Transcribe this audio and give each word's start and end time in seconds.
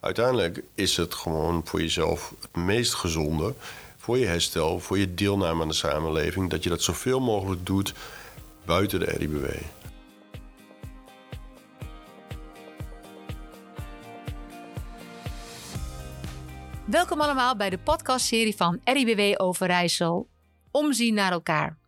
uiteindelijk 0.00 0.62
is 0.74 0.96
het 0.96 1.14
gewoon 1.14 1.62
voor 1.64 1.80
jezelf 1.80 2.34
het 2.40 2.56
meest 2.56 2.94
gezonde, 2.94 3.54
voor 3.96 4.18
je 4.18 4.26
herstel, 4.26 4.80
voor 4.80 4.98
je 4.98 5.14
deelname 5.14 5.62
aan 5.62 5.68
de 5.68 5.74
samenleving, 5.74 6.50
dat 6.50 6.62
je 6.62 6.68
dat 6.68 6.82
zoveel 6.82 7.20
mogelijk 7.20 7.66
doet 7.66 7.94
buiten 8.64 8.98
de 8.98 9.04
RIBW. 9.04 9.46
Welkom 16.86 17.20
allemaal 17.20 17.56
bij 17.56 17.70
de 17.70 17.78
podcastserie 17.78 18.56
van 18.56 18.80
RIBW 18.84 19.42
Overijssel, 19.42 20.28
Omzien 20.70 21.14
naar 21.14 21.32
elkaar. 21.32 21.78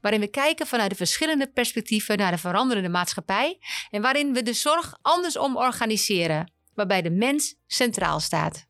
Waarin 0.00 0.20
we 0.20 0.26
kijken 0.26 0.66
vanuit 0.66 0.90
de 0.90 0.96
verschillende 0.96 1.50
perspectieven 1.50 2.18
naar 2.18 2.30
de 2.30 2.38
veranderende 2.38 2.88
maatschappij 2.88 3.58
en 3.90 4.02
waarin 4.02 4.32
we 4.32 4.42
de 4.42 4.52
zorg 4.52 4.94
andersom 5.02 5.56
organiseren, 5.56 6.52
waarbij 6.80 7.10
de 7.10 7.16
mens 7.16 7.54
centraal 7.66 8.20
staat. 8.20 8.66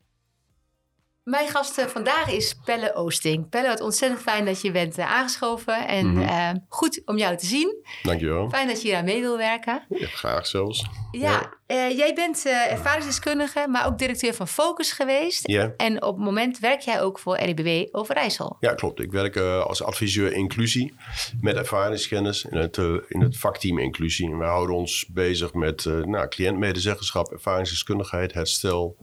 Mijn 1.31 1.47
gast 1.49 1.77
eh, 1.77 1.85
vandaag 1.85 2.29
is 2.31 2.55
Pelle 2.65 2.95
Oosting. 2.95 3.49
Pelle, 3.49 3.67
wat 3.67 3.81
ontzettend 3.81 4.21
fijn 4.21 4.45
dat 4.45 4.61
je 4.61 4.71
bent 4.71 4.97
eh, 4.97 5.11
aangeschoven 5.15 5.87
en 5.87 6.11
Mhm. 6.13 6.21
eh, 6.21 6.49
goed 6.69 7.01
om 7.05 7.17
jou 7.17 7.37
te 7.37 7.45
zien. 7.45 7.75
Dankjewel. 8.03 8.49
Fijn 8.49 8.67
dat 8.67 8.81
je 8.81 8.87
hier 8.87 8.97
aan 8.97 9.03
mee 9.03 9.21
wil 9.21 9.37
werken. 9.37 9.85
Ja, 9.89 10.07
graag 10.07 10.47
zelfs. 10.47 10.85
Ja, 11.11 11.53
jij 11.67 12.13
bent 12.15 12.45
ervaringsdeskundige, 12.45 13.65
maar 13.69 13.85
ook 13.85 13.97
directeur 13.97 14.33
van 14.33 14.47
Focus 14.47 14.91
geweest. 14.91 15.47
Ja. 15.47 15.73
En 15.77 16.03
op 16.03 16.15
het 16.15 16.25
moment 16.25 16.59
werk 16.59 16.81
jij 16.81 17.01
ook 17.01 17.19
voor 17.19 17.37
RIBW 17.37 17.95
Overijssel. 17.95 18.57
Ja, 18.59 18.73
klopt. 18.73 18.99
Ik 18.99 19.11
werk 19.11 19.37
als 19.37 19.83
adviseur 19.83 20.33
inclusie 20.33 20.93
met 21.41 21.55
ervaringskennis 21.55 22.45
in 22.45 22.57
het, 22.57 22.77
in 23.07 23.21
het 23.21 23.37
vakteam 23.37 23.79
inclusie. 23.79 24.29
En 24.31 24.37
wij 24.37 24.47
houden 24.49 24.75
ons 24.75 25.05
bezig 25.09 25.53
met 25.53 25.85
nou, 25.85 26.27
cliëntmedezeggenschap, 26.27 27.31
ervaringsdeskundigheid, 27.31 28.33
herstel. 28.33 28.97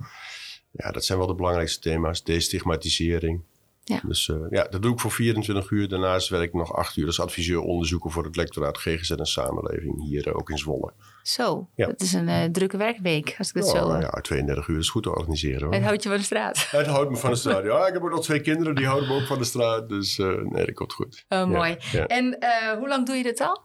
Ja, 0.78 0.90
dat 0.90 1.04
zijn 1.04 1.18
wel 1.18 1.26
de 1.26 1.34
belangrijkste 1.34 1.80
thema's. 1.80 2.24
Destigmatisering. 2.24 3.40
Ja. 3.84 4.00
Dus 4.06 4.28
eh, 4.28 4.36
ja, 4.50 4.64
dat 4.64 4.82
doe 4.82 4.92
ik 4.92 5.00
voor 5.00 5.10
24 5.10 5.70
uur. 5.70 5.88
Daarnaast 5.88 6.28
werk 6.28 6.44
ik 6.44 6.52
nog 6.54 6.74
8 6.74 6.96
uur 6.96 7.06
als 7.06 7.20
adviseur 7.20 7.60
onderzoeker 7.60 8.10
voor 8.10 8.24
het 8.24 8.36
lectoraat 8.36 8.78
GGZ 8.78 9.10
en 9.10 9.26
Samenleving 9.26 10.02
hier 10.02 10.26
eh, 10.28 10.36
ook 10.36 10.50
in 10.50 10.58
Zwolle. 10.58 10.92
Zo, 11.22 11.68
Ja. 11.74 11.86
dat 11.86 12.00
is 12.00 12.12
een 12.12 12.28
eh, 12.28 12.44
drukke 12.44 12.76
werkweek, 12.76 13.34
als 13.38 13.48
ik 13.48 13.54
het 13.54 13.66
zo... 13.66 13.90
Eh, 13.90 14.00
ja, 14.00 14.10
32 14.10 14.66
uur 14.68 14.78
is 14.78 14.88
goed 14.90 15.02
te 15.02 15.10
organiseren. 15.10 15.62
Hoor. 15.62 15.74
Het 15.74 15.82
houdt 15.82 16.02
je 16.02 16.08
van 16.08 16.18
de 16.18 16.24
straat. 16.24 16.70
Het 16.70 16.86
houdt 16.86 17.10
me 17.10 17.16
van 17.16 17.30
de 17.30 17.36
straat. 17.36 17.64
Ja, 17.64 17.86
ik 17.86 17.92
heb 17.92 18.02
ook 18.02 18.10
nog 18.10 18.22
twee 18.24 18.40
kinderen, 18.40 18.74
die 18.74 18.86
houden 18.86 19.08
me 19.08 19.14
ook 19.14 19.26
van 19.26 19.38
de 19.38 19.44
straat. 19.44 19.88
Dus 19.88 20.16
nee, 20.16 20.64
dat 20.66 20.74
komt 20.74 20.92
goed. 20.92 21.24
Oh, 21.28 21.44
mooi. 21.44 21.76
ja. 21.92 22.06
En 22.06 22.38
hoe 22.78 22.88
lang 22.88 23.06
doe 23.06 23.16
je 23.16 23.22
dit 23.22 23.40
al? 23.40 23.62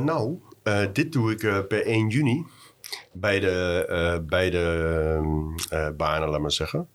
Nou, 0.00 0.38
dit 0.92 1.12
doe 1.12 1.32
ik 1.32 1.66
per 1.68 1.86
1 1.86 2.08
juni. 2.08 2.44
Bij 3.20 3.40
de, 3.40 3.84
eh, 3.88 4.26
bij 4.26 4.50
de 4.50 5.16
ehm, 5.16 5.78
eh, 5.80 5.96
banen, 5.96 6.28
laat 6.28 6.40
maar 6.40 6.52
zeggen. 6.52 6.88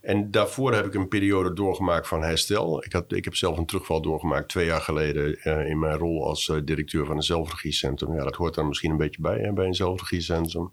En 0.00 0.30
daarvoor 0.30 0.74
heb 0.74 0.86
ik 0.86 0.94
een 0.94 1.08
periode 1.08 1.52
doorgemaakt 1.52 2.08
van 2.08 2.22
herstel. 2.22 2.84
Ik, 2.84 2.92
had, 2.92 3.12
ik 3.12 3.24
heb 3.24 3.34
zelf 3.34 3.58
een 3.58 3.66
terugval 3.66 4.00
doorgemaakt 4.02 4.48
twee 4.48 4.66
jaar 4.66 4.80
geleden 4.80 5.38
eh, 5.38 5.68
in 5.68 5.78
mijn 5.78 5.98
rol 5.98 6.26
als 6.26 6.52
directeur 6.64 7.06
van 7.06 7.16
een 7.16 7.22
zelfregiecentrum. 7.22 8.14
Ja, 8.14 8.24
dat 8.24 8.36
hoort 8.36 8.56
er 8.56 8.66
misschien 8.66 8.90
een 8.90 8.96
beetje 8.96 9.20
bij 9.20 9.38
hè, 9.38 9.52
bij 9.52 9.66
een 9.66 9.74
zelfregiecentrum. 9.74 10.70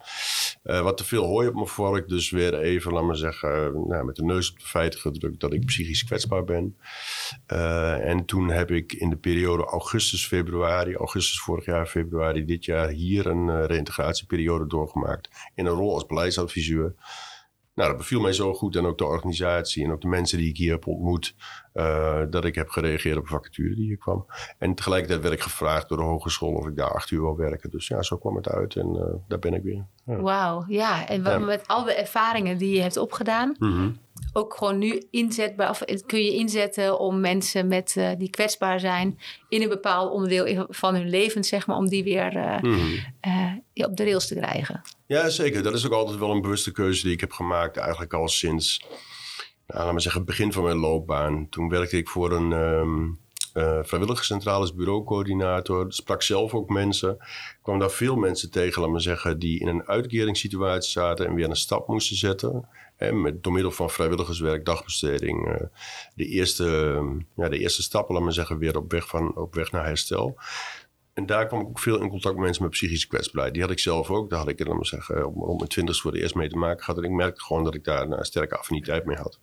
Wat 0.64 0.98
te 0.98 1.06
veel 1.06 1.26
hooi 1.26 1.48
op 1.48 1.54
mijn 1.54 1.68
vork, 1.68 2.08
dus 2.08 2.30
weer 2.30 2.60
even, 2.60 2.94
laat 2.94 3.04
maar 3.04 3.16
zeggen, 3.16 3.88
nou, 3.88 4.06
met 4.06 4.16
de 4.16 4.24
neus 4.24 4.52
op 4.52 4.60
de 4.60 4.66
feiten 4.66 5.00
gedrukt 5.00 5.40
dat 5.40 5.54
ik 5.54 5.66
psychisch 5.66 6.04
kwetsbaar 6.04 6.44
ben. 6.44 6.78
En 7.46 8.26
toen 8.26 8.50
heb 8.50 8.72
ik 8.72 8.94
in 8.94 9.10
de 9.10 9.16
periode 9.16 9.64
augustus, 9.64 10.28
februari, 10.28 10.96
augustus 10.96 11.40
vorig 11.40 11.66
jaar, 11.66 11.86
februari 11.86 12.46
dit 12.46 12.66
jaar 12.66 12.90
hier 12.90 13.26
een 13.26 13.50
eh, 13.50 13.66
reïntegratieperiode 13.66 14.68
In 15.56 15.66
een 15.66 15.74
rol 15.74 15.94
als 15.94 16.06
beleidsadviseur. 16.06 16.96
Nou, 17.76 17.90
dat 17.90 17.98
beviel 17.98 18.20
mij 18.22 18.34
zo 18.34 18.54
goed 18.54 18.76
en 18.76 18.86
ook 18.86 18.98
de 18.98 19.06
organisatie 19.06 19.84
en 19.84 19.92
ook 19.92 20.02
de 20.02 20.08
mensen 20.08 20.38
die 20.38 20.50
ik 20.50 20.58
hier 20.58 20.72
heb 20.72 20.88
ontmoet, 20.88 21.36
eh, 21.74 22.22
dat 22.30 22.46
ik 22.46 22.56
heb 22.56 22.70
gereageerd 22.70 23.18
op 23.18 23.24
een 23.24 23.30
vacature 23.30 23.76
die 23.76 23.86
hier 23.86 23.98
kwam. 23.98 24.26
En 24.60 24.76
tegelijkertijd 24.76 25.22
werd 25.22 25.34
ik 25.34 25.42
gevraagd 25.42 25.90
door 25.90 25.98
de 25.98 26.04
hogeschool 26.04 26.54
of 26.54 26.68
ik 26.68 26.76
daar 26.76 26.94
acht 26.94 27.12
uur 27.12 27.22
wil 27.22 27.36
werken. 27.38 27.72
Dus 27.72 27.88
ja, 27.88 28.02
zo 28.02 28.18
kwam 28.18 28.36
het 28.36 28.50
uit 28.50 28.76
en 28.76 28.96
eh, 28.96 29.14
daar 29.28 29.40
ben 29.40 29.54
ik 29.54 29.64
weer. 29.64 29.86
Ja. 30.06 30.16
Wauw, 30.22 30.66
ja. 30.68 31.08
En 31.08 31.24
wat- 31.24 31.34
Ja. 31.34 31.40
met 31.40 31.68
al 31.68 31.84
de 31.84 31.94
ervaringen 31.94 32.58
die 32.58 32.76
je 32.76 32.82
hebt 32.82 32.98
opgedaan, 32.98 33.56
Mhm. 33.60 33.90
ook 34.34 34.54
gewoon 34.56 34.78
nu 34.78 35.04
inzetbaar, 35.12 35.70
of 35.70 35.84
kun 36.06 36.24
je 36.24 36.34
inzetten 36.34 37.00
om 37.00 37.20
mensen 37.20 37.68
met, 37.68 37.94
eh, 37.98 38.10
die 38.18 38.30
kwetsbaar 38.30 38.80
zijn 38.80 39.20
in 39.50 39.62
een 39.62 39.70
bepaald 39.70 40.12
onderdeel 40.12 40.66
van 40.70 40.96
hun 40.96 41.10
leven, 41.10 41.44
zeg 41.44 41.68
maar, 41.68 41.78
om 41.78 41.88
die 41.90 42.04
weer 42.04 42.60
Mhm. 42.62 42.98
op 43.74 43.98
de 43.98 44.04
rails 44.04 44.28
te 44.28 44.36
krijgen. 44.36 44.82
Ja, 45.14 45.30
zeker. 45.30 45.64
Dat 45.64 45.74
is 45.74 45.86
ook 45.86 45.92
altijd 45.92 46.20
wel 46.20 46.32
een 46.32 46.42
bewuste 46.42 46.72
keuze 46.72 47.04
die 47.04 47.14
ik 47.14 47.20
heb 47.20 47.32
gemaakt. 47.32 47.78
Eigenlijk 47.78 48.14
al 48.14 48.28
sinds, 48.28 48.86
nou, 49.68 49.80
laten 49.80 49.96
we 49.96 50.02
zeggen, 50.02 50.22
het 50.22 50.30
begin 50.30 50.54
van 50.54 50.64
mijn 50.64 50.78
loopbaan. 50.78 51.50
Toen 51.50 51.70
werkte 51.70 51.98
ik 51.98 52.10
voor 52.10 52.32
een 52.32 52.54
ehm 52.54 53.22
eh, 53.54 53.80
vrijwilligerscentrale 53.84 54.60
als 54.60 54.76
bureaucoördinator. 54.76 55.86
Sprak 55.94 56.22
zelf 56.22 56.54
ook 56.54 56.70
mensen. 56.70 57.12
Ik 57.20 57.58
kwam 57.62 57.80
daar 57.80 57.92
veel 57.92 58.16
mensen 58.16 58.52
tegen, 58.52 58.82
laten 58.82 58.96
we 58.96 59.02
zeggen, 59.02 59.40
die 59.40 59.60
in 59.60 59.68
een 59.68 59.88
uitkeringssituatie 59.88 60.92
zaten 60.92 61.26
en 61.26 61.34
weer 61.34 61.50
een 61.50 61.56
stap 61.56 61.88
moesten 61.88 62.18
zetten. 62.18 62.68
En 62.98 63.22
met, 63.22 63.44
door 63.44 63.54
middel 63.54 63.72
van 63.72 63.90
vrijwilligerswerk, 63.90 64.66
dagbesteding. 64.66 65.48
eh, 65.48 65.66
de, 66.16 66.26
eerste, 66.26 66.66
ja, 67.36 67.50
de 67.50 67.60
eerste 67.60 67.82
stappen, 67.82 68.14
laten 68.14 68.30
we 68.30 68.34
zeggen, 68.34 68.58
weer 68.58 68.78
op 68.78 68.92
weg, 68.92 69.08
van, 69.08 69.36
op 69.36 69.56
weg 69.56 69.72
naar 69.72 69.86
herstel. 69.86 70.38
En 71.14 71.26
daar 71.26 71.48
kwam 71.48 71.60
ik 71.60 71.68
ook 71.68 71.80
veel 71.80 72.02
in 72.02 72.10
contact 72.10 72.36
met 72.36 72.44
mensen 72.44 72.64
met 72.64 72.72
psychische 72.72 73.08
kwetsbaarheid. 73.08 73.54
Die 73.54 73.64
had 73.64 73.72
ik 73.72 73.80
zelf 73.80 74.10
ook. 74.10 74.30
Daar 74.30 74.40
had 74.40 74.48
ik, 74.48 74.68
maar 74.68 74.86
zeggen, 74.86 75.26
op 75.36 75.58
mijn 75.58 75.70
twintigste 75.70 76.04
voor 76.04 76.12
de 76.12 76.22
eerst 76.22 76.36
mee 76.36 76.50
te 76.50 76.58
maken 76.58 76.84
gehad. 76.84 76.98
En 76.98 77.10
ik 77.10 77.16
merkte 77.16 77.42
gewoon 77.42 77.64
dat 77.64 77.76
ik 77.76 77.84
daar 77.84 78.10
een 78.10 78.26
sterke 78.26 78.58
affiniteit 78.58 79.06
mee 79.06 79.18
had. 79.18 79.40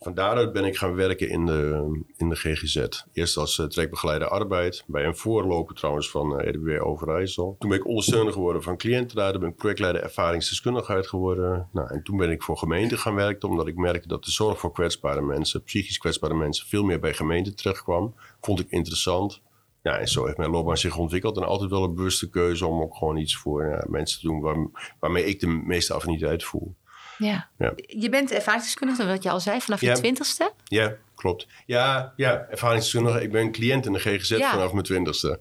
Van 0.00 0.14
daaruit 0.14 0.52
ben 0.52 0.64
ik 0.64 0.76
gaan 0.76 0.94
werken 0.94 1.28
in 1.28 1.46
de, 1.46 1.90
in 2.16 2.28
de 2.28 2.34
GGZ. 2.36 2.86
Eerst 3.12 3.36
als 3.36 3.58
uh, 3.58 3.66
trekbegeleider 3.66 4.28
arbeid. 4.28 4.84
Bij 4.86 5.04
een 5.04 5.16
voorloper 5.16 5.74
trouwens 5.74 6.10
van 6.10 6.40
uh, 6.44 6.86
Overijssel. 6.86 7.56
Toen 7.58 7.68
ben 7.68 7.78
ik 7.78 7.86
ondersteuner 7.86 8.32
geworden 8.32 8.62
van 8.62 8.76
cliëntenraad. 8.76 9.32
Toen 9.32 9.40
ben 9.40 9.50
ik 9.50 9.56
projectleider 9.56 10.02
ervaringsdeskundigheid 10.02 11.06
geworden. 11.06 11.68
Nou, 11.72 11.88
en 11.88 12.02
toen 12.02 12.16
ben 12.16 12.30
ik 12.30 12.42
voor 12.42 12.56
gemeenten 12.56 12.98
gaan 12.98 13.14
werken. 13.14 13.48
Omdat 13.48 13.66
ik 13.66 13.76
merkte 13.76 14.08
dat 14.08 14.24
de 14.24 14.30
zorg 14.30 14.58
voor 14.58 14.72
kwetsbare 14.72 15.22
mensen, 15.22 15.62
psychisch 15.62 15.98
kwetsbare 15.98 16.34
mensen, 16.34 16.66
veel 16.66 16.84
meer 16.84 17.00
bij 17.00 17.14
gemeenten 17.14 17.56
terecht 17.56 17.82
kwam. 17.82 18.14
Vond 18.40 18.60
ik 18.60 18.70
interessant. 18.70 19.42
Ja, 19.82 19.98
en 19.98 20.08
zo 20.08 20.24
heeft 20.24 20.36
mijn 20.36 20.50
loopbaan 20.50 20.76
zich 20.76 20.96
ontwikkeld. 20.96 21.36
En 21.36 21.46
altijd 21.46 21.70
wel 21.70 21.84
een 21.84 21.94
bewuste 21.94 22.30
keuze 22.30 22.66
om 22.66 22.80
ook 22.80 22.96
gewoon 22.96 23.16
iets 23.16 23.36
voor 23.36 23.66
ja, 23.66 23.84
mensen 23.88 24.20
te 24.20 24.26
doen 24.26 24.40
waar, 24.40 24.56
waarmee 25.00 25.24
ik 25.24 25.40
de 25.40 25.46
meeste 25.46 25.94
affiniteit 25.94 26.44
voel. 26.44 26.74
Ja. 27.18 27.48
Ja. 27.58 27.72
Je 27.76 28.08
bent 28.08 28.32
ervaringsdeskundige, 28.32 29.06
wat 29.06 29.22
je 29.22 29.30
al 29.30 29.40
zei, 29.40 29.60
vanaf 29.60 29.80
je 29.80 29.92
twintigste. 29.92 30.52
Ja, 30.64 30.94
klopt. 31.14 31.46
Ja, 31.66 32.12
ja 32.16 32.46
ervaringsdeskundige. 32.50 33.22
Ik 33.22 33.32
ben 33.32 33.52
cliënt 33.52 33.86
in 33.86 33.92
de 33.92 33.98
GGZ 33.98 34.38
vanaf 34.40 34.72
mijn 34.72 34.84
twintigste. 34.84 35.40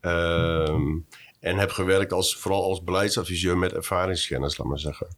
Ehm, 0.00 0.98
en 1.42 1.58
heb 1.58 1.70
gewerkt 1.70 2.12
als, 2.12 2.36
vooral 2.36 2.62
als 2.62 2.84
beleidsadviseur 2.84 3.58
met 3.58 3.72
ervaringskennis, 3.72 4.58
laat 4.58 4.66
maar 4.66 4.78
zeggen. 4.78 5.16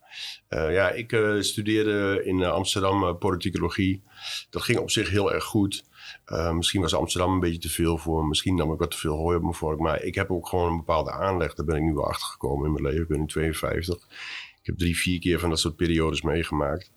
Eh, 0.49 0.73
ja, 0.73 0.91
ik 0.91 1.13
eh, 1.13 1.41
studeerde 1.41 2.23
in 2.25 2.43
eh, 2.43 2.51
Amsterdam 2.51 3.05
eh, 3.05 3.15
politicologie. 3.19 4.03
Dat 4.51 4.63
ging 4.63 4.79
op 4.79 4.91
zich 4.91 5.11
heel 5.11 5.33
erg 5.33 5.45
goed. 5.45 5.85
Misschien 6.53 6.81
was 6.81 6.95
Amsterdam 6.95 7.33
een 7.33 7.41
beetje 7.41 7.59
te 7.59 7.71
veel 7.71 7.99
voor. 7.99 8.27
Misschien 8.27 8.55
nam 8.55 8.73
ik 8.73 8.79
wat 8.79 8.91
te 8.91 8.99
veel 8.99 9.17
hooi 9.17 9.37
op 9.37 9.43
mijn 9.43 9.55
vork. 9.55 9.79
Maar 9.79 10.03
ik 10.03 10.15
heb 10.15 10.31
ook 10.31 10.49
gewoon 10.49 10.71
een 10.71 10.77
bepaalde 10.77 11.11
aanleg. 11.11 11.55
Daar 11.55 11.67
ben 11.67 11.77
ik 11.77 11.83
nu 11.83 11.95
wel 11.95 12.07
achter 12.07 12.27
gekomen 12.27 12.67
in 12.67 12.73
mijn 12.73 12.85
leven. 12.85 13.03
Ik 13.03 13.09
ben 13.09 13.21
nu 13.21 13.27
52. 13.27 14.07
Ik 14.61 14.67
heb 14.67 14.79
drie, 14.79 14.97
vier 14.97 15.21
keer 15.21 15.39
van 15.39 15.49
dat 15.49 15.61
soort 15.61 15.77
periodes 15.77 16.23
meegemaakt. 16.23 16.91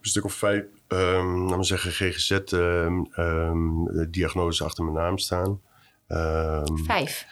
Een 0.00 0.08
stuk 0.08 0.24
of 0.24 0.34
vijf, 0.34 0.64
um, 0.88 1.42
laten 1.42 1.58
we 1.58 1.64
zeggen, 1.64 1.92
GGZ-diagnoses 1.92 4.62
achter 4.62 4.84
mijn 4.84 4.96
naam 4.96 5.18
staan. 5.18 5.60
Ehm, 6.06 6.76
Vijf. 6.76 7.26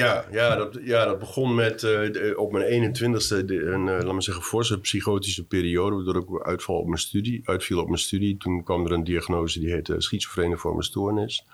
Ja, 0.00 0.24
ja, 0.30 0.56
dat, 0.56 0.78
ja, 0.82 1.04
dat 1.04 1.18
begon 1.18 1.54
met 1.54 1.82
eh, 1.82 2.38
op 2.38 2.52
mijn 2.52 2.94
21ste 2.94 3.44
de, 3.44 3.62
een, 3.62 3.88
eh, 3.88 4.02
laat 4.02 4.12
maar 4.12 4.22
zeggen, 4.22 4.44
forse 4.44 4.80
psychotische 4.80 5.46
periode. 5.46 5.94
Waardoor 5.94 6.22
ik 6.22 6.46
uitval 6.46 6.76
op 6.76 6.86
mijn 6.86 7.00
studie, 7.00 7.40
uitviel 7.44 7.80
op 7.80 7.86
mijn 7.86 7.98
studie. 7.98 8.36
Toen 8.36 8.64
kwam 8.64 8.84
er 8.84 8.92
een 8.92 9.04
diagnose 9.04 9.60
die 9.60 9.72
heette 9.72 10.00
schizofrene 10.00 10.56
vormenstoornis. 10.56 11.44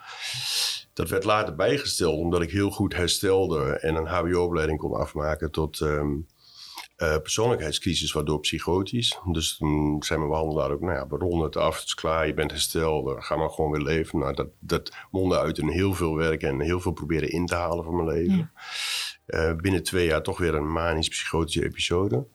Dat 0.92 1.08
werd 1.08 1.24
later 1.24 1.54
bijgesteld 1.54 2.18
omdat 2.18 2.42
ik 2.42 2.50
heel 2.50 2.70
goed 2.70 2.94
herstelde 2.94 3.64
en 3.64 3.94
een 3.94 4.06
HBO-opleiding 4.06 4.78
kon 4.78 4.94
afmaken 4.94 5.50
tot 5.50 5.80
ehm, 5.80 6.14
eh, 6.96 7.18
persoonlijkheidscrisis, 7.18 8.12
waardoor 8.12 8.40
psychotisch. 8.40 9.18
Dus 9.32 9.56
toen 9.56 10.02
zei 10.02 10.18
mijn 10.18 10.30
behandelaar 10.30 10.70
ook, 10.70 10.80
nou 10.80 10.94
ja, 10.94 11.06
we 11.06 11.16
ronden 11.16 11.46
het 11.46 11.56
af, 11.56 11.76
het 11.76 11.84
is 11.84 11.94
klaar, 11.94 12.26
je 12.26 12.34
bent 12.34 12.50
hersteld, 12.50 13.08
eh, 13.08 13.22
ga 13.22 13.36
maar 13.36 13.50
gewoon 13.50 13.70
weer 13.70 13.80
leven. 13.80 14.18
Nou, 14.18 14.34
dat, 14.34 14.48
dat 14.60 14.96
mondde 15.10 15.38
uit 15.38 15.58
in 15.58 15.68
heel 15.68 15.94
veel 15.94 16.16
werk 16.16 16.42
en 16.42 16.60
heel 16.60 16.80
veel 16.80 16.92
proberen 16.92 17.30
in 17.30 17.46
te 17.46 17.54
halen 17.54 17.84
van 17.84 17.96
mijn 17.96 18.08
leven. 18.08 18.50
Eh, 19.26 19.54
binnen 19.56 19.82
twee 19.82 20.06
jaar 20.06 20.22
toch 20.22 20.38
weer 20.38 20.54
een 20.54 20.72
manisch-psychotische 20.72 21.64
episode. 21.64 22.26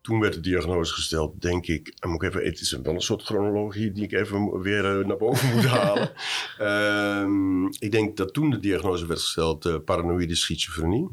Toen 0.00 0.20
werd 0.20 0.34
de 0.34 0.40
diagnose 0.40 0.94
gesteld, 0.94 1.40
denk 1.40 1.66
ik, 1.66 1.94
en 1.98 2.10
moet 2.10 2.22
ik 2.22 2.28
even, 2.28 2.44
het 2.44 2.60
is 2.60 2.78
wel 2.82 2.94
een 2.94 3.00
soort 3.00 3.22
chronologie 3.22 3.92
die 3.92 4.04
ik 4.04 4.12
even 4.12 4.60
weer 4.60 5.06
naar 5.06 5.16
boven 5.16 5.54
moet 5.54 5.66
halen. 5.78 6.12
Ehm, 6.58 7.66
ik 7.66 7.90
denk 7.90 8.16
dat 8.16 8.32
toen 8.32 8.50
de 8.50 8.58
diagnose 8.58 9.06
werd 9.06 9.20
gesteld, 9.20 9.84
paranoïde 9.84 10.34
schizofrenie. 10.34 11.08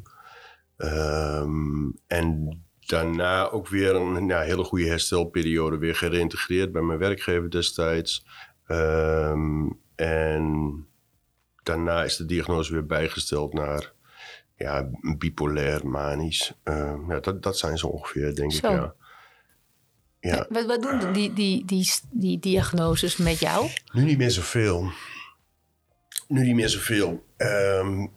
Ehm, 0.78 1.90
en 2.08 2.58
daarna 2.80 3.50
ook 3.50 3.68
weer 3.68 3.96
een 3.96 4.28
ja, 4.28 4.42
hele 4.42 4.64
goede 4.64 4.88
herstelperiode 4.88 5.78
weer 5.78 5.96
gereïntegreerd 5.96 6.72
bij 6.72 6.82
mijn 6.82 7.00
werkgever 7.00 7.52
destijds. 7.52 8.26
Ehm, 8.66 9.70
en 9.96 10.86
daarna 11.64 12.04
is 12.04 12.16
de 12.16 12.26
diagnose 12.26 12.74
weer 12.74 12.86
bijgesteld 12.86 13.54
naar 13.54 13.94
ja, 14.56 14.90
bipolair, 15.18 15.88
manisch. 15.88 16.54
Ehm, 16.64 17.12
ja, 17.12 17.20
dat, 17.20 17.44
dat 17.44 17.58
zijn 17.58 17.78
ze 17.78 17.88
ongeveer, 17.88 18.36
denk 18.36 18.52
Zo. 18.52 18.68
ik. 18.68 18.74
Ja. 18.74 18.96
Ja. 20.20 20.46
Wat, 20.50 20.66
wat 20.66 20.82
doen 20.82 21.14
die, 21.14 21.34
die, 21.34 21.66
die, 21.66 21.92
die 22.12 22.40
diagnoses 22.40 23.18
met 23.18 23.40
jou? 23.40 23.70
Nu 23.94 24.04
niet 24.04 24.18
meer 24.18 24.32
zoveel. 24.32 24.92
Nu 26.28 26.44
niet 26.44 26.56
meer 26.56 26.70
zoveel. 26.70 27.26
Ehm, 27.38 28.08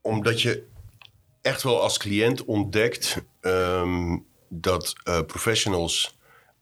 omdat 0.00 0.42
je 0.42 0.66
echt 1.48 1.62
wel 1.62 1.80
als 1.82 1.98
cliënt 1.98 2.44
ontdekt 2.44 3.22
ehm, 3.40 4.16
dat 4.48 4.94
eh, 5.04 5.20
professionals 5.20 6.18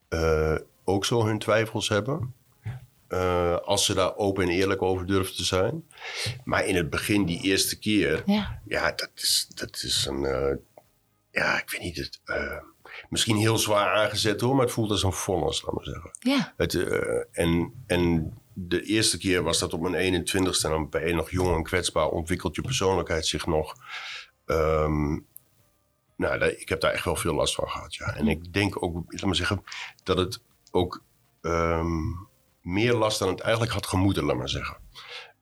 eh, 0.09 0.55
ook 0.85 1.05
zo 1.05 1.25
hun 1.27 1.39
twijfels 1.39 1.89
hebben. 1.89 2.35
Eh, 3.09 3.57
als 3.57 3.85
ze 3.85 3.95
daar 3.95 4.17
open 4.17 4.45
en 4.45 4.51
eerlijk 4.51 4.83
over 4.83 5.07
durven 5.07 5.37
te 5.37 5.45
zijn. 5.45 5.85
Maar 6.45 6.67
in 6.67 6.77
het 6.77 6.91
begin, 6.91 7.25
die 7.25 7.43
eerste 7.43 7.79
keer, 7.79 8.23
Ja. 8.27 8.61
ja, 8.65 8.93
dat 8.93 9.11
is, 9.15 9.49
dat 9.55 9.83
is 9.83 10.07
een. 10.07 10.21
ja, 11.31 11.61
ik 11.61 11.71
weet 11.71 11.81
niet. 11.81 11.97
Het, 11.97 12.21
misschien 13.09 13.37
heel 13.37 13.59
zwaar 13.59 13.95
aangezet 13.95 14.41
hoor, 14.41 14.55
maar 14.55 14.65
het 14.65 14.75
voelt 14.75 14.91
als 14.91 15.03
een 15.03 15.13
vonnis, 15.13 15.63
laat 15.63 15.75
maar 15.75 15.85
zeggen. 15.85 16.11
Ja. 16.19 16.55
Het, 16.57 16.75
en, 17.33 17.73
en 17.87 18.33
de 18.59 18.83
eerste 18.83 19.19
keer 19.19 19.43
was 19.43 19.59
dat 19.59 19.73
op 19.73 19.81
mijn 19.81 20.27
21ste. 20.27 20.65
En 20.65 20.71
dan 20.71 20.89
ben 20.89 21.07
je 21.07 21.15
nog 21.15 21.31
jong 21.31 21.57
en 21.57 21.63
kwetsbaar. 21.63 22.09
Ontwikkelt 22.09 22.55
je 22.57 22.63
persoonlijkheid 22.63 23.27
zich 23.27 23.47
nog. 23.47 23.75
Ehm, 24.47 25.19
nou, 26.17 26.45
ik 26.45 26.69
heb 26.69 26.81
daar 26.81 26.93
echt 26.93 27.05
wel 27.05 27.17
veel 27.17 27.35
last 27.35 27.55
van 27.55 27.69
gehad, 27.69 27.95
ja. 27.95 28.15
En 28.15 28.29
ik 28.29 28.53
denk 28.53 28.83
ook, 28.83 28.95
laat 29.07 29.25
maar 29.25 29.35
zeggen, 29.35 29.63
dat 30.03 30.19
het 30.19 30.43
ook 30.71 31.03
ehm, 31.41 32.03
meer 32.61 32.95
last 32.95 33.19
dan 33.19 33.29
het 33.29 33.41
eigenlijk 33.41 33.73
had 33.73 33.87
gemoeten, 33.87 34.25
laat 34.25 34.37
maar 34.37 34.49
zeggen. 34.49 34.77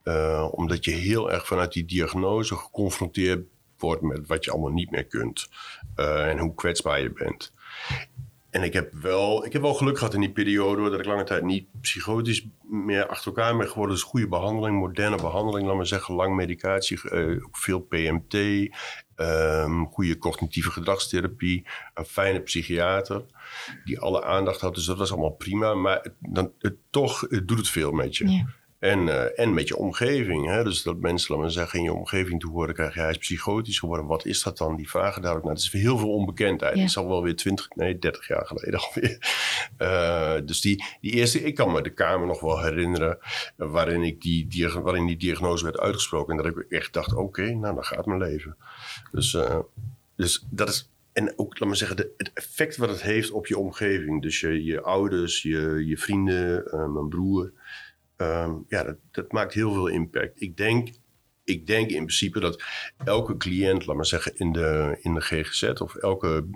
Eh, 0.03 0.49
omdat 0.51 0.85
je 0.85 0.91
heel 0.91 1.33
erg 1.33 1.47
vanuit 1.47 1.73
die 1.73 1.85
diagnose 1.85 2.57
geconfronteerd 2.57 3.47
wordt 3.79 4.03
met 4.03 4.27
wat 4.27 4.45
je 4.45 4.51
allemaal 4.51 4.73
niet 4.73 4.91
meer 4.91 5.07
kunt. 5.07 5.49
eh, 5.95 6.29
en 6.29 6.39
hoe 6.39 6.55
kwetsbaar 6.55 7.01
je 7.01 7.13
bent. 7.13 7.53
En 8.55 8.63
ik 8.63 8.73
heb, 8.73 8.93
wel, 8.93 9.45
ik 9.45 9.53
heb 9.53 9.63
wel 9.63 9.75
geluk 9.75 9.99
gehad 9.99 10.15
in 10.15 10.21
die 10.21 10.33
periode 10.33 10.91
dat 10.91 10.99
ik 10.99 11.07
lange 11.07 11.25
tijd 11.25 11.43
niet 11.43 11.67
psychotisch 11.81 12.47
meer 12.63 13.07
achter 13.07 13.27
elkaar 13.27 13.57
ben 13.57 13.69
geworden. 13.69 13.95
Dus 13.95 14.05
goede 14.05 14.29
behandeling, 14.29 14.79
moderne 14.79 15.17
behandeling, 15.17 15.67
laat 15.67 15.77
maar 15.77 15.87
zeggen, 15.87 16.15
lang 16.15 16.35
medicatie, 16.35 17.11
eh, 17.11 17.37
veel 17.53 17.81
PMT, 17.81 18.35
ehm, 19.15 19.85
goede 19.85 20.19
cognitieve 20.19 20.71
gedragstherapie, 20.71 21.67
een 21.95 22.05
fijne 22.05 22.41
psychiater 22.41 23.25
die 23.85 24.01
alle 24.01 24.25
aandacht 24.25 24.61
had. 24.61 24.75
Dus 24.75 24.85
dat 24.85 24.99
was 24.99 25.13
allemaal 25.13 25.31
prima. 25.31 25.75
Maar 25.75 26.07
dan, 26.19 26.53
het, 26.59 26.77
toch 26.91 27.29
doet 27.29 27.59
het 27.59 27.69
veel 27.69 27.93
met 27.93 28.17
je. 28.17 28.45
En, 28.85 29.09
eh, 29.09 29.45
en 29.45 29.55
met 29.55 29.69
je 29.69 29.77
omgeving. 29.77 30.47
Hè? 30.47 30.65
Dus 30.65 30.83
dat 30.83 30.97
mensen, 30.97 31.35
laten 31.35 31.49
we 31.49 31.53
zeggen, 31.53 31.79
in 31.79 31.85
je 31.85 31.93
omgeving 31.93 32.41
te 32.41 32.47
horen 32.47 32.75
krijgen... 32.75 33.01
hij 33.03 33.11
is 33.11 33.19
psychotisch 33.19 33.79
geworden. 33.79 34.07
Wat 34.07 34.25
is 34.27 34.43
dat 34.43 34.59
dan? 34.59 34.77
Die 34.77 34.91
vragen 34.91 35.23
daar 35.23 35.37
ook 35.37 35.45
naar. 35.45 35.53
Het 35.55 35.63
is 35.63 35.73
heel 35.73 35.99
veel 35.99 36.13
onbekendheid. 36.13 36.75
Ja. 36.75 36.81
Het 36.81 36.89
is 36.89 36.97
al 36.97 37.09
wel 37.09 37.23
weer 37.23 37.37
20, 37.37 37.69
nee, 37.75 37.99
30 37.99 38.29
jaar 38.29 38.47
geleden 38.47 38.81
alweer. 38.87 39.19
Eh, 39.77 40.47
dus 40.47 40.61
die, 40.61 40.85
die 41.01 41.13
eerste... 41.13 41.43
Ik 41.43 41.55
kan 41.55 41.73
me 41.73 41.83
de 41.83 41.91
Kamer 41.91 42.27
nog 42.27 42.41
wel 42.41 42.63
herinneren... 42.63 43.19
eh, 43.57 43.71
waarin, 43.71 44.03
ik 44.03 44.21
die, 44.21 44.47
diag- 44.47 44.75
waarin 44.75 45.07
die 45.07 45.17
diagnose 45.17 45.65
werd 45.65 45.79
uitgesproken. 45.79 46.37
En 46.37 46.43
dat 46.43 46.57
ik 46.57 46.67
echt 46.69 46.93
dacht, 46.93 47.15
oké, 47.15 47.55
nou, 47.55 47.75
dan 47.75 47.85
gaat 47.85 48.07
mijn 48.07 48.21
leven. 48.21 48.57
Dus, 49.13 49.37
dus 50.17 50.47
dat 50.51 50.69
is... 50.69 50.91
En 51.13 51.39
ook, 51.39 51.59
laat 51.59 51.69
maar 51.69 51.79
zeggen, 51.79 51.97
de, 51.97 52.11
het 52.17 52.31
effect 52.35 52.77
wat 52.77 52.89
het 52.89 53.03
heeft 53.03 53.31
op 53.31 53.47
je 53.47 53.59
omgeving. 53.59 54.23
Dus 54.23 54.41
je, 54.41 54.65
je 54.65 54.81
ouders, 54.81 55.43
je, 55.43 55.83
je 55.87 55.99
vrienden, 55.99 56.65
mijn 56.93 57.09
broer... 57.09 57.53
Ehm, 58.17 58.55
ja, 58.69 58.83
dat, 58.83 58.97
dat 59.11 59.33
maakt 59.33 59.55
heel 59.55 59.73
veel 59.73 59.87
impact. 59.87 60.41
Ik 60.41 60.57
denk, 60.57 60.89
ik 61.45 61.67
denk 61.67 61.91
in 61.91 62.05
principe 62.05 62.41
dat 62.41 62.63
elke 63.05 63.37
cliënt, 63.37 63.87
laat 63.87 63.97
maar 63.97 64.07
zeggen, 64.07 64.37
in 64.37 64.53
de, 64.53 64.99
in 65.01 65.15
de 65.15 65.21
GGZ 65.21 65.63
of 65.63 65.95
elke 65.95 66.47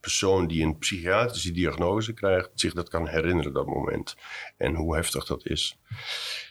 persoon 0.00 0.46
die 0.46 0.64
een 0.64 0.78
psychiatrische 0.78 1.52
diagnose 1.52 2.12
krijgt, 2.12 2.50
zich 2.54 2.72
dat 2.72 2.88
kan 2.88 3.08
herinneren, 3.08 3.52
dat 3.52 3.66
moment. 3.66 4.16
En 4.56 4.74
hoe 4.74 4.94
heftig 4.94 5.24
dat 5.26 5.46
is. 5.46 5.78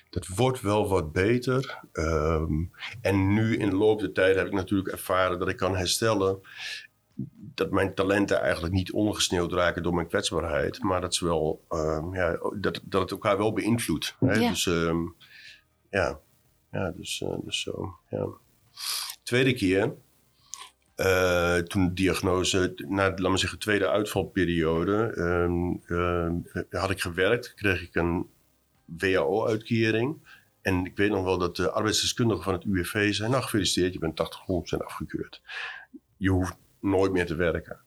Dat 0.10 0.28
wordt 0.28 0.62
wel 0.62 0.88
wat 0.88 1.12
beter. 1.12 1.80
Ehm, 1.92 2.64
en 3.02 3.34
nu 3.34 3.58
in 3.58 3.70
de 3.70 3.76
loop 3.76 4.00
der 4.00 4.12
tijd 4.12 4.36
heb 4.36 4.48
ik 4.48 4.54
natuurlijk 4.54 4.92
ervaren 4.92 5.40
dat 5.40 5.50
ik 5.50 5.58
kan 5.58 5.76
herstellen. 5.76 6.40
Dat 7.54 7.72
mijn 7.72 7.94
talenten 7.94 8.42
eigenlijk 8.42 8.74
niet 8.74 8.92
ongesneeuwd 8.92 9.54
raken 9.54 9.84
door 9.84 9.94
mijn 9.94 10.08
kwetsbaarheid. 10.08 10.84
Maar 10.84 11.02
dat, 11.02 11.16
ze 11.16 11.26
wel, 11.26 11.64
ehm, 11.70 12.14
ja, 12.14 12.40
dat, 12.56 12.80
dat 12.84 13.02
het 13.02 13.12
elkaar 13.12 13.38
wel 13.38 13.54
beïnvloedt. 13.54 14.16
Hè? 14.20 14.34
Ja. 14.34 14.50
Dus 14.50 14.68
ehm, 14.68 15.02
ja, 15.90 16.20
ja 16.72 16.92
dus, 16.92 17.22
eh, 17.22 17.36
dus 17.44 17.62
zo. 17.62 17.96
Ja. 18.10 18.28
Tweede 19.24 19.54
keer, 19.54 19.94
eh, 20.96 21.58
toen 21.58 21.88
de 21.88 21.94
diagnose, 21.94 22.74
na 22.88 23.04
laat 23.10 23.20
maar 23.20 23.40
zeggen, 23.40 23.60
tweede 23.60 23.90
uitvalperiode, 23.90 25.14
ehm, 25.16 26.80
had 26.80 26.90
ik 26.90 27.02
gewerkt, 27.02 27.54
kreeg 27.54 27.82
ik 27.82 27.96
een 27.96 28.30
WHO-uitkering. 28.86 30.18
En 30.62 30.86
ik 30.86 30.98
weet 30.98 31.10
nog 31.10 31.24
wel 31.24 31.38
dat 31.38 31.56
de 31.56 31.72
arbeidsdeskundige 31.72 32.42
van 32.42 32.54
het 32.54 32.64
UWV 32.64 33.14
zei: 33.14 33.30
Nou, 33.30 33.44
gefeliciteerd, 33.44 33.94
je 33.94 34.00
bent 34.00 34.16
80, 34.16 34.46
100% 34.46 34.84
afgekeurd. 34.84 35.42
Je 36.18 36.30
hoeft 36.30 36.58
nooit 36.84 37.12
meer 37.12 37.26
te 37.26 37.36
werken. 37.36 37.82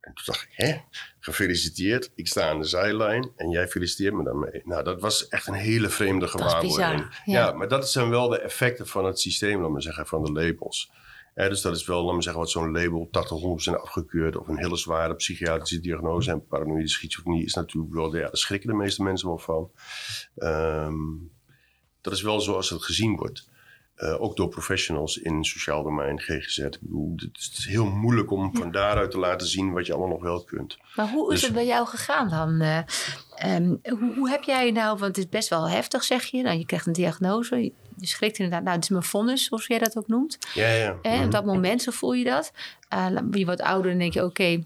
En 0.00 0.14
toen 0.14 0.24
dacht 0.24 0.42
ik: 0.42 0.52
Hè? 0.52 0.76
Gefeliciteerd, 1.20 2.12
ik 2.14 2.28
sta 2.28 2.48
aan 2.48 2.60
de 2.60 2.66
zijlijn 2.66 3.32
en 3.36 3.50
jij 3.50 3.68
feliciteert 3.68 4.14
me 4.14 4.24
daarmee. 4.24 4.62
Nou, 4.64 4.84
dat 4.84 5.00
was 5.00 5.28
echt 5.28 5.46
een 5.46 5.54
hele 5.54 5.88
vreemde 5.88 6.28
gewaarwording. 6.28 7.20
ja. 7.24 7.34
ja, 7.34 7.52
maar 7.52 7.68
dat 7.68 7.90
zijn 7.90 8.10
wel 8.10 8.28
de 8.28 8.38
effecten 8.40 8.86
van 8.86 9.04
het 9.04 9.20
systeem, 9.20 9.60
laat 9.60 9.70
maar 9.70 9.82
zeggen, 9.82 10.06
van 10.06 10.24
de 10.24 10.32
labels. 10.32 10.92
Dus 11.34 11.60
dat 11.60 11.76
is 11.76 11.86
wel, 11.86 12.04
laat 12.04 12.12
maar 12.12 12.22
zeggen, 12.22 12.42
wat 12.42 12.50
zo'n 12.50 12.72
label 12.72 13.08
80, 13.10 13.72
100% 13.76 13.80
afgekeurd 13.80 14.36
of 14.36 14.48
een 14.48 14.58
hele 14.58 14.76
zware 14.76 15.14
psychiatrische 15.14 15.80
diagnose 15.80 16.30
en 16.30 16.46
paranoïde 16.46 16.88
schizofrenie 16.88 17.44
is 17.44 17.54
natuurlijk 17.54 17.94
wel, 17.94 18.16
ja, 18.16 18.20
daar 18.20 18.36
schrikken 18.36 18.68
de 18.68 18.76
meeste 18.76 19.02
mensen 19.02 19.28
wel 19.28 19.38
van. 19.38 19.70
Ehm, 20.36 20.94
dat 22.00 22.12
is 22.12 22.22
wel 22.22 22.40
zoals 22.40 22.70
het 22.70 22.82
gezien 22.82 23.16
wordt. 23.16 23.48
Eh, 23.94 24.22
ook 24.22 24.36
door 24.36 24.48
professionals 24.48 25.16
in 25.16 25.44
sociaal 25.44 25.82
domein, 25.82 26.20
GGZ. 26.20 26.58
Ik 26.58 26.76
bedoel, 26.80 27.12
het 27.16 27.54
is 27.58 27.66
heel 27.68 27.86
moeilijk 27.86 28.30
om 28.30 28.56
van 28.56 28.70
daaruit 28.70 29.10
te 29.10 29.18
laten 29.18 29.46
zien 29.46 29.72
wat 29.72 29.86
je 29.86 29.92
allemaal 29.92 30.10
nog 30.10 30.22
wel 30.22 30.44
kunt. 30.44 30.78
Maar 30.96 31.08
hoe 31.08 31.24
is 31.32 31.32
Dus- 31.40 31.42
het 31.42 31.52
bij 31.52 31.66
jou 31.66 31.86
gegaan 31.86 32.28
dan? 32.28 32.60
Eh, 32.60 32.78
ehm, 33.54 33.74
hoe, 33.82 34.14
hoe 34.16 34.30
heb 34.30 34.42
jij 34.42 34.70
nou, 34.70 34.88
want 34.98 35.16
het 35.16 35.18
is 35.18 35.28
best 35.28 35.48
wel 35.48 35.68
heftig 35.68 36.04
zeg 36.04 36.24
je. 36.24 36.42
Nou, 36.42 36.58
je 36.58 36.66
krijgt 36.66 36.86
een 36.86 36.92
diagnose, 36.92 37.62
je, 37.62 37.72
schrikt 38.00 38.38
inderdaad. 38.38 38.62
Nou, 38.62 38.74
het 38.74 38.84
is 38.84 38.90
mijn 38.90 39.02
vonnis, 39.02 39.44
zoals 39.44 39.66
jij 39.66 39.78
dat 39.78 39.96
ook 39.96 40.08
noemt. 40.08 40.38
Ja, 40.54 40.68
ja. 40.68 40.98
Mhm. 41.02 41.24
Op 41.24 41.30
dat 41.30 41.44
moment, 41.44 41.82
zo 41.82 41.90
voel 41.90 42.12
je 42.12 42.24
dat. 42.24 42.52
Eh, 42.88 43.06
je 43.30 43.44
wordt 43.44 43.62
ouder 43.62 43.90
en 43.90 43.98
denk 43.98 44.12
je, 44.12 44.24
oké, 44.24 44.64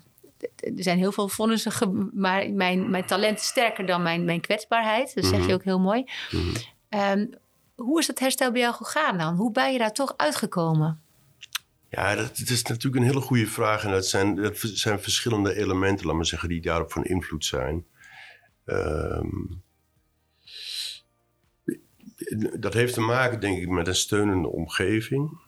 er 0.57 0.73
zijn 0.77 0.99
heel 0.99 1.13
veel 1.13 1.29
vonnissen, 1.29 1.73
ge- 1.73 2.09
maar 2.15 2.51
mijn, 2.51 2.91
mijn 2.91 3.07
talent 3.07 3.39
is 3.39 3.47
sterker 3.47 3.87
dan 3.87 4.03
mijn, 4.03 4.25
mijn 4.25 4.41
kwetsbaarheid. 4.41 5.15
Dat 5.15 5.25
zeg 5.25 5.39
je 5.39 5.45
Mhm. 5.45 5.53
ook 5.53 5.65
heel 5.65 5.81
mooi. 5.81 6.05
Mhm. 6.31 6.55
Ehm, 6.89 7.27
hoe 7.79 7.99
is 7.99 8.07
dat 8.07 8.19
herstel 8.19 8.53
bij 8.53 8.61
jou 8.61 8.75
gegaan 8.75 9.19
dan? 9.19 9.37
Hoe 9.37 9.53
ben 9.53 9.73
je 9.73 9.79
daar 9.79 9.93
toch 9.93 10.15
uitgekomen? 10.17 11.01
Ja, 11.91 12.15
dat, 12.15 12.39
is 12.39 12.63
natuurlijk 12.63 13.03
een 13.03 13.11
hele 13.11 13.21
goede 13.21 13.47
vraag. 13.47 13.85
En 13.85 13.91
dat 13.91 14.07
zijn, 14.07 14.35
dat 14.35 14.59
zijn 14.59 15.01
verschillende 15.01 15.55
elementen, 15.55 16.07
laat 16.07 16.17
maar 16.17 16.27
zeggen, 16.27 16.49
die 16.49 16.61
daarop 16.61 16.93
van 16.93 17.05
invloed 17.05 17.45
zijn. 17.45 17.87
Ehm, 18.65 19.29
dat 22.59 22.75
heeft 22.75 22.95
te 22.95 23.01
maken, 23.01 23.41
denk 23.41 23.59
ik, 23.59 23.69
met 23.69 23.87
een 23.87 23.95
steunende 23.95 24.49
omgeving. 24.49 25.39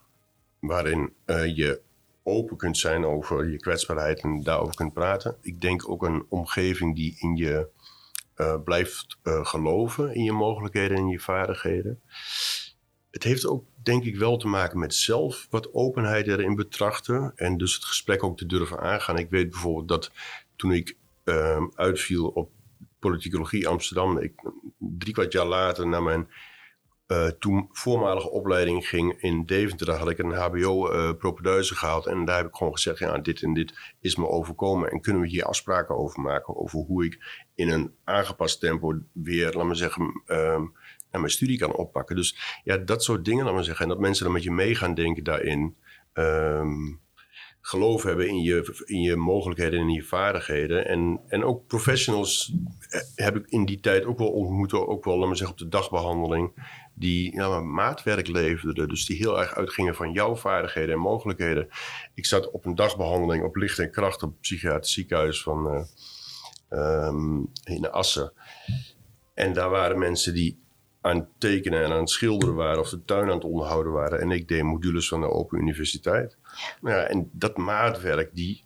Waarin 0.59 1.13
eh, 1.25 1.57
je 1.57 1.81
open 2.23 2.57
kunt 2.57 2.79
zijn 2.79 3.05
over 3.05 3.51
je 3.51 3.57
kwetsbaarheid 3.57 4.21
en 4.21 4.43
daarover 4.43 4.75
kunt 4.75 4.93
praten. 4.93 5.37
Ik 5.41 5.61
denk 5.61 5.89
ook 5.89 6.03
een 6.03 6.25
omgeving 6.29 6.97
die 6.97 7.17
in 7.19 7.37
je 7.37 7.69
eh, 8.41 8.63
blijft 8.65 9.19
eh, 9.23 9.45
geloven, 9.45 10.15
in 10.15 10.25
je 10.25 10.33
mogelijkheden 10.33 10.97
en 10.97 11.09
je 11.09 11.21
vaardigheden. 11.21 12.01
Het 13.11 13.23
heeft 13.23 13.47
ook, 13.47 13.65
denk 13.83 14.05
ik, 14.05 14.17
wel 14.17 14.37
te 14.37 14.47
maken 14.47 14.79
met 14.79 14.95
zelf 14.95 15.47
wat 15.51 15.75
openheid 15.75 16.27
erin 16.27 16.55
betrachten. 16.55 17.33
En 17.35 17.57
dus 17.57 17.75
het 17.75 17.85
gesprek 17.85 18.23
ook 18.23 18.37
te 18.37 18.47
durven 18.47 18.81
aangaan. 18.81 19.19
Ik 19.19 19.31
weet 19.31 19.51
bijvoorbeeld 19.51 19.89
dat 19.89 20.11
toen 20.57 20.73
ik 20.73 20.97
ehm, 21.25 21.67
uitviel 21.75 22.27
op 22.29 22.51
politicologie 22.99 23.69
Amsterdam, 23.69 24.19
ik 24.19 24.33
drie 24.79 25.13
kwart 25.13 25.33
jaar 25.33 25.47
later 25.47 25.87
naar 25.87 26.03
mijn 26.03 26.29
eh, 27.11 27.27
toen 27.27 27.69
voormalige 27.73 28.31
opleiding 28.31 28.89
ging 28.89 29.23
in 29.23 29.45
Deventer, 29.45 29.91
had 29.91 30.11
ik 30.11 30.19
een 30.19 30.33
HBO-propeduize 30.33 31.75
gehaald. 31.75 32.07
En 32.07 32.25
daar 32.25 32.37
heb 32.37 32.47
ik 32.47 32.55
gewoon 32.55 32.73
gezegd: 32.73 32.99
ja, 32.99 33.19
dit 33.19 33.43
en 33.43 33.55
dit 33.55 33.95
is 34.01 34.17
me 34.17 34.29
overkomen. 34.29 34.91
En 34.91 35.01
kunnen 35.01 35.23
we 35.23 35.29
hier 35.29 35.45
afspraken 35.45 35.97
over 35.97 36.21
maken? 36.21 36.57
Over 36.57 36.79
hoe 36.79 37.05
ik 37.05 37.45
in 37.61 37.69
een 37.69 37.95
aangepast 38.05 38.61
tempo 38.61 38.99
weer, 39.13 39.53
laat 39.53 39.67
maar 39.67 39.77
zeggen, 39.77 40.23
ehm, 40.27 40.65
naar 41.11 41.21
mijn 41.21 41.31
studie 41.33 41.59
kan 41.59 41.73
oppakken. 41.73 42.17
Dus 42.17 42.61
ja, 42.65 42.77
dat 42.77 43.05
soort 43.05 43.25
dingen, 43.25 43.45
laat 43.45 43.55
maar 43.55 43.65
zeggen. 43.65 43.85
En 43.85 43.91
dat 43.91 44.01
mensen 44.01 44.25
dan 44.25 44.33
met 44.33 44.43
je 44.43 44.51
mee 44.51 44.75
gaan 44.75 44.95
denken 44.95 45.25
daarin. 45.25 45.77
Ehm, 46.13 46.93
geloof 47.61 48.03
hebben 48.03 48.29
in 48.29 48.43
je, 48.43 48.83
in 48.85 49.01
je 49.01 49.17
mogelijkheden 49.17 49.81
en 49.81 49.89
in 49.89 49.95
je 49.95 50.03
vaardigheden. 50.03 50.87
En, 50.87 51.21
en 51.29 51.45
ook 51.45 51.67
professionals 51.67 52.55
eh, 52.89 53.01
heb 53.15 53.37
ik 53.37 53.47
in 53.49 53.65
die 53.65 53.81
tijd 53.81 54.05
ook 54.05 54.19
wel 54.19 54.31
ontmoet, 54.31 54.73
ook 54.73 55.05
wel, 55.05 55.19
laat 55.19 55.27
maar 55.27 55.37
zeggen, 55.37 55.57
op 55.57 55.63
de 55.63 55.69
dagbehandeling, 55.69 56.53
die 56.95 57.35
ja, 57.35 57.61
maatwerk 57.61 58.27
leverden. 58.27 58.89
Dus 58.89 59.07
die 59.07 59.17
heel 59.17 59.41
erg 59.41 59.55
uitgingen 59.55 59.95
van 59.95 60.13
jouw 60.13 60.37
vaardigheden 60.37 60.95
en 60.95 61.01
mogelijkheden. 61.01 61.69
Ik 62.15 62.27
zat 62.27 62.51
op 62.51 62.65
een 62.65 62.75
dagbehandeling 62.75 63.45
op 63.45 63.57
licht 63.57 63.79
en 63.79 63.91
kracht 63.91 64.23
op 64.23 64.31
het 64.31 64.41
psychiatrisch 64.41 64.93
ziekenhuis 64.93 65.43
van, 65.43 65.75
uh, 65.75 65.83
um, 66.71 67.51
in 67.65 67.91
Assen. 67.91 68.33
En 69.35 69.53
daar 69.53 69.71
waren 69.71 69.99
mensen 69.99 70.35
die 70.35 70.59
aan 71.01 71.17
het 71.17 71.29
tekenen 71.39 71.85
en 71.85 71.91
aan 71.91 71.99
het 71.99 72.11
schilderen 72.11 72.55
waren 72.55 72.81
of 72.81 72.89
de 72.89 73.05
tuin 73.05 73.29
aan 73.29 73.35
het 73.35 73.45
onderhouden 73.45 73.93
waren. 73.93 74.21
En 74.21 74.31
ik 74.31 74.49
deed 74.49 74.63
modules 74.63 75.09
van 75.09 75.21
de 75.21 75.31
Open 75.31 75.59
Universiteit. 75.59 76.37
Ja. 76.83 76.91
ja 76.91 77.03
en 77.03 77.31
dat 77.33 77.57
maatwerk, 77.57 78.31
die 78.35 78.65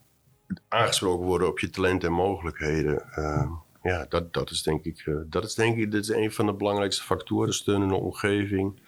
aangesproken 0.69 1.27
worden 1.27 1.49
op 1.49 1.59
je 1.59 1.71
talenten 1.71 2.09
en 2.09 2.15
mogelijkheden. 2.15 3.05
Uh, 3.19 3.51
ja, 3.83 4.07
dat, 4.09 4.33
dat 4.33 4.51
is 4.51 4.63
denk 4.63 4.85
ik, 4.85 5.07
uh, 5.07 5.17
dat 5.27 5.45
is 5.45 5.55
denk 5.55 5.77
ik 5.77 5.91
dit 5.91 6.03
is 6.03 6.09
een 6.09 6.33
van 6.33 6.47
de 6.47 6.55
belangrijkste 6.55 7.03
factoren. 7.03 7.55
Steun 7.55 7.83
in 7.83 7.89
de 7.89 7.95
omgeving. 7.95 8.81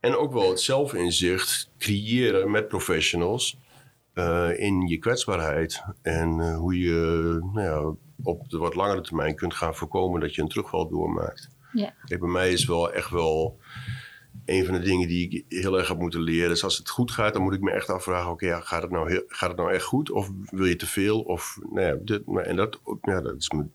En 0.00 0.16
ook 0.16 0.32
wel 0.32 0.48
het 0.48 0.60
zelfinzicht 0.60 1.70
creëren 1.78 2.50
met 2.50 2.68
professionals. 2.68 3.58
Uh, 4.18 4.60
in 4.60 4.86
je 4.86 4.98
kwetsbaarheid. 4.98 5.82
En 6.02 6.54
hoe 6.54 6.78
je 6.78 7.38
nou 7.52 7.66
ja, 7.66 7.96
op 8.22 8.48
de 8.50 8.58
wat 8.58 8.74
langere 8.74 9.00
termijn 9.00 9.34
kunt 9.34 9.54
gaan 9.54 9.74
voorkomen 9.74 10.20
dat 10.20 10.34
je 10.34 10.42
een 10.42 10.48
terugval 10.48 10.88
doormaakt. 10.88 11.48
Ja. 11.72 11.94
Kijk, 12.04 12.20
bij 12.20 12.28
mij 12.28 12.52
is 12.52 12.66
wel 12.66 12.92
echt 12.92 13.10
wel 13.10 13.58
een 14.44 14.64
van 14.64 14.74
de 14.74 14.80
dingen 14.80 15.08
die 15.08 15.28
ik 15.28 15.44
heel 15.48 15.78
erg 15.78 15.88
heb 15.88 15.98
moeten 15.98 16.20
leren. 16.20 16.48
Dus 16.48 16.64
als 16.64 16.78
het 16.78 16.88
goed 16.88 17.10
gaat, 17.10 17.32
dan 17.32 17.42
moet 17.42 17.54
ik 17.54 17.60
me 17.60 17.70
echt 17.70 17.90
afvragen: 17.90 18.30
oké, 18.30 18.46
ja, 18.46 18.60
gaat, 18.60 18.82
het 18.82 18.90
nou 18.90 19.10
heel, 19.10 19.22
gaat 19.26 19.48
het 19.48 19.58
nou 19.58 19.72
echt 19.72 19.84
goed? 19.84 20.10
Of 20.10 20.30
wil 20.50 20.66
je 20.66 20.76
te 20.76 20.86
veel? 20.86 21.20
Of, 21.20 21.58
nou 21.70 21.86
ja, 21.86 21.96
dit, 22.02 22.22
en 22.42 22.56
dat, 22.56 22.80
ja, 23.02 23.20
dat 23.20 23.36
is 23.36 23.50
me 23.50 23.66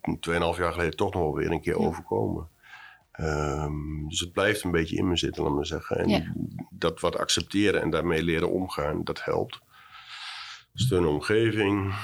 2,5 0.56 0.60
jaar 0.60 0.74
geleden 0.74 0.96
toch 0.96 1.14
nog 1.14 1.24
wel 1.24 1.36
weer 1.36 1.52
een 1.52 1.62
keer 1.62 1.78
overkomen. 1.78 2.48
Um, 3.20 4.10
dus 4.10 4.20
het 4.20 4.32
blijft 4.32 4.64
een 4.64 4.72
beetje 4.72 4.96
in 4.96 5.08
me 5.08 5.18
zitten, 5.18 5.44
laat 5.44 5.54
maar 5.54 5.66
zeggen. 5.66 5.98
En 5.98 6.10
ja. 6.10 6.34
dat 6.70 7.00
wat 7.00 7.18
accepteren 7.18 7.82
en 7.82 7.90
daarmee 7.90 8.24
leren 8.24 8.52
omgaan, 8.52 9.04
dat 9.04 9.24
helpt. 9.24 9.62
Steun 10.74 11.06
omgeving, 11.06 11.96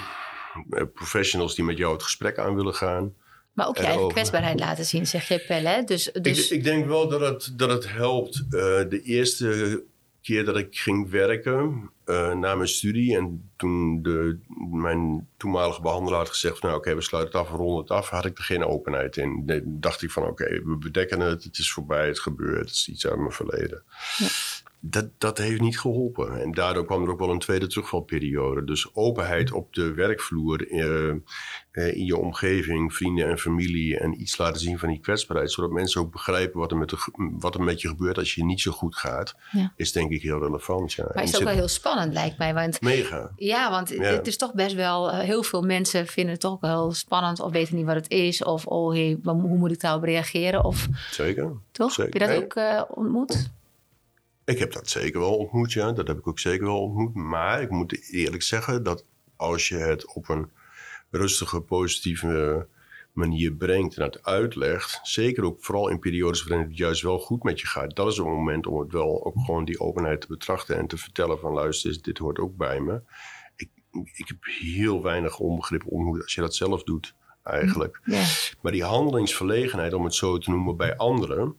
eh, 0.70 0.84
professionals 0.94 1.56
die 1.56 1.66
met 1.66 1.78
jou 1.78 1.94
het 1.94 2.04
gesprek 2.04 2.38
aan 2.38 2.56
willen 2.56 2.76
gaan. 2.76 3.14
Maar 3.54 3.68
ook 3.68 3.78
je 3.78 3.84
eigen 3.84 4.08
kwetsbaarheid 4.08 4.60
laten 4.60 4.86
zien, 4.86 5.08
zeg 5.08 5.28
je, 5.28 5.44
Pelle. 5.48 5.84
Dus, 5.86 6.12
dus... 6.22 6.46
Ik, 6.46 6.58
ik, 6.58 6.64
denk 6.64 6.86
wel 6.86 7.08
dat 7.08 7.22
het, 7.22 7.54
dat 7.56 7.70
het 7.70 7.92
helpt. 7.92 8.38
Uh, 8.38 8.50
de 8.90 9.02
eerste 9.04 9.84
keer 10.22 10.46
dat 10.46 10.58
ik 10.58 10.78
ging 10.78 11.10
werken 11.10 11.92
uh, 12.06 12.34
na 12.34 12.56
mijn 12.56 12.70
studie... 12.70 13.18
en 13.18 13.52
toen 13.58 14.02
de, 14.02 14.40
mijn 14.72 15.28
toenmalige 15.38 15.82
behandelaar 15.82 16.20
had 16.20 16.30
gezegd... 16.30 16.62
nou 16.62 16.76
oké, 16.76 16.84
okay, 16.84 17.00
we 17.00 17.06
sluiten 17.06 17.40
het 17.40 17.48
af, 17.48 17.52
we 17.52 17.58
ronden 17.58 17.82
het 17.82 17.92
af... 17.92 18.10
had 18.10 18.26
ik 18.26 18.38
er 18.38 18.44
geen 18.44 18.66
openheid 18.66 19.18
in. 19.18 19.46
Dan 19.46 19.62
dacht 19.66 20.02
ik 20.02 20.12
van 20.12 20.24
oké, 20.24 20.44
okay, 20.44 20.62
we 20.64 20.78
bedekken 20.78 21.20
het, 21.20 21.44
het 21.44 21.58
is 21.58 21.72
voorbij, 21.72 22.08
het 22.08 22.20
gebeurt... 22.20 22.60
het 22.60 22.70
is 22.70 22.88
iets 22.90 23.08
uit 23.08 23.20
mijn 23.20 23.32
verleden. 23.32 23.84
Ja 24.18 24.28
dat, 24.80 25.10
dat 25.18 25.38
heeft 25.38 25.62
niet 25.62 25.80
geholpen. 25.80 26.42
En 26.42 26.52
daardoor 26.52 26.86
kwam 26.86 27.04
er 27.04 27.10
ook 27.10 27.20
wel 27.20 27.30
een 27.30 27.40
tweede 27.40 27.68
terugvalperiode. 27.68 28.64
Dus 28.64 28.96
openheid 28.96 29.52
op 29.52 29.74
de 29.74 29.94
werkvloer, 29.94 30.72
uh, 30.72 31.16
in 31.72 32.06
je 32.06 32.18
omgeving, 32.18 32.94
vrienden 32.94 33.28
en 33.28 33.38
familie. 33.38 34.00
En 34.00 34.22
iets 34.22 34.38
laten 34.38 34.62
zien 34.62 34.80
van 34.80 34.90
die 34.90 35.00
kwetsbaarheid. 35.00 35.52
Zodat 35.52 35.72
mensen 35.72 36.02
ook 36.02 36.12
begrijpen 36.12 36.60
wat 36.60 36.72
er 36.72 36.78
met, 36.78 36.90
de, 36.90 36.98
wat 37.40 37.56
er 37.56 37.62
met 37.62 37.82
je 37.82 37.88
gebeurt 37.88 38.18
als 38.18 38.36
je 38.36 38.46
niet 38.46 38.62
zo 38.62 38.72
goed 38.72 38.96
gaat. 38.96 39.36
Ja. 39.52 39.74
Is 39.76 39.92
denk 39.92 40.12
ik 40.12 40.22
heel 40.22 40.40
relevant. 40.40 40.94
Ja. 40.94 41.12
Maar 41.14 41.24
is 41.24 41.36
ook 41.36 41.44
wel 41.44 41.54
heel 41.54 41.68
spannend 41.68 42.14
lijkt 42.14 42.38
mij. 42.38 42.54
Want, 42.54 42.82
Mega. 42.82 43.32
Ja, 43.36 43.70
want 43.70 43.90
het 43.90 44.28
is 44.28 44.38
toch 44.38 44.54
best 44.54 44.76
wel... 44.76 45.14
Uh, 45.14 45.20
heel 45.20 45.44
veel 45.44 45.62
mensen 45.62 46.08
vinden 46.08 46.32
het 46.32 46.42
toch 46.42 46.60
wel 46.60 46.92
spannend. 46.92 47.40
Of 47.40 47.52
weten 47.52 47.76
niet 47.76 47.86
wat 47.86 47.96
het 47.96 48.10
is. 48.10 48.44
Of 48.44 48.66
oh, 48.66 48.92
hey, 48.94 49.20
hoe 49.24 49.58
moet 49.58 49.72
ik 49.72 49.82
daarop 49.82 50.04
reageren? 50.04 50.64
Of, 50.64 50.88
Zeker. 51.12 51.52
Toch? 51.72 51.92
Zeker. 51.92 52.20
Heb 52.20 52.30
je 52.30 52.36
dat 52.36 52.44
ook 52.44 52.56
uh, 52.56 52.82
ontmoet? 52.98 53.52
Ik 54.50 54.60
heb 54.60 54.74
dat 54.74 54.90
zeker 54.90 55.20
wel 55.20 55.38
ontmoet, 55.38 55.74
ja. 55.74 55.92
Dat 55.92 56.08
heb 56.08 56.18
ik 56.18 56.28
ook 56.28 56.40
zeker 56.40 56.66
wel 56.66 56.82
ontmoet. 56.82 57.14
Maar 57.14 57.62
ik 57.62 57.70
moet 57.70 58.12
eerlijk 58.12 58.44
zeggen 58.44 58.84
dat 58.84 59.06
als 59.36 59.68
je 59.68 59.76
het 59.76 60.14
op 60.14 60.30
een 60.30 60.52
rustige, 61.10 61.62
positieve 61.62 62.68
manier 63.14 63.54
brengt 63.54 63.98
en 63.98 64.04
het 64.04 64.24
uitlegt, 64.24 65.00
zeker 65.04 65.44
ook 65.44 65.64
vooral 65.64 65.90
in 65.90 66.00
periodes 66.00 66.44
waarin 66.44 66.68
het 66.68 66.78
juist 66.78 67.02
wel 67.02 67.20
goed 67.20 67.44
met 67.44 67.60
je 67.60 67.68
gaat, 67.68 67.96
dat 67.96 68.12
is 68.12 68.18
een 68.18 68.26
moment 68.26 68.68
om 68.68 68.80
het 68.80 68.92
wel 68.92 69.26
ook 69.26 69.34
gewoon 69.46 69.66
die 69.66 69.80
openheid 69.80 70.22
te 70.22 70.28
betrachten 70.28 70.78
en 70.78 70.88
te 70.88 70.98
vertellen 70.98 71.40
van 71.40 71.54
luister, 71.54 72.02
dit 72.02 72.18
hoort 72.18 72.40
ook 72.40 72.58
bij 72.58 72.80
me. 72.80 73.02
Ik, 73.56 73.70
ik 74.14 74.28
heb 74.28 74.38
heel 74.42 75.04
weinig 75.04 75.40
onbegrip 75.40 75.84
om 75.86 76.06
hoe 76.06 76.22
als 76.22 76.34
je 76.36 76.42
dat 76.42 76.56
zelf 76.56 76.84
doet 76.84 77.16
eigenlijk. 77.44 78.02
Ja. 78.04 78.24
Maar 78.62 78.72
die 78.72 78.84
handelingsverlegenheid, 78.84 79.94
om 79.94 80.04
het 80.04 80.16
zo 80.16 80.38
te 80.38 80.50
noemen, 80.50 80.78
bij 80.78 80.98
anderen, 80.98 81.56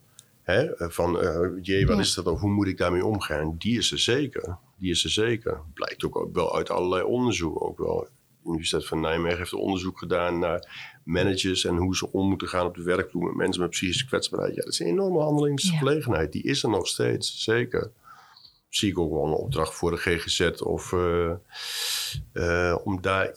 Hè? 0.50 0.90
Van, 0.90 1.22
uh, 1.22 1.58
jee, 1.62 1.86
wat 1.86 1.98
is 1.98 2.14
dat 2.14 2.26
of 2.26 2.40
hoe 2.40 2.50
moet 2.50 2.66
ik 2.66 2.78
daarmee 2.78 3.04
omgaan? 3.04 3.54
Die 3.58 3.78
is 3.78 3.92
er 3.92 3.98
zeker. 3.98 4.58
Die 4.78 4.90
is 4.90 5.04
er 5.04 5.10
zeker. 5.10 5.60
Blijkt 5.74 6.04
ook 6.04 6.28
wel 6.32 6.56
uit 6.56 6.70
allerlei 6.70 7.02
onderzoeken 7.02 7.60
ook 7.60 7.78
wel. 7.78 8.08
De 8.42 8.48
Universiteit 8.48 8.86
van 8.86 9.00
Nijmegen 9.00 9.38
heeft 9.38 9.52
onderzoek 9.52 9.98
gedaan 9.98 10.38
naar 10.38 10.94
managers 11.04 11.64
en 11.64 11.76
hoe 11.76 11.96
ze 11.96 12.12
om 12.12 12.28
moeten 12.28 12.48
gaan 12.48 12.66
op 12.66 12.74
de 12.74 12.82
werkvloer 12.82 13.24
met 13.24 13.34
mensen 13.34 13.62
met 13.62 13.70
psychische 13.70 14.06
kwetsbaarheid. 14.06 14.54
Ja, 14.54 14.62
dat 14.62 14.72
is 14.72 14.78
een 14.78 14.86
enorme 14.86 15.20
handelingsverlegenheid. 15.20 16.32
Die 16.32 16.42
is 16.42 16.62
er 16.62 16.70
nog 16.70 16.86
steeds, 16.86 17.44
zeker 17.44 17.90
zie 18.70 18.90
ik 18.90 18.98
ook 18.98 19.12
wel 19.12 19.26
een 19.26 19.32
opdracht 19.32 19.74
voor 19.74 19.90
de 19.90 19.96
GGZ 19.96 20.40
of 20.60 20.92
uh, 20.92 21.30
uh, 22.32 22.76
om 22.84 23.00
daar 23.00 23.34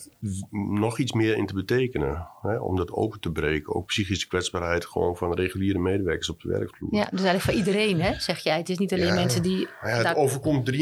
nog 0.71 0.99
iets 0.99 1.11
meer 1.11 1.37
in 1.37 1.45
te 1.45 1.53
betekenen. 1.53 2.27
Hè? 2.41 2.57
Om 2.57 2.75
dat 2.75 2.91
open 2.91 3.19
te 3.19 3.31
breken. 3.31 3.75
Ook 3.75 3.85
psychische 3.85 4.27
kwetsbaarheid 4.27 4.85
gewoon 4.85 5.17
van 5.17 5.33
reguliere 5.33 5.79
medewerkers 5.79 6.29
op 6.29 6.41
de 6.41 6.47
werkvloer. 6.47 6.95
Ja, 6.95 7.07
dus 7.11 7.23
eigenlijk 7.23 7.41
voor 7.41 7.53
iedereen, 7.53 8.01
hè, 8.01 8.19
zeg 8.19 8.39
jij. 8.39 8.57
Het 8.57 8.69
is 8.69 8.77
niet 8.77 8.93
alleen 8.93 9.13
mensen 9.13 9.41
die... 9.41 9.59
Ja, 9.59 9.87
het 9.87 10.03
daar... 10.03 10.15
overkomt 10.15 10.71
43% 10.71 10.75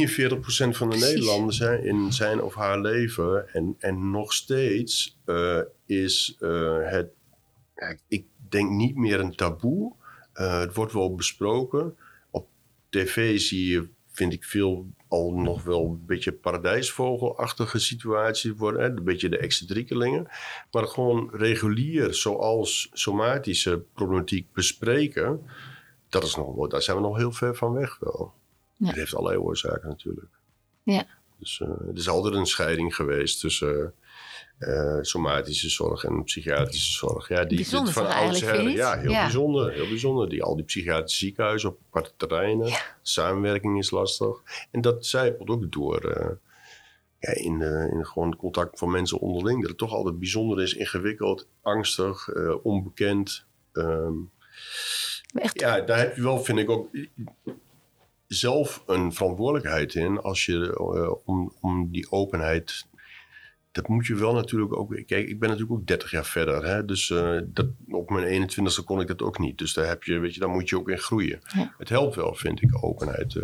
van 0.70 0.89
de 0.89 0.98
Nederlanders 0.98 1.60
hè, 1.60 1.77
in 1.81 2.13
zijn 2.13 2.41
of 2.41 2.55
haar 2.55 2.79
leven. 2.79 3.53
En, 3.53 3.75
en 3.79 4.12
nog 4.12 4.34
steeds 4.34 5.20
uh, 5.25 5.60
is 5.86 6.38
het, 6.84 7.10
ik 8.08 8.25
denk 8.50 8.70
niet 8.70 8.96
meer 8.96 9.20
een 9.20 9.36
taboe. 9.36 9.93
het 10.34 10.75
wordt 10.75 10.93
wel 10.93 11.15
besproken. 11.15 11.96
Op 12.31 12.48
tv 12.89 13.39
zie 13.39 13.72
je 13.72 13.89
vind 14.21 14.33
ik 14.33 14.43
veel 14.43 14.93
al 15.07 15.31
nog 15.31 15.63
wel 15.63 15.85
een 15.85 16.05
beetje 16.05 16.31
paradijsvogelachtige 16.31 17.79
situatie 17.79 18.55
worden. 18.55 18.81
Hè? 18.81 18.87
Een 18.87 19.03
beetje 19.03 19.29
de 19.29 19.37
excentriekelingen. 19.37 20.27
Maar 20.71 20.87
gewoon 20.87 21.29
regulier, 21.33 22.13
zoals 22.13 22.89
somatische 22.93 23.83
problematiek 23.93 24.53
bespreken. 24.53 25.45
Dat 26.09 26.23
is 26.23 26.35
nog, 26.35 26.67
daar 26.67 26.81
zijn 26.81 26.97
we 26.97 27.03
nog 27.03 27.17
heel 27.17 27.31
ver 27.31 27.55
van 27.55 27.73
weg 27.73 27.97
wel. 27.99 28.33
Ja. 28.75 28.85
Dat 28.85 28.95
heeft 28.95 29.15
allerlei 29.15 29.41
oorzaken 29.41 29.89
natuurlijk. 29.89 30.31
Ja. 30.83 31.05
Dus 31.39 31.59
uh, 31.59 31.69
er 31.69 31.97
is 31.97 32.09
altijd 32.09 32.33
een 32.33 32.45
scheiding 32.45 32.95
geweest 32.95 33.39
tussen 33.39 33.93
uh, 34.68 34.98
somatische 35.01 35.70
zorg 35.70 36.03
en 36.03 36.24
psychiatrische 36.24 36.91
zorg. 36.91 37.27
Ja, 37.27 37.46
die 37.46 37.58
bijzonder 37.58 37.94
van 37.94 38.08
oudsher. 38.08 38.70
Ja, 38.70 39.00
heel 39.00 39.12
bijzonder. 39.12 39.72
Heel 39.72 39.88
bijzonder. 39.88 40.30
Die, 40.30 40.44
al 40.44 40.56
die 40.56 40.65
psychiatrische 40.65 41.25
ziekenhuizen 41.25 41.70
op 41.70 41.80
aparte 41.86 42.12
terreinen. 42.18 42.68
Ja. 42.68 42.82
Samenwerking 43.01 43.77
is 43.77 43.91
lastig. 43.91 44.41
En 44.72 44.82
dat 44.82 45.06
zijpelt 45.06 45.50
ook 45.50 45.72
door 45.72 46.06
uh, 46.06 46.30
ja, 47.20 47.34
in, 47.34 47.60
uh, 47.60 47.94
in 47.94 48.06
gewoon 48.06 48.36
contact 48.36 48.80
van 48.80 48.91
mensen 48.91 49.20
onderling. 49.20 49.60
Dat 49.60 49.70
het 49.70 49.77
toch 49.77 49.94
altijd 49.94 50.20
bijzonder 50.20 50.62
is, 50.62 50.74
ingewikkeld, 50.74 51.48
angstig, 51.62 52.30
onbekend. 52.63 53.46
Um, 53.74 54.32
Echt? 55.34 55.60
Ja, 55.60 55.82
daar 55.82 55.98
heb 55.98 56.15
je 56.15 56.22
wel, 56.22 56.44
vind 56.44 56.60
ik 56.60 56.70
ook 56.70 56.89
zelf 58.27 58.84
een 58.88 59.13
verantwoordelijkheid 59.13 59.94
in 59.96 60.20
als 60.20 60.46
je 60.46 60.80
om, 61.25 61.53
om 61.62 61.91
die 61.91 62.12
openheid 62.12 62.86
dat 63.71 63.87
moet 63.87 64.05
je 64.05 64.15
wel 64.15 64.33
natuurlijk 64.33 64.75
ook. 64.77 64.89
Kijk, 65.05 65.27
ik 65.27 65.39
ben 65.39 65.49
natuurlijk 65.49 65.79
ook 65.79 65.87
30 65.87 66.11
jaar 66.11 66.25
verder. 66.25 66.65
Hè? 66.65 66.85
Dus 66.85 67.09
uh, 67.09 67.39
dat, 67.45 67.67
op 67.89 68.09
mijn 68.09 68.49
21ste 68.49 68.83
kon 68.85 69.01
ik 69.01 69.07
dat 69.07 69.21
ook 69.21 69.39
niet. 69.39 69.57
Dus 69.57 69.73
daar, 69.73 69.87
heb 69.87 70.03
je, 70.03 70.19
weet 70.19 70.33
je, 70.33 70.39
daar 70.39 70.49
moet 70.49 70.69
je 70.69 70.77
ook 70.77 70.89
in 70.89 70.97
groeien. 70.97 71.41
Ja. 71.55 71.73
Het 71.77 71.89
helpt 71.89 72.15
wel, 72.15 72.35
vind 72.35 72.61
ik, 72.61 72.83
openheid, 72.83 73.33
uh, 73.33 73.43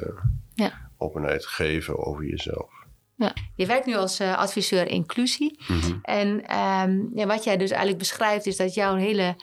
ja. 0.54 0.90
openheid 0.98 1.46
geven 1.46 2.06
over 2.06 2.26
jezelf. 2.26 2.70
Ja. 3.16 3.34
Je 3.56 3.66
werkt 3.66 3.86
nu 3.86 3.96
als 3.96 4.22
uh, 4.22 4.38
adviseur 4.38 4.88
inclusie. 4.88 5.60
Mm 5.68 5.80
-hmm. 5.80 6.00
En 6.02 6.28
um, 6.58 7.12
ja, 7.14 7.26
wat 7.26 7.44
jij 7.44 7.58
dus 7.58 7.70
eigenlijk 7.70 8.00
beschrijft, 8.00 8.46
is 8.46 8.58
dat 8.58 8.74
jouw 8.74 8.96
hele 8.96 9.36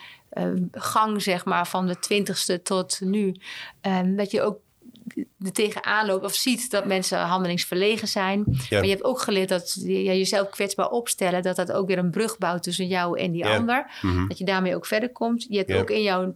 gang, 0.71 1.21
zeg 1.21 1.45
maar, 1.45 1.67
van 1.67 1.87
de 1.87 1.99
twintigste 1.99 2.61
tot 2.61 2.99
nu, 3.01 3.35
um, 3.81 4.15
dat 4.15 4.31
je 4.31 4.41
ook 4.41 4.59
er 5.39 5.51
tegenaan 5.51 6.05
loopt 6.05 6.25
of 6.25 6.33
ziet 6.33 6.71
dat 6.71 6.85
mensen 6.85 7.19
handelingsverlegen 7.19 8.07
zijn. 8.07 8.43
Maar 8.45 8.83
je 8.83 8.89
hebt 8.89 9.03
ook 9.03 9.19
geleerd 9.19 9.49
dat 9.49 9.73
je 9.81 10.03
jezelf 10.03 10.49
kwetsbaar 10.49 10.89
opstellen, 10.89 11.41
dat 11.41 11.55
dat 11.55 11.71
ook 11.71 11.87
weer 11.87 11.97
een 11.97 12.11
brug 12.11 12.37
bouwt 12.37 12.63
tussen 12.63 12.87
jou 12.87 13.19
en 13.19 13.31
die 13.31 13.45
ander. 13.45 13.91
Mhm. 14.01 14.27
Dat 14.27 14.37
je 14.37 14.45
daarmee 14.45 14.75
ook 14.75 14.85
verder 14.85 15.11
komt. 15.11 15.45
Je 15.49 15.57
hebt 15.57 15.73
ook 15.73 15.89
in 15.89 16.01
jouw 16.01 16.35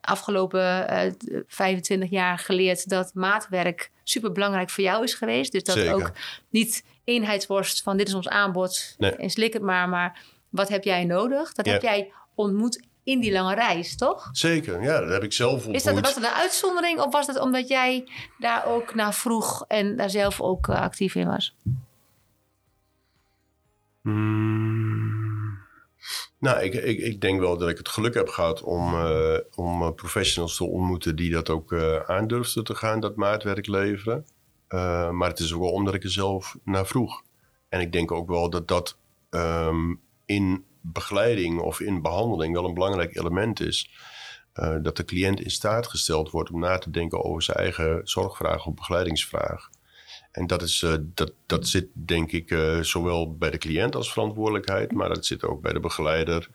afgelopen 0.00 0.60
uh, 0.60 1.06
eh, 1.06 1.12
25 1.46 2.10
jaar 2.10 2.38
geleerd 2.38 2.88
dat 2.88 3.14
maatwerk 3.14 3.90
super 4.04 4.32
belangrijk 4.32 4.70
voor 4.70 4.84
jou 4.84 5.04
is 5.04 5.14
geweest. 5.14 5.52
Dus 5.52 5.62
dat 5.64 5.76
Zeker. 5.76 5.94
ook 5.94 6.12
niet 6.50 6.84
eenheidsworst 7.04 7.82
van 7.82 7.96
dit 7.96 8.08
is 8.08 8.14
ons 8.14 8.28
aanbod 8.28 8.94
Nee. 8.98 9.10
en 9.10 9.30
slik 9.30 9.52
het 9.52 9.62
maar, 9.62 9.88
maar 9.88 10.20
wat 10.48 10.68
heb 10.68 10.84
jij 10.84 11.04
nodig? 11.04 11.52
Dat 11.52 11.66
Ja. 11.66 11.72
heb 11.72 11.82
jij 11.82 12.12
ontmoet 12.34 12.82
in 13.04 13.20
die 13.20 13.32
lange 13.32 13.54
reis, 13.54 13.96
toch? 13.96 14.28
Zeker, 14.32 14.82
ja, 14.82 15.00
dat 15.00 15.10
heb 15.10 15.22
ik 15.22 15.32
zelf 15.32 15.54
ontmoet. 15.54 15.74
Is 15.74 15.82
dat, 15.82 16.00
was 16.00 16.14
dat 16.14 16.24
een 16.24 16.30
uitzondering 16.30 17.00
of 17.00 17.12
was 17.12 17.26
dat 17.26 17.40
omdat 17.40 17.68
jij 17.68 18.08
daar 18.38 18.66
ook 18.66 18.94
naar 18.94 19.14
vroeg 19.14 19.64
en 19.68 19.96
daar 19.96 20.10
zelf 20.10 20.40
ook 20.40 20.68
eh, 20.68 20.80
actief 20.80 21.14
in 21.14 21.26
was? 21.26 21.56
Hmm. 24.02 25.60
Nou, 26.38 26.60
ik, 26.60 26.74
ik, 26.74 26.98
ik 26.98 27.20
denk 27.20 27.40
wel 27.40 27.58
dat 27.58 27.68
ik 27.68 27.78
het 27.78 27.88
geluk 27.88 28.14
heb 28.14 28.28
gehad 28.28 28.62
om, 28.62 28.94
eh, 28.94 29.38
om 29.54 29.82
eh, 29.82 29.92
professionals 29.92 30.56
te 30.56 30.64
ontmoeten 30.64 31.16
die 31.16 31.30
dat 31.30 31.50
ook 31.50 31.72
eh 31.72 31.96
aandurfden 31.96 32.64
te 32.64 32.74
gaan, 32.74 33.00
dat 33.00 33.16
maatwerk 33.16 33.66
leveren. 33.66 34.26
Maar 35.12 35.28
het 35.28 35.38
is 35.38 35.52
ook 35.52 35.60
wel 35.60 35.72
omdat 35.72 35.94
ik 35.94 36.02
er 36.02 36.10
zelf 36.10 36.56
naar 36.64 36.86
vroeg. 36.86 37.22
En 37.68 37.80
ik 37.80 37.92
denk 37.92 38.12
ook 38.12 38.28
wel 38.28 38.50
dat 38.50 38.68
dat 38.68 38.98
ehm, 39.30 39.94
in 40.26 40.64
begeleiding 40.82 41.60
of 41.60 41.80
in 41.80 42.02
behandeling 42.02 42.54
wel 42.54 42.64
een 42.64 42.74
belangrijk 42.74 43.16
element 43.16 43.60
is. 43.60 43.90
Eh, 44.52 44.76
dat 44.82 44.96
de 44.96 45.04
cliënt 45.04 45.40
in 45.40 45.50
staat 45.50 45.86
gesteld 45.86 46.30
wordt 46.30 46.50
om 46.50 46.60
na 46.60 46.78
te 46.78 46.90
denken 46.90 47.24
over 47.24 47.42
zijn 47.42 47.56
eigen 47.56 48.00
zorgvraag 48.04 48.66
of 48.66 48.74
begeleidingsvraag. 48.74 49.70
En 50.32 50.46
dat, 50.46 50.62
is, 50.62 50.82
eh, 50.82 50.94
dat, 51.00 51.32
dat 51.46 51.68
zit 51.68 51.86
denk 51.92 52.32
ik 52.32 52.50
eh, 52.50 52.80
zowel 52.80 53.36
bij 53.36 53.50
de 53.50 53.58
cliënt 53.58 53.94
als 53.94 54.12
verantwoordelijkheid, 54.12 54.92
maar 54.92 55.08
dat 55.08 55.26
zit 55.26 55.44
ook 55.44 55.62
bij 55.62 55.72
de 55.72 55.80
begeleider 55.80 56.48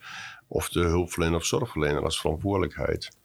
of 0.46 0.68
de 0.68 0.80
hulpverlener 0.80 1.36
of 1.36 1.44
zorgverlener 1.44 2.02
als 2.02 2.20
verantwoordelijkheid. 2.20 3.16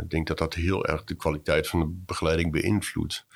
Ik 0.00 0.10
denk 0.10 0.26
dat 0.26 0.38
dat 0.38 0.54
heel 0.54 0.86
erg 0.86 1.04
de 1.04 1.14
kwaliteit 1.14 1.68
van 1.68 1.80
de 1.80 1.86
begeleiding 1.88 2.52
beïnvloedt. 2.52 3.26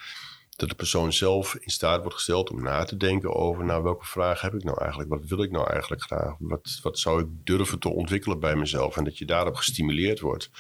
Dat 0.57 0.69
de 0.69 0.75
persoon 0.75 1.13
zelf 1.13 1.55
in 1.55 1.71
staat 1.71 2.01
wordt 2.01 2.15
gesteld 2.15 2.51
om 2.51 2.63
na 2.63 2.85
te 2.85 2.97
denken 2.97 3.35
over, 3.35 3.65
nou, 3.65 3.83
welke 3.83 4.05
vraag 4.07 4.41
heb 4.41 4.55
ik 4.55 4.65
nou 4.65 4.79
eigenlijk? 4.81 5.11
Wat 5.11 5.25
wil 5.25 5.43
ik 5.43 5.51
nou 5.51 5.71
eigenlijk 5.71 6.03
graag? 6.03 6.35
Wat, 6.39 6.79
wat 6.83 6.99
zou 6.99 7.21
ik 7.23 7.27
durven 7.45 7.79
te 7.79 7.89
ontwikkelen 7.89 8.41
bij 8.41 8.57
mezelf? 8.57 8.97
En 8.97 9.05
dat 9.05 9.19
je 9.19 9.25
daarop 9.25 9.55
gestimuleerd 9.55 10.21
wordt. 10.21 10.51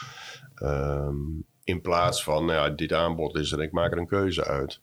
Ehm, 0.55 1.17
in 1.65 1.81
plaats 1.81 2.23
van, 2.25 2.45
nou 2.45 2.59
ja, 2.59 2.75
dit 2.75 2.93
aanbod 2.93 3.37
is 3.37 3.53
en 3.53 3.61
ik 3.61 3.73
maak 3.73 3.93
er 3.93 3.99
een 3.99 4.07
keuze 4.07 4.45
uit. 4.45 4.81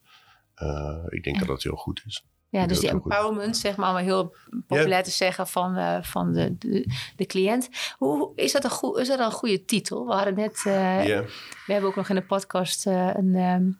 Eh, 0.56 0.98
ik 1.08 1.24
denk 1.24 1.40
dat 1.40 1.48
dat 1.48 1.64
heel 1.64 1.76
goed 1.76 2.02
is. 2.06 2.26
Ja, 2.50 2.62
Ik 2.62 2.68
dus 2.68 2.80
die 2.80 2.90
goed. 2.92 3.04
empowerment, 3.04 3.58
zeg 3.58 3.76
maar, 3.76 3.90
om 3.92 3.98
heel 3.98 4.36
populair 4.68 5.04
te 5.04 5.12
zeggen 5.12 5.48
van, 5.48 5.76
eh, 5.76 6.04
van 6.04 6.34
de, 6.34 6.58
de, 6.58 6.86
de 7.16 7.26
cliënt. 7.26 7.70
Hoe, 7.98 8.32
is, 8.36 8.52
dat 8.52 8.64
een 8.64 8.70
goe, 8.70 9.02
is 9.02 9.08
dat 9.08 9.20
een 9.20 9.32
goede 9.32 9.66
titel? 9.66 10.06
We 10.06 10.14
hadden 10.14 10.36
net, 10.36 10.64
eh, 10.66 11.06
Ja. 11.08 11.22
we 11.66 11.74
hebben 11.74 11.90
ook 11.90 11.96
nog 11.96 12.10
in 12.10 12.16
de 12.16 12.26
podcast 12.26 12.86
een, 12.86 13.36
ehm, 13.36 13.72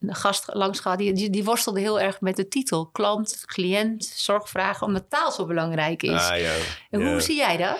een 0.00 0.14
gast 0.14 0.54
langs 0.54 0.80
gehad. 0.80 0.98
Die, 0.98 1.30
die, 1.30 1.44
worstelde 1.44 1.80
heel 1.80 2.00
erg 2.00 2.20
met 2.20 2.36
de 2.36 2.48
titel. 2.48 2.86
Klant, 2.86 3.42
cliënt, 3.46 4.04
zorgvragen, 4.04 4.86
omdat 4.86 5.10
taal 5.10 5.32
zo 5.32 5.46
belangrijk 5.46 6.02
is. 6.02 6.28
Ah, 6.30 6.38
ja. 6.38 6.54
en 6.90 7.00
ja. 7.00 7.10
hoe 7.10 7.20
zie 7.20 7.36
jij 7.36 7.56
dat? 7.56 7.78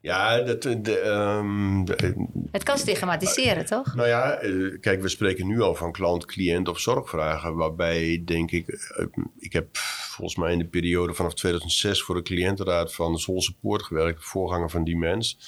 Ja, 0.00 0.40
dat, 0.40 0.62
de, 0.62 0.98
ehm, 0.98 1.84
de- 1.84 2.26
Het 2.50 2.62
kan 2.62 2.78
stigmatiseren, 2.78 3.66
toch? 3.66 3.94
nou 3.94 4.08
ja, 4.08 4.34
eh, 4.34 4.80
kijk, 4.80 5.02
we 5.02 5.08
spreken 5.08 5.46
nu 5.46 5.60
al 5.60 5.74
van 5.74 5.92
klant, 5.92 6.24
cliënt 6.24 6.68
of 6.68 6.80
zorgvragen. 6.80 7.54
Waarbij, 7.54 8.22
denk 8.24 8.50
ik, 8.50 8.68
eh, 8.68 9.06
ik 9.38 9.52
heb 9.52 9.76
volgens 10.16 10.36
mij 10.36 10.52
in 10.52 10.58
de 10.58 10.66
periode 10.68 11.14
vanaf 11.14 11.34
2006 11.34 12.02
voor 12.02 12.14
de 12.14 12.22
cliëntenraad 12.22 12.94
van 12.94 13.18
Zolse 13.18 13.54
Poort 13.54 13.82
gewerkt, 13.82 14.18
de 14.20 14.26
voorganger 14.26 14.70
van 14.70 14.84
die 14.84 14.96
mens. 14.96 15.38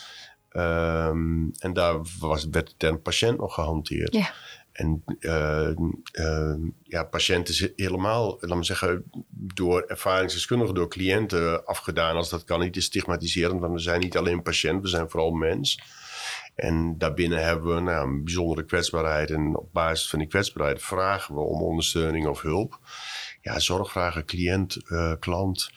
Ehm, 0.48 1.48
en 1.58 1.72
daar 1.72 1.96
was, 2.18 2.46
werd 2.50 2.66
de 2.66 2.74
term 2.76 3.02
patiënt 3.02 3.38
nog 3.38 3.54
gehanteerd. 3.54 4.14
Ja. 4.14 4.32
En 4.78 5.02
eh, 5.18 5.70
eh, 6.12 6.56
ja, 6.82 7.04
patiënt 7.04 7.48
is 7.48 7.68
helemaal, 7.76 8.36
laat 8.40 8.56
me 8.56 8.64
zeggen, 8.64 9.04
door 9.30 9.82
ervaringsdeskundigen, 9.82 10.74
door 10.74 10.88
cliënten 10.88 11.64
afgedaan 11.64 12.16
als 12.16 12.30
dat 12.30 12.44
kan 12.44 12.60
niet. 12.60 12.76
is 12.76 12.84
stigmatiserend, 12.84 13.60
want 13.60 13.72
we 13.72 13.78
zijn 13.78 14.00
niet 14.00 14.16
alleen 14.16 14.42
patiënt, 14.42 14.82
we 14.82 14.88
zijn 14.88 15.10
vooral 15.10 15.30
mens. 15.30 15.80
En 16.54 16.98
daarbinnen 16.98 17.44
hebben 17.44 17.74
we 17.74 17.80
nou, 17.80 18.08
een 18.08 18.24
bijzondere 18.24 18.64
kwetsbaarheid. 18.64 19.30
En 19.30 19.56
op 19.56 19.72
basis 19.72 20.10
van 20.10 20.18
die 20.18 20.28
kwetsbaarheid 20.28 20.82
vragen 20.82 21.34
we 21.34 21.40
om 21.40 21.62
ondersteuning 21.62 22.26
of 22.26 22.42
hulp. 22.42 22.78
Ja, 23.40 23.58
zorgvragen, 23.58 24.24
cliënt, 24.24 24.76
eh, 24.88 25.12
klant. 25.18 25.70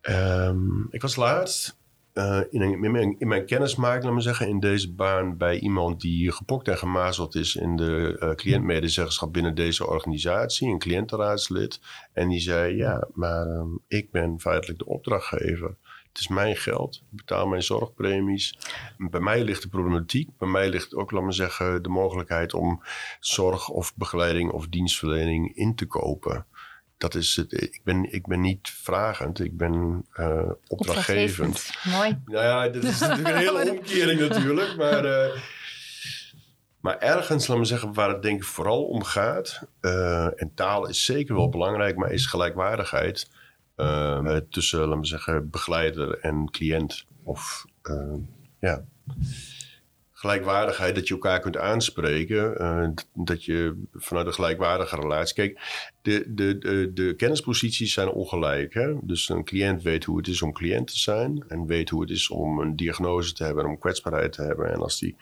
Ehm, 0.00 0.80
ik 0.90 1.02
was 1.02 1.16
laatst 1.16 1.77
eh, 2.18 2.40
in, 2.50 2.90
mijn, 2.90 3.18
in 3.18 3.28
mijn 3.28 3.46
kennismaking, 3.46 4.12
laat 4.12 4.22
zeggen, 4.22 4.48
in 4.48 4.60
deze 4.60 4.92
baan 4.92 5.36
bij 5.36 5.58
iemand 5.58 6.00
die 6.00 6.32
gepokt 6.32 6.68
en 6.68 6.78
gemazeld 6.78 7.34
is 7.34 7.56
in 7.56 7.76
de 7.76 8.16
eh 8.20 8.30
cliëntmedezeggenschap 8.30 9.32
binnen 9.32 9.54
deze 9.54 9.86
organisatie, 9.86 10.68
een 10.68 10.78
cliëntenraadslid. 10.78 11.80
En 12.12 12.28
die 12.28 12.40
zei: 12.40 12.76
Ja, 12.76 13.08
maar 13.14 13.46
ehm, 13.46 13.68
ik 13.88 14.10
ben 14.10 14.40
feitelijk 14.40 14.78
de 14.78 14.86
opdrachtgever. 14.86 15.76
Het 16.08 16.18
is 16.18 16.28
mijn 16.28 16.56
geld, 16.56 16.94
ik 16.94 17.16
betaal 17.16 17.46
mijn 17.46 17.62
zorgpremies. 17.62 18.58
Bij 18.96 19.20
mij 19.20 19.44
ligt 19.44 19.62
de 19.62 19.68
problematiek. 19.68 20.28
Bij 20.38 20.48
mij 20.48 20.68
ligt 20.68 20.94
ook, 20.94 21.10
laat 21.10 21.22
me 21.22 21.32
zeggen, 21.32 21.82
de 21.82 21.88
mogelijkheid 21.88 22.54
om 22.54 22.82
zorg 23.20 23.68
of 23.68 23.96
begeleiding 23.96 24.50
of 24.50 24.68
dienstverlening 24.68 25.56
in 25.56 25.74
te 25.74 25.86
kopen. 25.86 26.46
Dat 26.98 27.14
is 27.14 27.36
het. 27.36 27.52
Ik 27.52 27.80
ben, 27.84 28.12
ik 28.12 28.26
ben 28.26 28.40
niet 28.40 28.70
vragend, 28.70 29.40
ik 29.40 29.56
ben 29.56 30.06
eh, 30.12 30.50
opdrachtgevend. 30.66 31.70
Mooi. 31.84 32.20
Nou 32.24 32.44
ja, 32.44 32.68
dat 32.68 32.84
is 32.84 32.98
natuurlijk 33.00 33.28
een 33.28 33.36
hele 33.36 33.70
omkering 33.78 34.20
natuurlijk. 34.20 34.76
Maar, 34.76 35.04
eh, 35.04 35.40
maar 36.80 36.98
ergens, 36.98 37.46
laat 37.46 37.58
me 37.58 37.64
zeggen, 37.64 37.94
waar 37.94 38.08
het 38.08 38.22
denk 38.22 38.36
ik 38.36 38.44
vooral 38.44 38.84
om 38.84 39.04
gaat... 39.04 39.62
eh, 39.80 40.42
en 40.42 40.52
taal 40.54 40.88
is 40.88 41.04
zeker 41.04 41.34
wel 41.34 41.48
belangrijk, 41.48 41.96
maar 41.96 42.12
is 42.12 42.26
gelijkwaardigheid... 42.26 43.30
tussen, 44.50 44.88
laat 44.88 44.98
me 44.98 45.06
zeggen, 45.06 45.50
begeleider 45.50 46.18
en 46.18 46.50
cliënt. 46.50 47.04
Of 47.22 47.64
ja, 48.60 48.84
gelijkwaardigheid, 50.18 50.94
dat 50.94 51.08
je 51.08 51.14
elkaar 51.14 51.40
kunt 51.40 51.56
aanspreken. 51.56 52.58
eh, 52.58 52.88
dat 53.14 53.44
je 53.44 53.82
vanuit 53.92 54.26
een 54.26 54.32
gelijkwaardige 54.32 54.96
relatie... 54.96 55.34
Kijk, 55.34 55.60
de, 56.02 56.24
de, 56.34 56.58
de, 56.58 56.90
de 56.92 57.14
kennisposities 57.14 57.92
zijn 57.92 58.08
ongelijk. 58.08 58.74
Hè? 58.74 58.94
Dus 59.02 59.28
een 59.28 59.44
cliënt 59.44 59.82
weet 59.82 60.04
hoe 60.04 60.16
het 60.16 60.26
is 60.26 60.42
om 60.42 60.52
cliënt 60.52 60.86
te 60.86 60.98
zijn... 60.98 61.44
en 61.48 61.66
weet 61.66 61.90
hoe 61.90 62.00
het 62.00 62.10
is 62.10 62.30
om 62.30 62.58
een 62.58 62.76
diagnose 62.76 63.32
te 63.32 63.44
hebben... 63.44 63.64
en 63.64 63.70
om 63.70 63.78
kwetsbaarheid 63.78 64.32
te 64.32 64.42
hebben. 64.42 64.72
En 64.72 64.80
als 64.80 64.98
die 64.98 65.16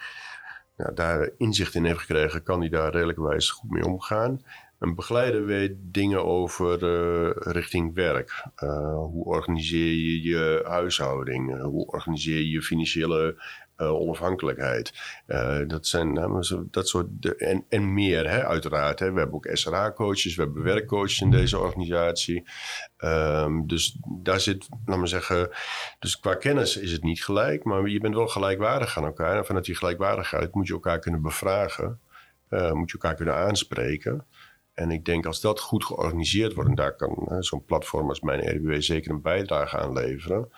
daar 0.94 1.30
inzicht 1.38 1.74
in 1.74 1.84
heeft 1.84 1.98
gekregen... 1.98 2.42
kan 2.42 2.60
die 2.60 2.70
daar 2.70 2.92
redelijkwijs 2.92 3.50
goed 3.50 3.70
mee 3.70 3.86
omgaan... 3.86 4.40
Een 4.78 4.94
begeleider 4.94 5.46
weet 5.46 5.72
dingen 5.78 6.24
over 6.24 6.84
eh, 6.84 7.52
richting 7.52 7.94
werk. 7.94 8.44
Eh, 8.54 8.94
hoe 8.94 9.24
organiseer 9.24 9.92
je 9.92 10.22
je 10.22 10.64
huishouding? 10.64 11.62
Hoe 11.62 11.86
organiseer 11.86 12.36
je 12.36 12.50
je 12.50 12.62
financiële 12.62 13.42
eh, 13.76 14.00
onafhankelijkheid? 14.00 14.92
Eh, 15.26 15.58
dat 15.66 15.86
zijn 15.86 16.12
nou, 16.12 16.66
dat 16.70 16.88
soort. 16.88 17.06
De, 17.10 17.36
en, 17.36 17.64
en 17.68 17.94
meer, 17.94 18.30
hè, 18.30 18.46
uiteraard. 18.46 18.98
Hè. 18.98 19.12
We 19.12 19.18
hebben 19.18 19.36
ook 19.36 19.48
SRA-coaches, 19.52 20.34
we 20.36 20.42
hebben 20.42 20.62
werkcoaches 20.62 21.20
in 21.20 21.30
deze 21.30 21.58
organisatie. 21.58 22.48
Ehm, 22.96 23.66
dus 23.66 23.98
daar 24.22 24.40
zit, 24.40 24.68
laat 24.84 24.98
maar 24.98 25.08
zeggen. 25.08 25.50
Dus 25.98 26.20
qua 26.20 26.34
kennis 26.34 26.76
is 26.76 26.92
het 26.92 27.02
niet 27.02 27.24
gelijk, 27.24 27.64
maar 27.64 27.88
je 27.88 28.00
bent 28.00 28.14
wel 28.14 28.28
gelijkwaardig 28.28 28.98
aan 28.98 29.04
elkaar. 29.04 29.36
En 29.36 29.46
vanuit 29.46 29.64
die 29.64 29.74
gelijkwaardigheid 29.74 30.54
moet 30.54 30.66
je 30.66 30.72
elkaar 30.72 30.98
kunnen 30.98 31.22
bevragen. 31.22 32.00
eh, 32.48 32.72
moet 32.72 32.90
je 32.90 32.98
elkaar 32.98 33.14
kunnen 33.16 33.34
aanspreken. 33.34 34.26
En 34.74 34.90
ik 34.90 35.04
denk 35.04 35.26
als 35.26 35.40
dat 35.40 35.60
goed 35.60 35.84
georganiseerd 35.84 36.54
wordt, 36.54 36.70
en 36.70 36.76
daar 36.76 36.96
kan 36.96 37.36
zo'n 37.42 37.64
platform 37.64 38.08
als 38.08 38.20
mijn 38.20 38.56
RBW 38.56 38.80
zeker 38.82 39.10
een 39.10 39.22
bijdrage 39.22 39.76
aan 39.78 39.92
leveren, 39.92 40.48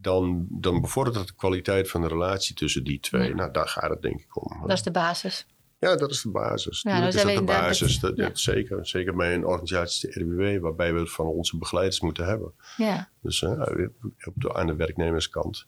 dan, 0.00 0.46
dan 0.50 0.80
bevordert 0.80 1.16
dat 1.16 1.26
de 1.26 1.34
kwaliteit 1.34 1.90
van 1.90 2.00
de 2.00 2.08
relatie 2.08 2.54
tussen 2.54 2.84
die 2.84 3.00
twee. 3.00 3.28
Ja. 3.28 3.34
Nou, 3.34 3.52
daar 3.52 3.68
gaat 3.68 3.90
het 3.90 4.02
denk 4.02 4.20
ik 4.20 4.44
om. 4.44 4.60
Dat 4.60 4.76
is 4.76 4.82
de 4.82 4.90
basis. 4.90 5.46
Ja, 5.78 5.96
dat 5.96 6.10
is 6.10 6.22
de 6.22 6.30
basis. 6.30 6.82
Ja, 6.82 6.90
Tuurlijk 6.90 7.14
is 7.14 7.22
dat 7.22 7.34
de 7.34 7.42
basis. 7.42 7.98
Dat, 8.00 8.16
ja. 8.16 8.30
zeker. 8.32 8.86
Zeker 8.86 9.16
bij 9.16 9.34
een 9.34 9.46
organisatie 9.46 10.06
als 10.06 10.14
de 10.14 10.20
RBW, 10.20 10.62
waarbij 10.62 10.94
we 10.94 11.00
het 11.00 11.10
van 11.10 11.26
onze 11.26 11.58
begeleiders 11.58 12.00
moeten 12.00 12.26
hebben. 12.26 12.52
Ja. 12.76 13.08
Dus 13.20 13.42
op 13.42 14.32
de, 14.34 14.54
aan 14.54 14.66
de 14.66 14.76
werknemerskant. 14.76 15.66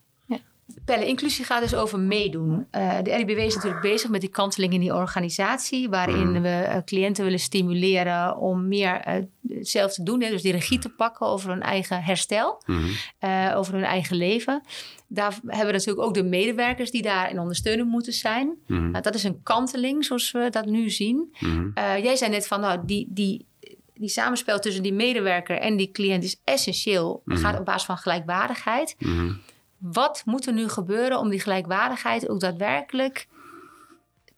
Pelle, 0.84 1.06
inclusie 1.06 1.44
gaat 1.44 1.62
dus 1.62 1.74
over 1.74 1.98
meedoen. 1.98 2.66
Eh, 2.70 2.96
de 3.02 3.14
RIBW 3.16 3.38
is 3.38 3.54
natuurlijk 3.54 3.82
bezig 3.82 4.10
met 4.10 4.20
die 4.20 4.30
kanteling 4.30 4.72
in 4.72 4.80
die 4.80 4.94
organisatie, 4.94 5.88
waarin 5.88 6.30
Mhm. 6.32 6.42
we 6.42 6.48
eh, 6.48 6.76
cliënten 6.84 7.24
willen 7.24 7.38
stimuleren 7.38 8.36
om 8.36 8.68
meer 8.68 9.00
eh, 9.00 9.14
zelf 9.60 9.92
te 9.92 10.02
doen, 10.02 10.22
hè, 10.22 10.28
dus 10.30 10.42
die 10.42 10.52
regie 10.52 10.78
te 10.78 10.88
pakken 10.88 11.26
over 11.26 11.50
hun 11.50 11.62
eigen 11.62 12.02
herstel, 12.02 12.62
Mhm. 12.66 12.84
eh, 13.18 13.52
over 13.56 13.72
hun 13.74 13.84
eigen 13.84 14.16
leven. 14.16 14.62
Daar 15.08 15.38
hebben 15.46 15.66
we 15.66 15.72
natuurlijk 15.72 16.06
ook 16.06 16.14
de 16.14 16.22
medewerkers 16.22 16.90
die 16.90 17.02
daarin 17.02 17.38
ondersteunend 17.40 17.88
moeten 17.88 18.12
zijn. 18.12 18.54
Mhm. 18.66 18.90
Nou, 18.90 19.02
dat 19.02 19.14
is 19.14 19.24
een 19.24 19.42
kanteling 19.42 20.04
zoals 20.04 20.30
we 20.32 20.48
dat 20.50 20.66
nu 20.66 20.90
zien. 20.90 21.34
Mhm. 21.40 21.68
Eh, 21.74 22.02
jij 22.04 22.16
zei 22.16 22.30
net 22.30 22.46
van, 22.46 22.60
nou, 22.60 22.80
die, 22.84 23.06
die, 23.10 23.46
die 23.94 24.08
samenspel 24.08 24.58
tussen 24.58 24.82
die 24.82 24.92
medewerker 24.92 25.58
en 25.58 25.76
die 25.76 25.90
cliënt 25.90 26.24
is 26.24 26.40
essentieel. 26.44 27.22
Het 27.24 27.38
gaat 27.38 27.58
op 27.58 27.64
basis 27.64 27.84
van 27.84 27.96
gelijkwaardigheid. 27.96 28.96
Wat 29.80 30.22
moet 30.24 30.46
er 30.46 30.52
nu 30.52 30.68
gebeuren 30.68 31.18
om 31.18 31.28
die 31.28 31.40
gelijkwaardigheid 31.40 32.28
ook 32.28 32.40
daadwerkelijk 32.40 33.26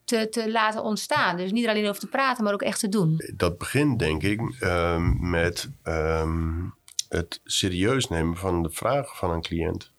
te, 0.04 0.28
te 0.28 0.50
laten 0.50 0.82
ontstaan. 0.82 1.36
Dus 1.36 1.52
niet 1.52 1.68
alleen 1.68 1.88
over 1.88 2.00
te 2.00 2.08
praten, 2.08 2.44
maar 2.44 2.52
ook 2.52 2.62
echt 2.62 2.80
te 2.80 2.88
doen. 2.88 3.20
Dat 3.36 3.58
begint 3.58 3.98
denk 3.98 4.22
ik 4.22 4.40
ehm, 4.60 5.30
met 5.30 5.70
ehm, 5.82 6.64
het 7.08 7.40
serieus 7.44 8.08
nemen 8.08 8.36
van 8.36 8.62
de 8.62 8.70
vragen 8.70 9.16
van 9.16 9.30
een 9.30 9.42
cliënt. 9.42 9.92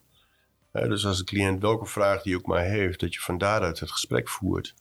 dus 0.71 1.05
als 1.05 1.19
een 1.19 1.25
cliënt 1.25 1.61
welke 1.61 1.85
vraag 1.85 2.21
die 2.21 2.35
ook 2.35 2.45
maar 2.45 2.63
heeft, 2.63 2.99
dat 2.99 3.13
je 3.13 3.19
van 3.19 3.37
daaruit 3.37 3.79
het 3.79 3.91
gesprek 3.91 4.29
voert. 4.29 4.73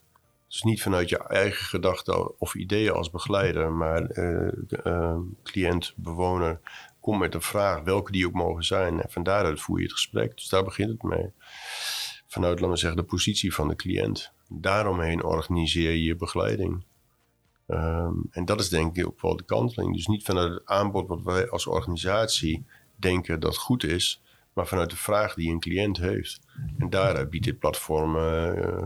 Dus 0.49 0.63
niet 0.63 0.83
vanuit 0.83 1.09
je 1.09 1.19
eigen 1.19 1.65
gedachten 1.65 2.41
of 2.41 2.55
ideeën 2.55 2.93
als 2.93 3.11
begeleider, 3.11 3.73
maar 3.73 4.19
uh, 4.19 5.19
cliënt, 5.43 5.93
bewoner, 5.97 6.61
kom 7.03 7.19
met 7.19 7.35
een 7.35 7.43
vraag, 7.43 7.83
welke 7.83 8.13
die 8.13 8.27
ook 8.27 8.33
mogen 8.33 8.65
zijn. 8.65 9.01
En 9.01 9.11
van 9.11 9.23
daaruit 9.23 9.61
voer 9.61 9.79
je 9.79 9.85
het 9.85 9.93
gesprek. 9.93 10.37
Dus 10.37 10.49
daar 10.49 10.65
begint 10.65 10.91
het 10.91 11.03
mee. 11.03 11.33
Vanuit, 12.27 12.55
laten 12.55 12.75
we 12.75 12.77
zeggen, 12.77 13.01
de 13.01 13.07
positie 13.07 13.55
van 13.55 13.69
de 13.69 13.77
cliënt. 13.77 14.33
Daaromheen 14.49 15.25
organiseer 15.25 15.91
je 15.91 16.03
je 16.03 16.17
begeleiding. 16.17 16.85
Ehm, 17.67 18.15
en 18.31 18.45
dat 18.45 18.61
is 18.61 18.69
denk 18.69 18.97
ik 18.97 19.07
ook 19.07 19.21
wel 19.21 19.37
de 19.37 19.45
kanteling. 19.45 19.95
Dus 19.95 20.07
niet 20.07 20.25
vanuit 20.25 20.53
het 20.53 20.67
aanbod 20.67 21.09
wat 21.09 21.23
wij 21.23 21.49
als 21.49 21.67
organisatie 21.67 22.65
denken 22.97 23.41
dat 23.41 23.57
goed 23.57 23.85
is, 23.85 24.23
maar 24.53 24.67
vanuit 24.67 24.91
de 24.91 24.97
vraag 24.97 25.35
die 25.35 25.51
een 25.51 25.61
cliënt 25.61 25.99
heeft. 25.99 26.41
En 26.79 26.91
daar 26.91 27.29
biedt 27.29 27.45
dit 27.45 27.59
platform 27.59 28.17
uh, 28.17 28.23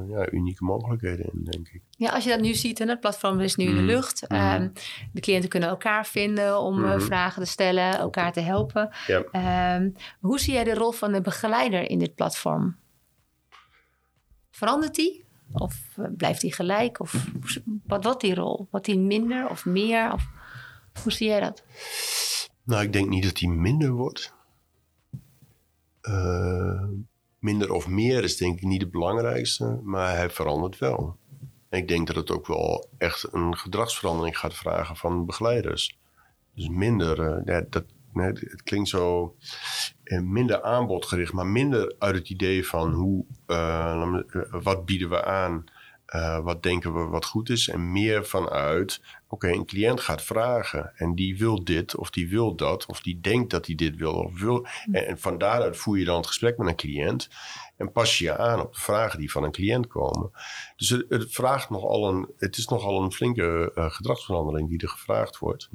ja, 0.09 0.31
unieke 0.31 0.65
mogelijkheden 0.65 1.31
in, 1.33 1.45
denk 1.45 1.69
ik. 1.69 1.83
Ja, 1.91 2.11
als 2.11 2.25
je 2.25 2.31
dat 2.31 2.41
nu 2.41 2.55
ziet, 2.55 2.81
en 2.81 2.89
het 2.89 3.01
platform 3.01 3.41
is 3.41 3.57
nu 3.57 3.65
in 3.65 3.75
de 3.75 3.81
mhm. 3.81 3.91
lucht. 3.91 4.25
Mhm. 4.29 4.41
Ehm, 4.41 4.69
de 5.13 5.21
cliënten 5.21 5.49
kunnen 5.49 5.69
elkaar 5.69 6.07
vinden 6.07 6.59
om 6.61 6.81
mm 6.81 7.01
vragen 7.01 7.43
te 7.43 7.49
stellen, 7.49 7.99
elkaar 7.99 8.33
te 8.33 8.41
helpen. 8.41 8.91
Ja. 9.07 9.23
Ehm, 9.33 9.91
hoe 10.21 10.41
zie 10.41 10.53
jij 10.53 10.65
de 10.65 10.75
rol 10.75 10.93
van 10.93 11.13
de 11.13 11.21
begeleider 11.21 11.91
in 11.91 11.99
dit 11.99 12.15
platform? 12.15 12.77
Verandert 14.51 14.95
die? 14.95 15.25
Of 15.53 15.75
eh, 15.97 16.05
blijft 16.17 16.41
die 16.41 16.55
gelijk? 16.55 17.01
Of 17.01 17.27
wat 17.87 18.05
wordt 18.05 18.21
die 18.21 18.35
rol? 18.35 18.69
Wordt 18.71 18.87
die 18.87 18.99
minder 18.99 19.49
of 19.49 19.65
meer? 19.65 20.13
Of, 20.13 20.27
hoe 21.03 21.13
zie 21.13 21.29
jij 21.29 21.41
dat? 21.41 21.65
Nou, 22.65 22.83
ik 22.83 22.93
denk 22.93 23.09
niet 23.09 23.23
dat 23.23 23.37
die 23.37 23.49
minder 23.49 23.91
wordt. 23.91 24.36
Uh, 26.09 26.83
minder 27.39 27.73
of 27.73 27.89
meer 27.89 28.23
is 28.23 28.37
denk 28.37 28.57
ik 28.57 28.65
niet 28.65 28.83
het 28.83 28.91
belangrijkste, 28.91 29.81
maar 29.83 30.17
hij 30.17 30.31
verandert 30.31 30.79
wel. 30.79 31.17
Ik 31.71 31.89
denk 31.89 32.07
dat 32.07 32.17
het 32.17 32.31
ook 32.31 32.47
wel 32.47 32.89
echt 32.99 33.29
een 33.33 33.57
gedragsverandering 33.57 34.39
gaat 34.39 34.55
vragen 34.55 34.97
van 34.97 35.27
begeleiders. 35.27 35.99
Dus 36.55 36.69
minder, 36.69 37.45
uh, 37.49 37.61
dat, 37.69 37.85
het 38.13 38.63
klinkt 38.63 38.89
zo 38.89 39.37
uh, 40.05 40.21
minder 40.21 40.63
aanbodgericht, 40.63 41.33
maar 41.33 41.47
minder 41.47 41.95
uit 41.99 42.15
het 42.15 42.31
idee 42.31 42.67
van 42.67 42.93
hoe, 42.93 43.25
wat 44.51 44.85
bieden 44.85 45.09
we 45.09 45.25
aan, 45.25 45.65
wat 46.43 46.63
denken 46.63 46.95
we 46.95 47.05
wat 47.05 47.25
goed 47.25 47.49
is. 47.49 47.69
En 47.69 47.93
meer 47.93 48.27
vanuit, 48.27 49.01
oké, 49.29 49.49
een 49.49 49.67
cliënt 49.67 50.01
gaat 50.01 50.23
vragen 50.23 50.93
en 50.97 51.15
die 51.15 51.39
wil 51.39 51.65
dit 51.65 51.97
of 51.97 52.11
die 52.11 52.29
wil 52.29 52.55
dat 52.55 52.87
of 52.87 53.01
die 53.01 53.21
denkt 53.21 53.51
dat 53.51 53.67
hij 53.67 53.75
dit 53.75 53.97
wil 53.97 54.13
of 54.13 54.41
wil. 54.41 54.67
En, 54.93 55.07
en 55.07 55.19
van 55.19 55.39
daaruit 55.39 55.77
voer 55.77 55.99
je 55.99 56.05
dan 56.05 56.17
het 56.17 56.27
gesprek 56.27 56.59
met 56.59 56.69
een 56.69 56.77
cliënt 56.77 57.29
en 57.77 57.93
pas 57.93 58.19
je 58.19 58.25
je 58.25 58.37
aan 58.37 58.61
op 58.61 58.73
de 58.73 58.81
vragen 58.81 59.19
die 59.19 59.31
van 59.31 59.43
een 59.43 59.53
cliënt 59.53 59.87
komen. 59.87 60.31
Dus 60.77 60.89
het, 60.89 61.05
het 61.09 61.33
vraagt 61.33 61.71
nogal 61.71 62.09
een, 62.09 62.31
het 62.39 62.57
is 62.57 62.67
nogal 62.67 63.03
een 63.03 63.13
flinke 63.13 63.73
uh, 63.75 63.91
gedragsverandering 63.91 64.69
die 64.69 64.81
er 64.81 64.89
gevraagd 64.89 65.39
wordt. 65.39 65.69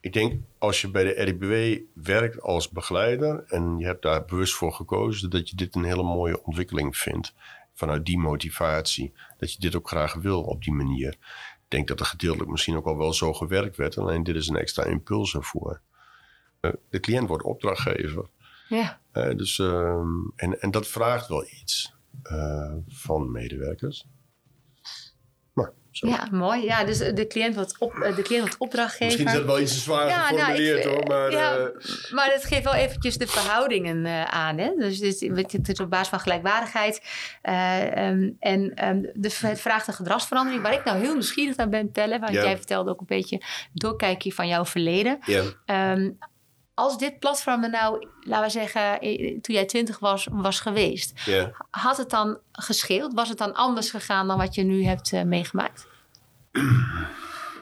Ik 0.00 0.12
denk 0.12 0.40
als 0.58 0.80
je 0.80 0.90
bij 0.90 1.04
de 1.04 1.10
RIBW 1.10 1.84
werkt 2.04 2.40
als 2.40 2.68
begeleider 2.68 3.44
en 3.46 3.78
je 3.78 3.84
hebt 3.86 4.02
daar 4.02 4.24
bewust 4.24 4.54
voor 4.54 4.72
gekozen, 4.72 5.30
dat 5.30 5.48
je 5.48 5.56
dit 5.56 5.74
een 5.74 5.84
hele 5.84 6.02
mooie 6.02 6.44
ontwikkeling 6.44 6.96
vindt. 6.96 7.34
Vanuit 7.74 8.04
die 8.06 8.18
motivatie. 8.18 9.12
Dat 9.38 9.52
je 9.52 9.58
dit 9.58 9.76
ook 9.76 9.88
graag 9.88 10.14
wil 10.14 10.42
op 10.42 10.64
die 10.64 10.72
manier. 10.72 11.12
Ik 11.54 11.70
denk 11.70 11.88
dat 11.88 12.00
er 12.00 12.06
gedeeltelijk 12.06 12.50
misschien 12.50 12.76
ook 12.76 12.86
al 12.86 12.98
wel 12.98 13.12
zo 13.12 13.32
gewerkt 13.32 13.76
werd. 13.76 13.98
Alleen 13.98 14.22
dit 14.22 14.36
is 14.36 14.48
een 14.48 14.56
extra 14.56 14.84
impuls 14.84 15.34
ervoor. 15.34 15.80
Uh, 16.60 16.72
de 16.90 17.00
cliënt 17.00 17.28
wordt 17.28 17.44
opdrachtgever. 17.44 18.28
Ja. 18.68 19.00
Uh, 19.12 19.36
dus, 19.36 19.58
uh, 19.58 20.02
en, 20.36 20.60
en 20.60 20.70
dat 20.70 20.86
vraagt 20.86 21.28
wel 21.28 21.44
iets 21.44 21.94
uh, 22.32 22.74
van 22.88 23.32
medewerkers. 23.32 24.06
Zo. 25.94 26.08
Ja, 26.08 26.28
mooi. 26.30 26.64
Ja, 26.64 26.84
dus 26.84 26.98
de 26.98 27.26
cliënt 27.26 27.54
wordt, 27.54 27.74
op, 27.78 28.12
de 28.16 28.22
cliënt 28.22 28.40
wordt 28.40 28.58
opdrachtgever. 28.58 29.06
Misschien 29.06 29.26
is 29.26 29.32
dat 29.32 29.44
wel 29.44 29.60
iets 29.60 29.72
te 29.72 29.80
zwaar 29.80 30.08
ja, 30.08 30.22
geformuleerd 30.22 30.84
nou, 30.84 30.96
hoor. 30.96 31.06
Maar, 31.06 31.30
ja, 31.30 31.70
maar 32.10 32.32
het 32.32 32.44
geeft 32.44 32.64
wel 32.64 32.74
eventjes 32.74 33.18
de 33.18 33.26
verhoudingen 33.26 34.30
aan. 34.32 34.58
Hè? 34.58 34.74
Dus 34.76 34.98
het 34.98 35.68
is 35.68 35.80
op 35.80 35.90
basis 35.90 36.08
van 36.08 36.20
gelijkwaardigheid. 36.20 37.02
Um, 37.42 38.36
en 38.40 38.88
um, 38.88 39.10
de, 39.14 39.36
het 39.40 39.60
vraagt 39.60 39.88
een 39.88 39.94
gedragsverandering. 39.94 40.62
Waar 40.62 40.72
ik 40.72 40.84
nou 40.84 40.98
heel 40.98 41.12
nieuwsgierig 41.12 41.56
naar 41.56 41.68
ben, 41.68 41.90
Pelle. 41.90 42.18
Want 42.18 42.32
ja. 42.32 42.42
jij 42.42 42.56
vertelde 42.56 42.90
ook 42.90 43.00
een 43.00 43.06
beetje 43.06 43.42
doorkijkje 43.72 44.32
van 44.32 44.48
jouw 44.48 44.64
verleden. 44.64 45.18
Ja. 45.26 45.92
Um, 45.92 46.18
als 46.74 46.98
dit 46.98 47.18
platform 47.18 47.62
er 47.62 47.70
nou, 47.70 48.06
laten 48.20 48.44
we 48.44 48.50
zeggen, 48.50 49.00
toen 49.40 49.54
jij 49.54 49.64
twintig 49.64 49.98
was, 49.98 50.28
was 50.30 50.60
geweest, 50.60 51.12
had 51.70 51.96
het 51.96 52.10
dan 52.10 52.38
gescheeld? 52.52 53.14
Was 53.14 53.28
het 53.28 53.38
dan 53.38 53.54
anders 53.54 53.90
gegaan 53.90 54.26
dan 54.26 54.38
wat 54.38 54.54
je 54.54 54.62
nu 54.62 54.84
hebt 54.84 55.12
uh, 55.12 55.22
meegemaakt? 55.22 55.86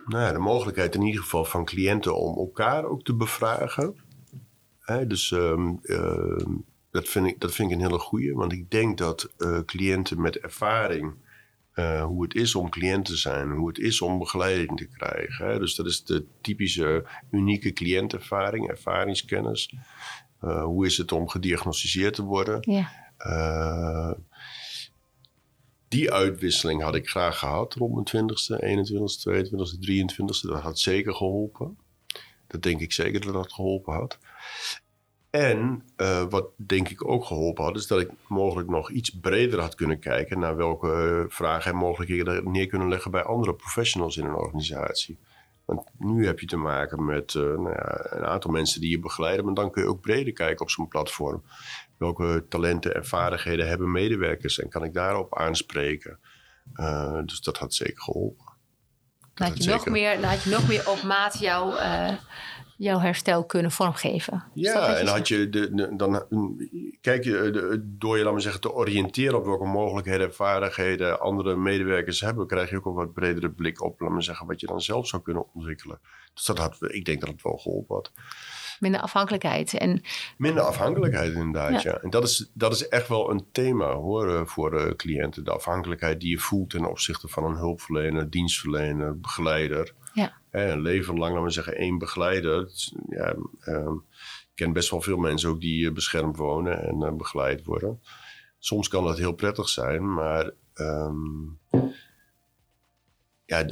Nou 0.07 0.25
ja, 0.25 0.33
de 0.33 0.39
mogelijkheid 0.39 0.95
in 0.95 1.03
ieder 1.03 1.23
geval 1.23 1.45
van 1.45 1.65
cliënten 1.65 2.17
om 2.17 2.37
elkaar 2.37 2.85
ook 2.85 3.03
te 3.03 3.15
bevragen. 3.15 3.97
Hè, 4.81 5.07
dus 5.07 5.31
um, 5.31 5.79
uh, 5.83 6.47
dat, 6.91 7.09
vind 7.09 7.27
ik, 7.27 7.41
dat 7.41 7.55
vind 7.55 7.71
ik 7.71 7.77
een 7.77 7.83
hele 7.83 7.99
goede, 7.99 8.33
want 8.33 8.53
ik 8.53 8.71
denk 8.71 8.99
dat 8.99 9.29
uh, 9.39 9.59
cliënten 9.67 10.21
met 10.21 10.39
ervaring 10.39 11.15
uh, 11.75 12.05
hoe 12.05 12.23
het 12.23 12.35
is 12.35 12.55
om 12.55 12.71
cliënt 12.71 13.05
te 13.05 13.17
zijn, 13.17 13.51
hoe 13.51 13.69
het 13.69 13.79
is 13.79 14.01
om 14.01 14.19
begeleiding 14.19 14.77
te 14.79 14.87
krijgen. 14.87 15.47
Hè? 15.47 15.59
Dus 15.59 15.75
dat 15.75 15.87
is 15.87 16.05
de 16.05 16.27
typische 16.41 17.07
unieke 17.31 17.73
cliëntervaring, 17.73 18.69
ervaringskennis. 18.69 19.75
Uh, 20.45 20.65
hoe 20.65 20.87
is 20.87 20.97
het 20.97 21.13
om 21.13 21.29
gediagnosticeerd 21.29 22.15
te 22.15 22.23
worden? 22.23 22.59
Ja. 22.61 22.91
Uh, 23.19 24.13
die 25.89 26.13
uitwisseling 26.13 26.83
had 26.83 26.95
ik 26.95 27.09
graag 27.09 27.39
gehad 27.39 27.75
rond 27.75 28.13
mijn 28.13 28.27
20ste, 28.27 28.65
21ste, 28.65 29.31
22ste, 29.31 29.89
23ste. 29.91 30.49
Dat 30.49 30.61
had 30.61 30.79
zeker 30.79 31.15
geholpen. 31.15 31.79
Dat 32.47 32.63
denk 32.63 32.81
ik 32.81 32.93
zeker 32.93 33.21
dat 33.21 33.33
dat 33.33 33.53
geholpen 33.53 33.95
had. 33.95 34.19
En 35.33 35.83
uh, 35.97 36.25
wat 36.29 36.47
denk 36.57 36.89
ik 36.89 37.09
ook 37.09 37.25
geholpen 37.25 37.65
had, 37.65 37.77
is 37.77 37.87
dat 37.87 38.01
ik 38.01 38.11
mogelijk 38.29 38.69
nog 38.69 38.91
iets 38.91 39.11
breder 39.11 39.61
had 39.61 39.75
kunnen 39.75 39.99
kijken 39.99 40.39
naar 40.39 40.57
welke 40.57 40.87
uh, 40.87 41.35
vragen 41.35 41.71
en 41.71 41.77
mogelijkheden 41.77 42.51
neer 42.51 42.67
kunnen 42.67 42.89
leggen 42.89 43.11
bij 43.11 43.23
andere 43.23 43.55
professionals 43.55 44.17
in 44.17 44.25
een 44.25 44.35
organisatie. 44.35 45.19
Want 45.65 45.89
nu 45.99 46.27
heb 46.27 46.41
je 46.41 46.47
te 46.47 46.57
maken 46.57 47.05
met 47.05 47.35
uh, 47.35 47.43
nou 47.43 47.69
ja, 47.69 48.13
een 48.13 48.25
aantal 48.25 48.51
mensen 48.51 48.81
die 48.81 48.91
je 48.91 48.99
begeleiden, 48.99 49.45
maar 49.45 49.55
dan 49.55 49.71
kun 49.71 49.83
je 49.83 49.89
ook 49.89 50.01
breder 50.01 50.33
kijken 50.33 50.61
op 50.61 50.71
zo'n 50.71 50.89
platform. 50.89 51.43
Welke 51.99 52.45
talenten 52.49 52.95
en 52.95 53.07
vaardigheden 53.07 53.69
hebben 53.69 53.93
medewerkers 53.93 54.59
en 54.59 54.69
kan 54.69 54.85
ik 54.85 54.95
daarop 54.95 55.39
aanspreken? 55.39 56.19
dus 57.25 57.41
dat 57.41 57.59
had 57.59 57.75
zeker 57.75 58.03
geholpen. 58.03 58.45
Laat 59.35 59.65
je, 59.65 59.71
nog 59.71 59.87
meer, 59.87 60.21
laat 60.21 60.43
je 60.43 60.51
nog 60.51 60.69
meer 60.69 60.91
op 60.91 61.03
maat 61.03 61.39
jouw 61.39 61.75
jouw 62.83 62.99
herstel 62.99 63.45
kunnen 63.45 63.71
vormgeven. 63.71 64.45
Ja, 64.55 64.97
en 64.97 65.07
had 65.07 65.29
je 65.29 65.49
de, 65.49 65.97
dan 65.97 66.27
kijk 67.01 67.25
je 67.25 67.51
de, 67.51 67.81
door 67.83 68.19
je, 68.19 68.25
laat 68.25 68.33
maar 68.33 68.43
zeggen, 68.43 68.61
te 68.61 68.73
oriënteren 68.73 69.39
op 69.39 69.45
welke 69.45 69.65
mogelijkheden 69.65 70.27
en 70.27 70.35
vaardigheden 70.35 71.21
andere 71.21 71.57
medewerkers 71.57 72.21
hebben, 72.21 72.47
krijg 72.47 72.71
je 72.71 72.77
ook 72.77 72.87
een 72.87 72.95
wat 72.95 73.13
bredere 73.13 73.51
blik 73.51 73.83
op, 73.83 74.01
laat 74.01 74.11
maar 74.11 74.23
zeggen, 74.23 74.47
wat 74.47 74.61
je 74.61 74.67
dan 74.67 74.81
zelf 74.81 75.07
zou 75.07 75.23
kunnen 75.23 75.45
ontwikkelen. 75.55 76.01
Dus 76.35 76.45
dat 76.45 76.59
had, 76.59 76.77
ik 76.81 77.05
denk 77.05 77.21
dat 77.21 77.29
het 77.29 77.43
wel 77.43 77.57
geholpen 77.57 77.95
had. 77.95 78.13
Minder 78.81 79.01
afhankelijkheid. 79.01 79.75
En... 79.75 80.03
Minder 80.39 80.63
afhankelijkheid, 80.63 81.33
inderdaad. 81.33 81.83
Ja. 81.83 81.99
En 81.99 82.11
dat 82.11 82.25
is, 82.25 82.51
dat 82.55 82.73
is 82.73 82.89
echt 82.89 83.09
wel 83.09 83.31
een 83.31 83.47
thema 83.53 83.93
hoor, 83.93 84.35
eh, 84.35 84.45
voor 84.45 84.81
uh, 84.81 84.93
cliënten. 84.97 85.45
De 85.45 85.51
afhankelijkheid 85.51 86.21
die 86.21 86.31
je 86.31 86.39
voelt 86.39 86.71
ten 86.71 86.85
opzichte 86.85 87.29
van 87.29 87.45
een 87.45 87.57
hulpverlener, 87.57 88.31
dienstverlener, 88.31 89.21
begeleider. 89.21 89.95
Ja. 90.13 90.33
een 90.51 90.81
leven 90.81 91.19
lang, 91.19 91.31
laten 91.31 91.47
we 91.47 91.53
zeggen, 91.53 91.77
één 91.77 91.99
begeleider. 91.99 92.69
Ja, 93.09 93.35
uh, 93.65 93.93
ik 94.21 94.53
ken 94.55 94.73
best 94.73 94.91
wel 94.91 95.01
veel 95.01 95.17
mensen 95.17 95.51
ook 95.51 95.61
die 95.61 95.85
uh, 95.85 95.93
beschermd 95.93 96.37
wonen 96.37 96.83
en 96.83 97.01
uh, 97.01 97.13
begeleid 97.13 97.65
worden. 97.65 98.01
Soms 98.59 98.89
kan 98.89 99.05
dat 99.05 99.19
heel 99.19 99.33
prettig 99.33 99.69
zijn, 99.69 100.15
maar 100.15 100.51
um, 100.75 101.59
ja, 103.45 103.67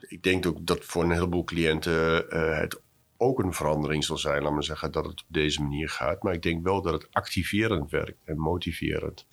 ik 0.00 0.22
denk 0.22 0.46
ook 0.46 0.66
dat 0.66 0.84
voor 0.84 1.02
een 1.02 1.10
heleboel 1.10 1.44
cliënten 1.44 2.26
het 2.58 2.82
ook 3.16 3.38
een 3.38 3.54
verandering 3.54 4.04
zal 4.04 4.18
zijn, 4.18 4.42
laten 4.42 4.56
we 4.56 4.62
zeggen, 4.62 4.92
dat 4.92 5.04
het 5.04 5.20
op 5.20 5.26
deze 5.28 5.62
manier 5.62 5.88
gaat. 5.88 6.22
Maar 6.22 6.34
ik 6.34 6.42
denk 6.42 6.64
wel 6.64 6.82
dat 6.82 6.92
het 6.92 7.08
activerend 7.10 7.90
werkt 7.90 8.18
en 8.24 8.38
motiverend. 8.38 9.26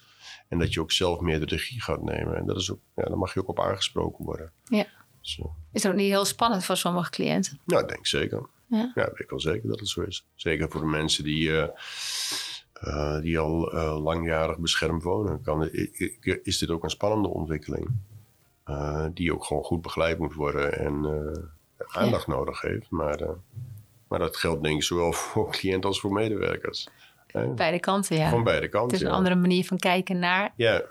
En 0.48 0.60
dat 0.60 0.74
je 0.74 0.82
ook 0.82 0.92
zelf 0.92 1.20
meer 1.20 1.40
de 1.40 1.46
regie 1.46 1.82
gaat 1.82 2.04
nemen. 2.04 2.36
En 2.36 2.46
dat 2.46 2.58
is 2.58 2.72
ook, 2.72 2.80
ja, 2.96 3.04
daar 3.04 3.18
mag 3.18 3.34
je 3.34 3.40
ook 3.40 3.48
op 3.48 3.60
aangesproken 3.60 4.26
worden. 4.26 4.52
Ja. 4.64 4.88
Is 5.72 5.82
dat 5.82 5.92
ook 5.92 5.98
niet 5.98 6.10
heel 6.10 6.26
spannend 6.26 6.66
voor 6.66 6.78
sommige 6.78 7.10
cliënten? 7.10 7.60
Nou, 7.66 7.82
ik 7.82 7.90
denk 7.90 8.06
zeker. 8.06 8.50
Ja, 8.68 8.92
ja 8.96 9.06
weet 9.06 9.20
ik 9.20 9.30
wel 9.30 9.40
zeker 9.40 9.70
dat 9.70 9.80
het 9.80 9.90
zo 9.90 10.02
is. 10.02 10.26
Zeker 10.36 10.70
voor 10.70 10.82
de 10.82 10.88
mensen 10.88 11.24
die, 11.24 11.50
uh, 11.50 13.20
die 13.22 13.40
al 13.40 13.76
uh, 13.76 14.04
langjarig 14.04 14.58
beschermd 14.58 15.04
wonen. 15.04 15.42
Kan, 15.42 15.70
is 16.44 16.58
dit 16.58 16.70
ook 16.70 16.84
een 16.84 16.90
spannende 16.90 17.30
ontwikkeling. 17.30 17.90
Die 19.14 19.34
ook 19.34 19.44
gewoon 19.44 19.64
goed 19.64 19.82
begeleid 19.82 20.20
moet 20.20 20.34
worden 20.34 20.80
en 20.80 20.94
aandacht 21.78 22.26
ja. 22.26 22.34
nodig 22.34 22.62
heeft. 22.62 22.90
Maar, 22.90 23.20
maar 24.08 24.20
dat 24.20 24.38
geldt 24.38 24.64
denk 24.64 24.76
ik 24.76 24.84
zowel 24.84 25.12
voor 25.32 25.52
cliënten 25.52 25.90
als 25.90 26.00
voor 26.00 26.12
medewerkers. 26.12 26.90
Beide 27.56 27.80
kanten, 27.80 28.18
ja. 28.18 28.30
Van 28.30 28.44
beide 28.44 28.68
kanten. 28.68 28.90
Het 28.90 28.96
is 28.96 29.02
een 29.02 29.12
ja. 29.12 29.18
andere 29.18 29.36
manier 29.36 29.66
van 29.66 29.78
kijken 29.78 30.20
naar 30.20 30.54
ja. 30.56 30.82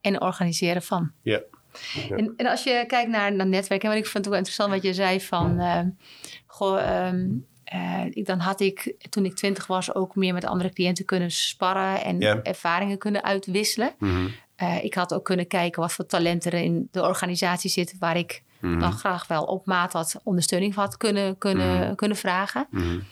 en 0.00 0.20
organiseren 0.20 0.82
van. 0.82 1.12
Ja. 1.22 1.42
Ja. 2.08 2.16
En, 2.16 2.32
en, 2.36 2.46
als 2.46 2.64
je 2.64 2.84
kijkt 2.86 3.10
naar, 3.10 3.32
naar 3.32 3.46
netwerken, 3.46 3.88
want 3.88 4.00
ik 4.00 4.06
vond 4.10 4.24
het 4.24 4.32
ook 4.32 4.38
interessant 4.38 4.70
wat 4.72 4.82
je 4.82 4.94
zei 4.94 5.20
van, 5.20 5.60
goh, 6.46 7.06
um, 7.08 7.46
uh, 7.74 8.24
dan 8.24 8.38
had 8.38 8.60
ik 8.60 8.94
toen 9.10 9.24
ik 9.24 9.34
twintig 9.34 9.66
was 9.66 9.94
ook 9.94 10.14
meer 10.16 10.34
met 10.34 10.44
andere 10.44 10.72
cliënten 10.72 11.04
kunnen 11.04 11.30
sparren 11.30 12.04
en 12.04 12.20
Ja. 12.20 12.42
ervaringen 12.42 12.98
kunnen 12.98 13.24
uitwisselen. 13.24 13.94
Mhm. 13.98 14.26
Uh, 14.62 14.84
ik 14.84 14.94
had 14.94 15.14
ook 15.14 15.24
kunnen 15.24 15.46
kijken 15.46 15.80
wat 15.80 15.92
voor 15.92 16.06
talenten 16.06 16.52
er 16.52 16.62
in 16.62 16.88
de 16.90 17.02
organisatie 17.02 17.70
zitten 17.70 17.96
waar 17.98 18.16
ik 18.16 18.42
Mhm. 18.60 18.78
dan 18.78 18.92
graag 18.92 19.26
wel 19.26 19.44
op 19.44 19.66
maat 19.66 19.92
wat 19.92 20.20
ondersteuning 20.24 20.74
van 20.74 20.84
had 20.84 20.96
kunnen, 20.96 21.38
kunnen, 21.38 21.80
Mhm. 21.80 21.94
kunnen 21.94 22.16
vragen. 22.16 22.66
Mhm. 22.70 22.84
Uh, 22.84 22.90
we 22.90 23.00
zijn- 23.00 23.04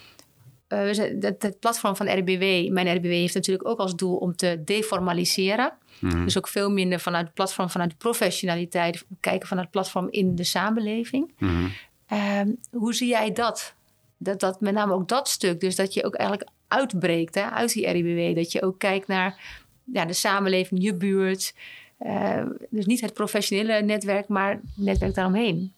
het, 0.77 1.43
het 1.43 1.61
platform 1.61 1.97
van 1.97 2.19
RBW, 2.19 2.71
mijn 2.71 2.97
RBW, 2.97 3.05
heeft 3.05 3.35
natuurlijk 3.35 3.69
ook 3.69 3.79
als 3.79 3.97
doel 3.97 4.17
om 4.17 4.37
te 4.37 4.63
deformaliseren. 4.65 5.73
Mhm. 5.99 6.25
Dus 6.25 6.39
ook 6.39 6.49
veel 6.49 6.71
minder 6.71 7.01
vanuit 7.01 7.25
het 7.25 7.35
platform, 7.35 7.71
vanuit 7.71 7.91
de 7.91 7.97
professionaliteit, 7.97 9.05
kijken 9.21 9.49
vanuit 9.49 9.67
het 9.67 9.75
platform 9.75 10.09
in 10.11 10.35
de 10.35 10.45
samenleving. 10.45 11.33
Mhm. 11.39 11.67
Ehm, 12.07 12.49
hoe 12.71 12.95
zie 12.95 13.09
jij 13.09 13.33
dat? 13.33 13.75
dat? 14.17 14.41
Dat 14.41 14.61
met 14.61 14.75
name 14.75 14.93
ook 14.93 15.09
dat 15.09 15.29
stuk, 15.29 15.61
dus 15.61 15.77
dat 15.77 15.95
je 15.95 16.05
ook 16.05 16.15
eigenlijk 16.15 16.51
uitbreekt 16.69 17.35
hè, 17.35 17.43
uit 17.43 17.73
die 17.73 17.91
RIBW. 17.91 18.37
Dat 18.37 18.53
je 18.53 18.63
ook 18.63 18.79
kijkt 18.79 19.07
naar 19.07 19.63
ja, 19.93 20.05
de 20.05 20.13
samenleving, 20.13 20.83
je 20.83 20.95
buurt. 20.95 21.55
Eh, 21.99 22.43
dus 22.71 22.87
niet 22.87 23.01
het 23.01 23.13
professionele 23.13 23.83
netwerk, 23.83 24.29
maar 24.29 24.51
het 24.51 24.61
netwerk 24.77 25.15
daaromheen. 25.15 25.73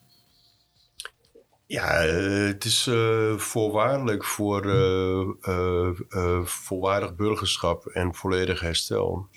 Ja, 1.67 2.05
eh, 2.05 2.47
het 2.47 2.65
is 2.65 2.87
eh, 2.87 3.37
voorwaardelijk 3.37 4.25
voor 4.25 4.65
eh, 4.65 5.89
eh, 6.09 6.43
volwaardig 6.43 7.15
burgerschap 7.15 7.85
en 7.85 8.15
volledig 8.15 8.59
herstel. 8.59 9.27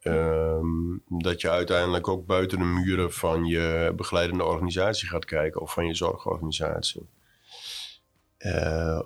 Ehm, 0.00 0.96
dat 1.08 1.40
je 1.40 1.50
uiteindelijk 1.50 2.08
ook 2.08 2.26
buiten 2.26 2.58
de 2.58 2.64
muren 2.64 3.12
van 3.12 3.44
je 3.44 3.92
begeleidende 3.96 4.44
organisatie 4.44 5.08
gaat 5.08 5.24
kijken 5.24 5.60
of 5.60 5.72
van 5.72 5.86
je 5.86 5.94
zorgorganisatie. 5.94 7.06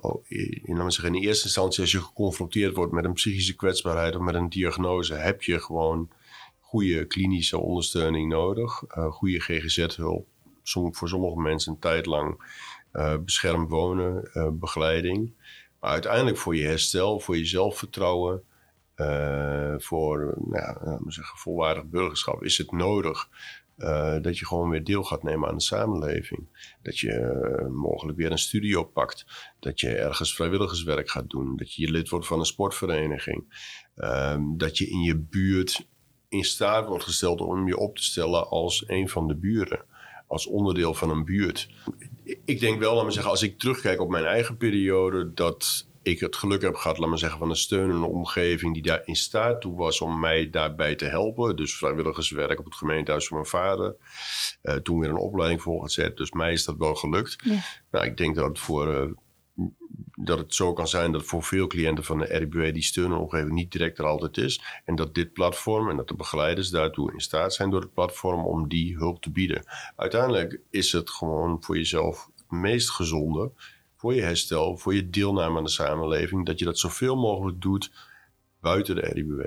Oh, 0.00 0.24
in, 0.28 0.62
laat 0.64 0.76
maar 0.76 0.92
zeggen, 0.92 1.14
in 1.14 1.22
eerste 1.22 1.44
instantie, 1.44 1.80
als 1.80 1.92
je 1.92 2.00
geconfronteerd 2.00 2.76
wordt 2.76 2.92
met 2.92 3.04
een 3.04 3.12
psychische 3.12 3.56
kwetsbaarheid 3.56 4.16
of 4.16 4.22
met 4.22 4.34
een 4.34 4.48
diagnose, 4.48 5.14
heb 5.14 5.42
je 5.42 5.60
gewoon 5.60 6.10
goede 6.60 7.06
klinische 7.06 7.58
ondersteuning 7.58 8.28
nodig, 8.28 8.82
goede 9.10 9.40
GGZ-hulp. 9.40 10.26
Som, 10.62 10.94
voor 10.94 11.08
sommige 11.08 11.40
mensen 11.40 11.72
een 11.72 11.78
tijd 11.78 12.06
lang 12.06 12.42
eh, 12.92 13.16
beschermd 13.24 13.70
wonen, 13.70 14.33
eh, 14.33 14.48
begeleiding. 14.53 15.33
Maar 15.81 15.90
uiteindelijk 15.90 16.37
voor 16.37 16.57
je 16.57 16.66
herstel, 16.66 17.20
voor 17.20 17.37
je 17.37 17.44
zelfvertrouwen, 17.44 18.42
eh, 18.94 19.74
voor 19.76 20.35
nou 20.38 20.98
zeggen, 21.07 21.38
volwaardig 21.38 21.85
burgerschap 21.85 22.42
is 22.42 22.59
het 22.59 22.72
nodig 22.72 23.29
dat 24.22 24.38
je 24.38 24.46
gewoon 24.46 24.70
weer 24.70 24.85
deel 24.85 25.03
gaat 25.05 25.22
nemen 25.22 25.48
aan 25.48 25.57
de 25.57 25.62
samenleving. 25.62 26.48
Dat 26.83 26.98
je 26.98 27.68
mogelijk 27.72 28.18
weer 28.18 28.31
een 28.31 28.38
studio 28.38 28.85
pakt. 28.85 29.26
Dat 29.61 29.81
je 29.81 29.88
ergens 29.88 30.35
vrijwilligerswerk 30.35 31.11
gaat 31.11 31.31
doen. 31.31 31.57
Dat 31.57 31.74
je 31.74 31.90
lid 31.90 32.09
wordt 32.09 32.26
van 32.26 32.38
een 32.38 32.44
sportvereniging. 32.44 33.44
Ehm, 33.96 34.42
dat 34.57 34.79
je 34.79 34.90
in 34.90 35.00
je 35.00 35.16
buurt 35.16 35.88
in 36.29 36.44
staat 36.44 36.87
wordt 36.87 37.05
gesteld 37.05 37.40
om 37.40 37.66
je 37.66 37.76
op 37.76 37.96
te 37.96 38.03
stellen 38.03 38.48
als 38.48 38.85
een 38.87 39.09
van 39.09 39.29
de 39.29 39.37
buren. 39.37 39.85
Als 40.26 40.46
onderdeel 40.46 40.94
van 40.94 41.11
een 41.11 41.24
buurt. 41.24 41.70
Ik 42.44 42.60
denk 42.60 42.78
wel, 42.78 42.94
laat 42.94 43.04
me 43.04 43.10
zeggen, 43.10 43.30
als 43.30 43.42
ik 43.42 43.58
terugkijk 43.58 44.00
op 44.00 44.10
mijn 44.10 44.24
eigen 44.24 44.56
periode, 44.56 45.32
dat 45.34 45.88
ik 46.02 46.20
het 46.20 46.36
geluk 46.36 46.62
heb 46.62 46.74
gehad, 46.74 46.98
laat 46.98 47.08
maar 47.08 47.18
zeggen, 47.18 47.38
van 47.38 47.50
een 47.50 47.56
steunende 47.56 48.06
omgeving 48.06 48.74
die 48.74 48.82
daar 48.82 49.02
in 49.04 49.16
staat 49.16 49.60
toe 49.60 49.76
was 49.76 50.00
om 50.00 50.20
mij 50.20 50.50
daarbij 50.50 50.94
te 50.94 51.04
helpen. 51.04 51.56
Dus 51.56 51.76
vrijwilligerswerk 51.76 52.58
op 52.58 52.64
het 52.64 52.74
gemeentehuis 52.74 53.26
van 53.26 53.36
mijn 53.36 53.48
vader. 53.48 53.96
Eh, 54.62 54.74
toen 54.74 54.98
weer 55.00 55.08
een 55.10 55.16
opleiding 55.16 55.62
voorgezet. 55.62 56.16
Dus 56.16 56.30
mij 56.30 56.52
is 56.52 56.64
dat 56.64 56.76
wel 56.78 56.94
gelukt. 56.94 57.36
Ja. 57.44 57.60
Nou, 57.90 58.06
ik 58.06 58.16
denk 58.16 58.34
dat 58.34 58.48
het 58.48 58.58
voor. 58.58 58.94
eh, 58.94 59.10
dat 60.24 60.38
het 60.38 60.54
zo 60.54 60.72
kan 60.72 60.88
zijn 60.88 61.12
dat 61.12 61.24
voor 61.24 61.42
veel 61.42 61.66
cliënten 61.66 62.04
van 62.04 62.18
de 62.18 62.24
RIBW 62.24 62.72
die 62.72 62.83
steun 62.83 63.12
en 63.12 63.18
omgeving 63.18 63.52
niet 63.52 63.72
direct 63.72 63.98
er 63.98 64.04
altijd 64.04 64.37
is. 64.37 64.61
En 64.85 64.94
dat 64.94 65.14
dit 65.14 65.33
platform 65.33 65.90
en 65.90 65.96
dat 65.96 66.09
de 66.09 66.14
begeleiders 66.14 66.70
daartoe 66.70 67.12
in 67.12 67.20
staat 67.20 67.54
zijn 67.54 67.70
door 67.70 67.80
het 67.80 67.94
platform 67.94 68.44
om 68.44 68.68
die 68.68 68.96
hulp 68.96 69.22
te 69.22 69.30
bieden. 69.30 69.64
Uiteindelijk 69.96 70.61
is 70.70 70.92
het 70.92 71.11
gewoon 71.11 71.62
voor 71.62 71.76
jezelf 71.76 72.30
het 72.37 72.50
meest 72.50 72.90
gezonde, 72.90 73.52
voor 73.96 74.14
je 74.14 74.22
herstel, 74.22 74.76
voor 74.76 74.94
je 74.94 75.11
deelname 75.11 75.59
aan 75.59 75.64
de 75.64 75.70
samenleving, 75.70 76.46
dat 76.46 76.59
je 76.59 76.64
dat 76.64 76.78
zoveel 76.78 77.16
mogelijk 77.16 77.61
doet 77.61 77.92
buiten 78.61 78.94
de 78.94 79.00
RIBW. 79.00 79.42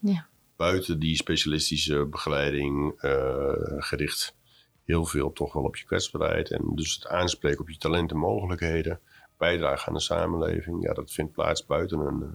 Ja. 0.00 0.28
Buiten 0.56 0.98
die 0.98 1.16
specialistische 1.16 2.06
begeleiding 2.06 3.00
eh, 3.00 3.52
gericht 3.78 4.36
heel 4.84 5.04
veel 5.04 5.32
toch 5.32 5.52
wel 5.52 5.62
op 5.62 5.76
je 5.76 5.84
kwetsbaarheid. 5.84 6.50
En 6.50 6.62
dus 6.74 6.94
het 6.94 7.06
aanspreken 7.06 7.60
op 7.60 7.70
je 7.70 7.76
talenten 7.76 8.16
en 8.16 8.22
mogelijkheden 8.22 9.00
bijdragen 9.38 9.88
aan 9.88 9.94
de 9.94 10.00
samenleving, 10.00 10.82
ja, 10.82 10.92
dat 10.92 11.12
vindt 11.12 11.32
plaats 11.32 11.66
buiten 11.66 11.98
een, 11.98 12.20
uh, 12.22 12.28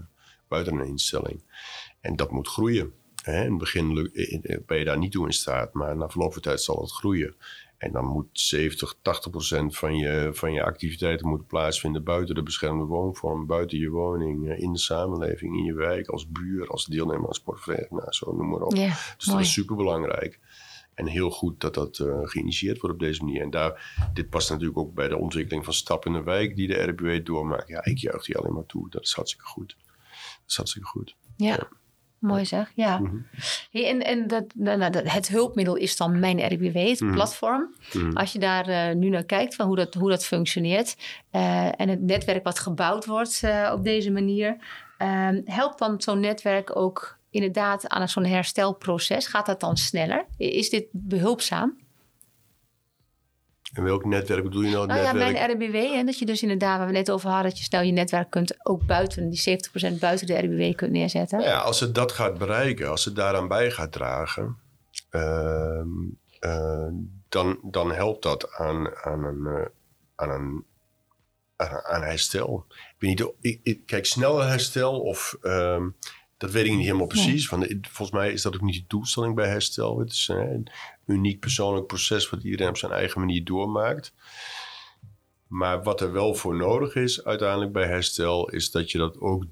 buiten 0.48 0.74
een 0.74 0.88
instelling. 0.88 1.44
En 2.02 2.16
dat 2.16 2.32
moet 2.32 2.48
groeien. 2.48 2.94
Hè? 3.24 3.44
In 3.44 3.50
het 3.50 3.58
begin 3.58 4.12
ben 4.66 4.78
je 4.78 4.86
daar 4.86 4.98
niet 4.98 5.12
toe 5.12 5.26
in 5.26 5.34
staat, 5.34 5.74
maar 5.74 5.98
na 5.98 6.10
verloop 6.10 6.34
van 6.34 6.42
tijd 6.42 6.62
zal 6.62 6.82
het 6.82 6.92
groeien. 6.92 7.36
En 7.84 7.92
dan 7.92 8.06
moet 8.06 8.28
70, 8.32 8.96
80 9.02 9.32
procent 9.32 9.78
van 9.78 9.98
je, 9.98 10.30
van 10.34 10.54
je 10.54 10.64
activiteiten 10.64 11.28
moeten 11.28 11.48
plaatsvinden 11.48 12.04
buiten 12.04 12.36
de 12.36 12.44
beschermde 12.44 12.84
woonvorm, 12.84 13.46
buiten 13.46 13.78
je 13.78 13.90
woning, 13.90 14.58
in 14.58 14.74
de 14.74 14.80
samenleving, 14.80 15.58
in 15.58 15.64
je 15.64 15.74
wijk, 15.74 16.08
als 16.08 16.30
buur, 16.30 16.68
als 16.68 16.86
deelnemer 16.86 17.28
aan 17.28 17.34
sportvereniging, 17.34 18.00
nou, 18.00 18.12
zo 18.12 18.36
noem 18.36 18.50
maar 18.50 18.62
op. 18.62 18.76
Ja, 18.76 18.88
dus 19.18 19.26
dat 19.26 19.40
is 19.40 19.54
superbelangrijk. 19.54 20.40
En 20.96 21.08
heel 21.08 21.30
goed 21.30 21.62
dat 21.62 21.74
dat 21.74 22.00
uh, 22.00 22.20
geïnitieerd 22.24 22.80
wordt 22.80 22.96
op 22.96 23.02
deze 23.02 23.24
manier. 23.24 23.42
En 23.42 23.50
daar, 23.50 23.94
dit 24.14 24.30
past 24.30 24.50
natuurlijk 24.50 24.78
ook 24.78 24.94
bij 24.94 25.08
de 25.08 25.18
ontwikkeling 25.18 25.64
van 25.66 25.74
Stap 25.74 26.06
in 26.06 26.14
de 26.14 26.24
Wijk 26.24 26.56
die 26.56 26.68
de 26.68 26.84
RBW 26.84 27.26
doormaakt. 27.26 27.68
Ja, 27.68 27.86
ik 27.86 27.98
juich 27.98 28.24
die 28.26 28.38
alleen 28.38 28.54
maar 28.54 28.66
toe. 28.66 28.90
Dat 28.90 29.04
is 29.04 29.14
hartstikke 29.14 29.46
goed. 29.48 29.76
Dat 30.18 30.44
is 30.48 30.56
hartstikke 30.56 30.88
goed. 30.88 31.16
Ja, 31.38 31.48
ja. 31.48 31.68
mooi 32.20 32.46
zeg. 32.46 32.72
Ja. 32.76 33.00
Mhm. 33.00 33.16
Hey, 33.72 33.88
en 33.90 34.02
en 34.02 34.28
dat, 34.28 34.46
nou, 34.56 34.90
dat, 34.92 35.12
het 35.12 35.28
hulpmiddel 35.28 35.76
is 35.76 35.98
dan 35.98 36.20
mijn 36.20 36.54
RBW, 36.54 36.76
het 36.76 37.00
Mhm. 37.00 37.14
platform. 37.14 37.74
Mhm. 37.94 38.12
Als 38.18 38.34
je 38.34 38.40
daar 38.40 38.68
eh, 38.68 38.96
nu 38.96 39.10
naar 39.10 39.24
kijkt 39.26 39.56
van 39.56 39.68
hoe 39.68 39.76
dat, 39.76 39.94
hoe 39.94 40.10
dat 40.10 40.26
functioneert 40.26 40.98
eh, 41.30 41.80
en 41.80 41.90
het 41.90 42.02
netwerk 42.02 42.44
wat 42.44 42.60
gebouwd 42.60 43.06
wordt 43.06 43.40
eh, 43.44 43.72
op 43.74 43.84
deze 43.84 44.12
manier, 44.12 44.58
ehm, 44.98 45.42
helpt 45.46 45.80
dan 45.80 46.02
zo'n 46.02 46.20
netwerk 46.20 46.76
ook 46.76 47.18
inderdaad 47.34 47.88
aan 47.88 48.10
zo'n 48.10 48.26
herstelproces? 48.26 49.28
Gaat 49.28 49.46
dat 49.46 49.60
dan 49.60 49.78
sneller? 49.78 50.26
Is 50.38 50.70
dit 50.70 50.86
behulpzaam? 50.92 51.82
En 53.74 53.84
welk 53.84 54.06
netwerk 54.06 54.44
bedoel 54.44 54.62
je 54.62 54.70
nou? 54.70 54.88
Nou 54.88 55.00
ja, 55.00 55.12
netwerk? 55.12 55.34
mijn 55.34 55.52
RBW. 55.52 55.76
En 55.76 56.06
dat 56.06 56.20
je 56.20 56.26
dus 56.26 56.42
inderdaad, 56.42 56.78
waar 56.78 56.88
we 56.88 56.94
net 56.94 57.12
over 57.12 57.30
hadden, 57.30 57.50
dat 57.50 57.58
je 57.58 57.64
snel 57.64 57.82
je 57.82 57.92
netwerk 57.92 58.30
kunt 58.30 58.66
ook 58.66 58.86
buiten, 58.86 59.30
die 59.30 59.60
70% 59.96 60.00
buiten 60.00 60.28
de 60.28 60.38
RBW 60.38 60.76
kunt 60.76 60.92
neerzetten. 60.92 61.38
Nou 61.38 61.50
ja, 61.50 61.60
als 61.60 61.80
het 61.80 61.96
dat 61.96 62.12
gaat 62.12 62.38
bereiken, 62.38 62.90
als 62.90 63.06
het 63.06 63.16
daaraan 63.16 63.48
bij 63.48 63.72
gaat 63.72 63.92
dragen, 63.92 64.58
ehm, 65.10 65.88
uh, 66.40 66.88
dan, 67.30 67.60
dan 67.64 67.92
helpt 67.92 68.24
dat 68.24 68.52
aan, 68.52 68.96
aan, 68.96 69.24
een, 69.24 69.44
uh, 69.46 69.66
aan, 70.16 70.30
een, 70.30 70.66
aan, 71.56 71.84
aan 71.84 72.04
herstel. 72.04 72.66
Ik 72.70 72.96
weet 72.98 73.10
niet, 73.10 73.34
ik, 73.42 73.60
ik, 73.64 73.86
kijk, 73.86 74.06
sneller 74.06 74.48
herstel 74.48 75.00
of... 75.00 75.38
Um, 75.42 75.96
dat 76.44 76.52
weet 76.52 76.66
ik 76.66 76.72
niet 76.72 76.86
helemaal 76.86 77.08
precies. 77.08 77.50
Want 77.50 77.68
volgens 77.82 78.18
mij 78.18 78.32
is 78.32 78.42
dat 78.42 78.56
ook 78.56 78.62
niet 78.62 78.76
de 78.76 78.84
doelstelling 78.88 79.36
bij 79.36 79.48
herstel. 79.48 80.00
Het 80.00 80.12
is 80.12 80.28
een 80.28 80.68
uniek 81.06 81.40
persoonlijk 81.40 81.88
proces 81.88 82.30
wat 82.30 82.44
iedereen 82.44 82.70
op 82.70 82.78
zijn 82.78 82.92
eigen 82.92 83.20
manier 83.20 83.44
doormaakt. 83.44 84.14
Maar 85.48 85.84
wat 85.84 86.02
er 86.02 86.12
wel 86.12 86.36
voor 86.36 86.56
nodig 86.56 86.96
is 86.96 87.24
uiteindelijk 87.24 87.72
bij 87.72 87.88
herstel, 87.88 88.50
is 88.50 88.72
dat 88.72 88.92
je 88.92 88.98
dat 88.98 89.20
ook 89.20 89.44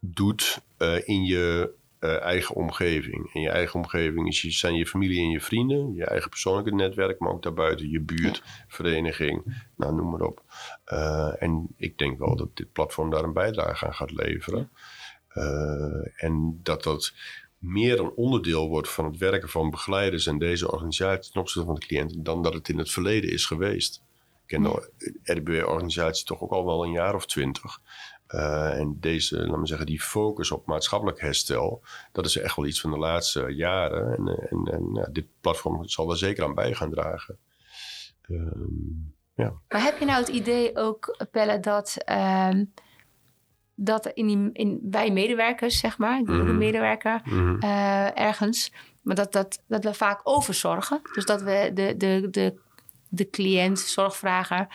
doet 0.00 0.60
uh, 0.78 1.08
in 1.08 1.24
je 1.24 1.70
uh, 2.00 2.20
eigen 2.20 2.54
omgeving. 2.54 3.30
In 3.32 3.40
je 3.40 3.50
eigen 3.50 3.74
omgeving 3.74 4.28
is 4.28 4.42
je, 4.42 4.50
zijn 4.50 4.74
je 4.74 4.86
familie 4.86 5.20
en 5.20 5.30
je 5.30 5.40
vrienden, 5.40 5.94
je 5.94 6.04
eigen 6.04 6.30
persoonlijke 6.30 6.74
netwerk, 6.74 7.18
maar 7.18 7.32
ook 7.32 7.42
daarbuiten 7.42 7.90
je 7.90 8.00
buurt, 8.00 8.42
vereniging, 8.66 9.62
nou 9.76 9.94
noem 9.94 10.10
maar 10.10 10.20
op. 10.20 10.42
Uh, 10.92 11.42
en 11.42 11.68
ik 11.76 11.98
denk 11.98 12.18
wel 12.18 12.36
dat 12.36 12.56
dit 12.56 12.72
platform 12.72 13.10
daar 13.10 13.24
een 13.24 13.32
bijdrage 13.32 13.86
aan 13.86 13.94
gaat 13.94 14.12
leveren. 14.12 14.70
En 16.14 16.60
dat 16.62 16.82
dat 16.82 17.12
meer 17.58 18.00
een 18.00 18.12
onderdeel 18.14 18.68
wordt 18.68 18.88
van 18.88 19.04
het 19.04 19.16
werken 19.16 19.48
van 19.48 19.70
begeleiders 19.70 20.26
en 20.26 20.38
deze 20.38 20.72
organisatie 20.72 21.32
ten 21.32 21.40
opzichte 21.40 21.66
van 21.66 21.74
de 21.74 21.86
cliënten 21.86 22.22
dan 22.22 22.42
dat 22.42 22.54
het 22.54 22.68
in 22.68 22.78
het 22.78 22.90
verleden 22.90 23.30
is 23.30 23.46
geweest. 23.46 24.02
Ik 24.42 24.46
ken 24.46 24.62
de 24.62 24.90
RBW-organisatie 25.22 26.24
toch 26.24 26.40
ook 26.40 26.52
al 26.52 26.64
wel 26.64 26.84
een 26.84 26.92
jaar 26.92 27.14
of 27.14 27.26
twintig. 27.26 27.80
Uh, 28.34 28.78
en 28.78 28.96
deze, 29.00 29.36
laten 29.36 29.60
we 29.60 29.66
zeggen, 29.66 29.86
die 29.86 30.00
focus 30.00 30.50
op 30.50 30.66
maatschappelijk 30.66 31.20
herstel, 31.20 31.82
dat 32.12 32.26
is 32.26 32.36
echt 32.36 32.56
wel 32.56 32.66
iets 32.66 32.80
van 32.80 32.90
de 32.90 32.98
laatste 32.98 33.54
jaren. 33.54 34.16
En, 34.16 34.48
en, 34.50 34.72
en 34.72 34.90
ja, 34.94 35.08
dit 35.12 35.26
platform 35.40 35.88
zal 35.88 36.06
daar 36.06 36.16
zeker 36.16 36.44
aan 36.44 36.54
bij 36.54 36.74
gaan 36.74 36.90
dragen. 36.90 37.38
Um, 38.28 39.14
ja. 39.34 39.52
Maar 39.68 39.82
heb 39.82 39.98
je 39.98 40.04
nou 40.04 40.20
het 40.20 40.28
idee 40.28 40.76
ook, 40.76 41.26
Pelle, 41.30 41.60
dat, 41.60 41.96
uh, 42.10 42.60
dat 43.80 44.06
in, 44.06 44.26
die, 44.26 44.50
in 44.52 44.78
wij 44.90 45.10
medewerkers, 45.10 45.78
zeg 45.78 45.98
maar, 45.98 46.18
ik 46.18 46.26
ben 46.26 46.48
een 46.48 46.58
medewerker 46.58 47.20
mm 47.24 47.38
-hmm. 47.38 47.58
uh, 47.64 48.18
ergens, 48.18 48.72
maar 49.02 49.16
dat, 49.16 49.32
dat, 49.32 49.62
dat 49.66 49.84
we 49.84 49.94
vaak 49.94 50.20
overzorgen. 50.22 51.00
Dus 51.12 51.24
dat 51.24 51.42
we 51.42 51.70
de, 51.74 51.96
de, 51.96 52.28
de, 52.30 52.54
de 53.08 53.30
cliënt, 53.30 53.78
zorgvrager, 53.78 54.66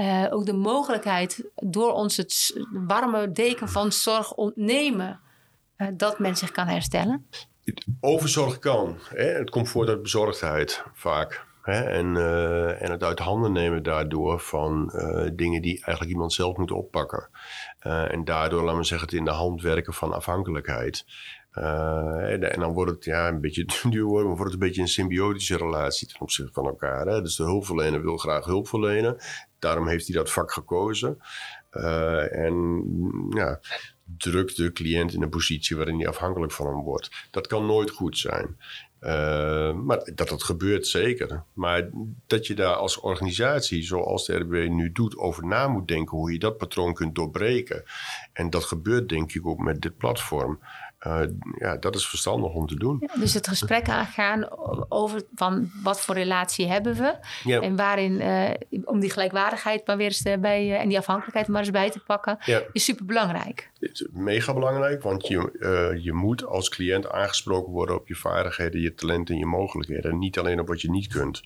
uh, 0.00 0.26
ook 0.30 0.46
de 0.46 0.52
mogelijkheid 0.52 1.44
door 1.54 1.92
ons 1.92 2.16
het 2.16 2.60
warme 2.86 3.32
deken 3.32 3.68
van 3.68 3.92
zorg 3.92 4.34
ontnemen, 4.34 5.20
uh, 5.76 5.88
dat 5.92 6.18
men 6.18 6.36
zich 6.36 6.50
kan 6.50 6.66
herstellen? 6.66 7.26
Overzorg 8.00 8.58
kan. 8.58 8.98
Hè? 9.08 9.24
Het 9.24 9.50
komt 9.50 9.68
voort 9.68 9.88
uit 9.88 10.02
bezorgdheid 10.02 10.84
vaak. 10.94 11.46
Hè? 11.62 11.80
En, 11.80 12.14
uh, 12.14 12.82
en 12.82 12.90
het 12.90 13.02
uit 13.02 13.18
handen 13.18 13.52
nemen 13.52 13.82
daardoor 13.82 14.40
van 14.40 14.92
dingen 15.34 15.62
die 15.62 15.74
eigenlijk 15.84 16.10
iemand 16.10 16.32
zelf 16.32 16.56
moet 16.56 16.70
oppakken. 16.70 17.28
En 17.80 18.24
daardoor, 18.24 18.62
laten 18.62 18.78
we 18.78 18.84
zeggen, 18.84 19.08
het 19.08 19.16
in 19.16 19.24
de 19.24 19.30
hand 19.30 19.62
werken 19.62 19.94
van 19.94 20.12
afhankelijkheid. 20.12 21.04
Uh, 21.58 22.32
en, 22.32 22.60
dan 22.60 22.72
wordt 22.72 22.90
het 22.90 23.04
ja, 23.04 23.28
een 23.28 23.40
beetje 23.40 23.64
duur 23.90 24.06
maar 24.06 24.24
wordt 24.24 24.42
het 24.42 24.52
een 24.52 24.58
beetje 24.58 24.80
een 24.80 24.88
symbiotische 24.88 25.56
relatie 25.56 26.08
ten 26.08 26.20
opzichte 26.20 26.52
van 26.52 26.66
elkaar. 26.66 27.06
Hè? 27.06 27.22
Dus 27.22 27.36
de 27.36 27.42
hulpverlener 27.42 28.02
wil 28.02 28.16
graag 28.16 28.44
hulp 28.44 28.68
verlenen. 28.68 29.16
Daarom 29.58 29.88
heeft 29.88 30.06
hij 30.06 30.16
dat 30.16 30.30
vak 30.30 30.52
gekozen. 30.52 31.18
Uh, 31.72 32.36
en 32.36 32.84
ja, 33.30 33.60
drukt 34.18 34.56
de 34.56 34.72
cliënt 34.72 35.12
in 35.12 35.22
een 35.22 35.28
positie 35.28 35.76
waarin 35.76 35.98
hij 35.98 36.08
afhankelijk 36.08 36.52
van 36.52 36.66
hem 36.66 36.82
wordt. 36.82 37.10
Dat 37.30 37.46
kan 37.46 37.66
nooit 37.66 37.90
goed 37.90 38.18
zijn. 38.18 38.56
Uh, 39.00 39.72
maar 39.72 40.10
dat 40.14 40.28
dat 40.28 40.42
gebeurt 40.42 40.86
zeker. 40.86 41.44
Maar 41.52 41.90
dat 42.26 42.46
je 42.46 42.54
daar 42.54 42.74
als 42.74 43.00
organisatie, 43.00 43.82
zoals 43.82 44.26
de 44.26 44.36
RBW 44.36 44.68
nu 44.68 44.92
doet, 44.92 45.16
over 45.16 45.46
na 45.46 45.68
moet 45.68 45.88
denken 45.88 46.16
hoe 46.16 46.32
je 46.32 46.38
dat 46.38 46.56
patroon 46.56 46.94
kunt 46.94 47.14
doorbreken. 47.14 47.84
En 48.32 48.50
dat 48.50 48.64
gebeurt 48.64 49.08
denk 49.08 49.34
ik 49.34 49.46
ook 49.46 49.58
met 49.58 49.80
dit 49.80 49.96
platform. 49.96 50.60
Uh, 51.06 51.20
ja, 51.58 51.76
dat 51.76 51.94
is 51.94 52.08
verstandig 52.08 52.52
om 52.52 52.66
te 52.66 52.74
doen. 52.74 52.96
Ja, 53.00 53.20
dus 53.20 53.34
het 53.34 53.48
gesprek 53.48 53.88
aangaan 53.88 54.48
over 54.88 55.22
van 55.34 55.70
wat 55.82 56.00
voor 56.00 56.14
relatie 56.14 56.66
hebben 56.66 56.94
we. 56.94 57.14
Ja. 57.44 57.60
En 57.60 57.76
waarin, 57.76 58.12
uh, 58.12 58.50
om 58.84 59.00
die 59.00 59.10
gelijkwaardigheid 59.10 59.86
maar 59.86 59.96
weer 59.96 60.06
eens 60.06 60.40
bij, 60.40 60.66
uh, 60.66 60.80
en 60.80 60.88
die 60.88 60.98
afhankelijkheid 60.98 61.48
maar 61.48 61.60
eens 61.60 61.70
bij 61.70 61.90
te 61.90 62.00
pakken, 62.00 62.38
ja. 62.44 62.62
is 62.72 62.84
super 62.84 63.04
belangrijk. 63.04 63.70
Mega 64.10 64.54
belangrijk, 64.54 65.02
want 65.02 65.26
je, 65.26 65.98
je 66.02 66.12
moet 66.12 66.46
als 66.46 66.68
cliënt 66.68 67.10
aangesproken 67.10 67.72
worden 67.72 67.96
op 67.96 68.08
je 68.08 68.14
vaardigheden, 68.14 68.80
je 68.80 68.94
talenten 68.94 69.34
en 69.34 69.40
je 69.40 69.46
mogelijkheden. 69.46 70.10
En 70.10 70.18
niet 70.18 70.38
alleen 70.38 70.60
op 70.60 70.66
wat 70.66 70.80
je 70.80 70.90
niet 70.90 71.06
kunt. 71.06 71.42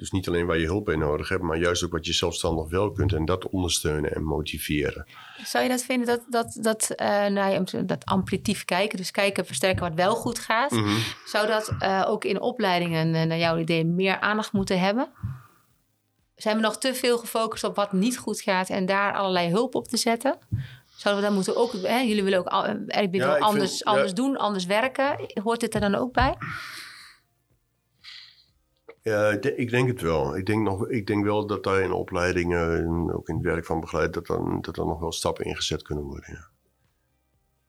Dus 0.00 0.10
niet 0.10 0.28
alleen 0.28 0.46
waar 0.46 0.58
je 0.58 0.66
hulp 0.66 0.84
bij 0.84 0.96
nodig 0.96 1.28
hebt, 1.28 1.42
maar 1.42 1.58
juist 1.58 1.84
ook 1.84 1.92
wat 1.92 2.06
je 2.06 2.12
zelfstandig 2.12 2.68
wel 2.68 2.90
kunt 2.90 3.12
en 3.12 3.24
dat 3.24 3.48
ondersteunen 3.48 4.14
en 4.14 4.24
motiveren. 4.24 5.06
Zou 5.44 5.64
je 5.64 5.70
dat 5.70 5.82
vinden 5.82 6.06
dat, 6.06 6.24
dat, 6.28 6.58
dat, 6.60 6.92
uh, 6.96 7.26
nou, 7.26 7.64
dat 7.84 8.04
amplitief 8.04 8.64
kijken, 8.64 8.96
dus 8.96 9.10
kijken, 9.10 9.46
versterken 9.46 9.82
wat 9.82 9.94
wel 9.94 10.14
goed 10.14 10.38
gaat, 10.38 10.70
mm 10.70 10.84
-hmm. 10.84 10.98
zou 11.24 11.46
dat 11.46 11.72
uh, 11.82 12.04
ook 12.06 12.24
in 12.24 12.40
opleidingen, 12.40 13.14
uh, 13.14 13.22
naar 13.22 13.38
jouw 13.38 13.58
idee, 13.58 13.84
meer 13.84 14.20
aandacht 14.20 14.52
moeten 14.52 14.80
hebben? 14.80 15.08
Zijn 16.36 16.56
we 16.56 16.62
nog 16.62 16.78
te 16.78 16.94
veel 16.94 17.18
gefocust 17.18 17.64
op 17.64 17.76
wat 17.76 17.92
niet 17.92 18.18
goed 18.18 18.40
gaat 18.40 18.68
en 18.68 18.86
daar 18.86 19.14
allerlei 19.14 19.50
hulp 19.50 19.74
op 19.74 19.88
te 19.88 19.96
zetten? 19.96 20.38
Zouden 20.96 21.22
we 21.22 21.28
dan 21.28 21.36
moeten 21.36 21.56
ook, 21.56 21.72
hè, 21.72 21.98
jullie 21.98 22.22
willen 22.24 22.38
ook 22.38 22.50
ja, 23.10 23.38
anders, 23.38 23.70
vind, 23.70 23.84
anders 23.84 24.08
ja. 24.08 24.14
doen, 24.14 24.36
anders 24.36 24.66
werken. 24.66 25.16
Hoort 25.42 25.60
dit 25.60 25.74
er 25.74 25.80
dan 25.80 25.94
ook 25.94 26.12
bij? 26.12 26.36
Ja, 29.02 29.30
ik 29.56 29.70
denk 29.70 29.88
het 29.88 30.00
wel. 30.00 30.36
Ik 30.36 30.46
denk, 30.46 30.62
nog, 30.62 30.88
ik 30.88 31.06
denk 31.06 31.24
wel 31.24 31.46
dat 31.46 31.64
daar 31.64 31.80
in 31.80 31.92
opleidingen 31.92 32.76
en 32.76 33.12
ook 33.12 33.28
in 33.28 33.34
het 33.34 33.44
werk 33.44 33.64
van 33.64 33.80
begeleid, 33.80 34.12
dat 34.12 34.26
dan, 34.26 34.58
dat 34.60 34.74
dan 34.74 34.86
nog 34.86 35.00
wel 35.00 35.12
stappen 35.12 35.44
ingezet 35.44 35.82
kunnen 35.82 36.04
worden. 36.04 36.32
Ja. 36.32 36.48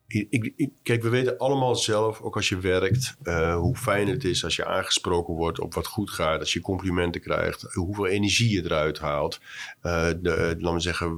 Ik, 0.08 0.54
ik, 0.56 0.72
kijk, 0.84 1.04
we 1.04 1.10
weten 1.10 1.38
allemaal 1.38 1.76
zelf, 1.76 2.22
ook 2.22 2.36
als 2.36 2.50
je 2.50 2.60
werkt, 2.60 3.16
uh, 3.24 3.56
hoe 3.56 3.76
fijn 3.76 4.08
het 4.08 4.24
is 4.24 4.44
als 4.44 4.56
je 4.56 4.66
aangesproken 4.66 5.34
wordt 5.34 5.60
op 5.60 5.74
wat 5.74 5.88
goed 5.88 6.10
gaat, 6.10 6.40
als 6.40 6.54
je 6.54 6.62
complimenten 6.62 7.22
krijgt, 7.22 7.74
hoeveel 7.74 8.08
energie 8.08 8.50
je 8.50 8.64
eruit 8.64 9.00
haalt. 9.00 9.40
Uh, 9.84 10.08
de, 10.22 10.56
we 10.60 10.80
zeggen, 10.80 11.18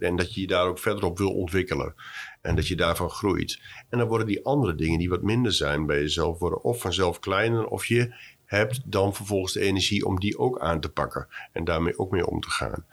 en 0.00 0.16
dat 0.16 0.34
je 0.34 0.40
je 0.40 0.46
daar 0.46 0.66
ook 0.66 0.78
verder 0.78 1.04
op 1.04 1.18
wil 1.18 1.34
ontwikkelen. 1.34 1.94
En 2.40 2.56
dat 2.56 2.68
je 2.68 2.76
daarvan 2.76 3.10
groeit. 3.10 3.60
En 3.88 3.98
dan 3.98 4.08
worden 4.08 4.26
die 4.26 4.44
andere 4.44 4.74
dingen 4.74 4.98
die 4.98 5.08
wat 5.08 5.22
minder 5.22 5.52
zijn 5.52 5.86
bij 5.86 6.00
jezelf, 6.00 6.38
worden 6.38 6.62
of 6.62 6.80
vanzelf 6.80 7.18
kleiner, 7.18 7.66
of 7.66 7.86
je 7.86 8.14
hebt, 8.46 8.80
dan 8.84 9.14
vervolgens 9.14 9.52
de 9.52 9.60
energie 9.60 10.06
om 10.06 10.20
die 10.20 10.38
ook 10.38 10.58
aan 10.58 10.80
te 10.80 10.90
pakken 10.90 11.28
en 11.52 11.64
daarmee 11.64 11.98
ook 11.98 12.10
mee 12.10 12.26
om 12.26 12.40
te 12.40 12.50
gaan. 12.50 12.84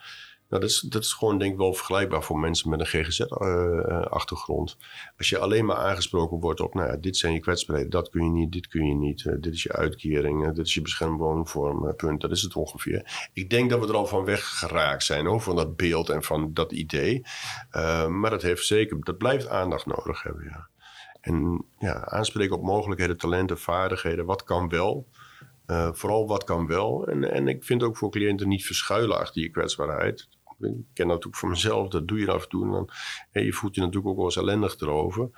Nou, 0.51 0.63
dat 0.63 0.71
is, 0.71 0.79
dat 0.79 1.03
is 1.03 1.13
gewoon 1.13 1.37
denk 1.37 1.51
ik 1.51 1.57
wel 1.57 1.73
vergelijkbaar 1.73 2.23
voor 2.23 2.39
mensen 2.39 2.69
met 2.69 2.79
een 2.79 2.85
GGZ-achtergrond. 2.85 4.77
Uh, 4.79 4.85
Als 5.17 5.29
je 5.29 5.37
alleen 5.37 5.65
maar 5.65 5.75
aangesproken 5.75 6.39
wordt 6.39 6.59
op, 6.59 6.73
nou 6.73 6.87
ja, 6.87 6.97
dit 6.97 7.17
zijn 7.17 7.33
je 7.33 7.39
kwetsbaarheden, 7.39 7.91
dat 7.91 8.09
kun 8.09 8.23
je 8.23 8.29
niet, 8.29 8.51
dit 8.51 8.67
kun 8.67 8.87
je 8.87 8.93
niet, 8.93 9.23
uh, 9.23 9.33
dit 9.39 9.53
is 9.53 9.63
je 9.63 9.73
uitkering, 9.73 10.47
uh, 10.47 10.53
dit 10.53 10.65
is 10.65 10.73
je 10.73 10.81
beschermde 10.81 11.23
woningvorm, 11.23 11.95
punt, 11.95 12.21
dat 12.21 12.31
is 12.31 12.41
het 12.41 12.55
ongeveer. 12.55 13.29
Ik 13.33 13.49
denk 13.49 13.69
dat 13.69 13.79
we 13.79 13.87
er 13.87 13.95
al 13.95 14.07
van 14.07 14.25
weg 14.25 14.57
geraakt 14.59 15.03
zijn, 15.03 15.25
hoor, 15.25 15.41
van 15.41 15.55
dat 15.55 15.75
beeld 15.75 16.09
en 16.09 16.23
van 16.23 16.53
dat 16.53 16.71
idee. 16.71 17.21
maar 18.07 18.29
dat 18.29 18.41
heeft 18.41 18.65
zeker, 18.65 19.03
dat 19.03 19.17
blijft 19.17 19.47
aandacht 19.47 19.85
nodig 19.85 20.23
hebben, 20.23 20.43
ja. 20.43 20.69
En 21.21 21.65
ja, 21.79 22.05
aanspreken 22.05 22.55
op 22.55 22.63
mogelijkheden, 22.63 23.17
talenten, 23.17 23.59
vaardigheden, 23.59 24.25
wat 24.25 24.43
kan 24.43 24.69
wel... 24.69 25.07
Uh, 25.71 25.89
vooral 25.93 26.27
wat 26.27 26.43
kan 26.43 26.67
wel. 26.67 27.07
En, 27.07 27.31
en 27.31 27.47
ik 27.47 27.63
vind 27.63 27.83
ook 27.83 27.97
voor 27.97 28.11
cliënten 28.11 28.47
niet 28.47 28.65
verschuilen 28.65 29.17
achter 29.17 29.41
je 29.41 29.49
kwetsbaarheid. 29.49 30.27
Ik 30.59 30.69
ken 30.69 30.83
dat 30.93 31.07
natuurlijk 31.07 31.35
voor 31.35 31.49
mezelf, 31.49 31.87
dat 31.89 32.07
doe 32.07 32.19
je 32.19 32.31
af 32.31 32.43
en 32.43 32.49
toe. 32.49 32.65
En 32.65 32.71
dan, 32.71 32.89
en 33.31 33.43
je 33.43 33.53
voelt 33.53 33.75
je 33.75 33.81
natuurlijk 33.81 34.07
ook 34.07 34.15
wel 34.15 34.25
eens 34.25 34.37
ellendig 34.37 34.79
erover. 34.79 35.29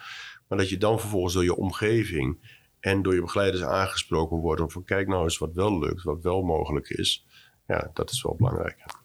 Maar 0.48 0.58
dat 0.58 0.69
je 0.69 0.78
dan 0.78 1.00
vervolgens 1.00 1.34
door 1.34 1.43
je 1.43 1.56
omgeving 1.56 2.60
en 2.80 3.02
door 3.02 3.13
je 3.13 3.22
begeleiders 3.22 3.63
aangesproken 3.63 4.38
wordt. 4.38 4.72
Van 4.74 4.84
kijk 4.84 5.08
nou 5.08 5.24
eens 5.24 5.38
wat 5.38 5.54
wel 5.54 5.80
lukt, 5.80 6.04
wat 6.04 6.22
wel 6.22 6.41
mogelijk 6.41 6.89
is. 6.89 7.26
Ja, 7.67 7.91
dat 7.93 8.12
is 8.12 8.24
wel 8.24 8.36
belangrijk. 8.36 9.03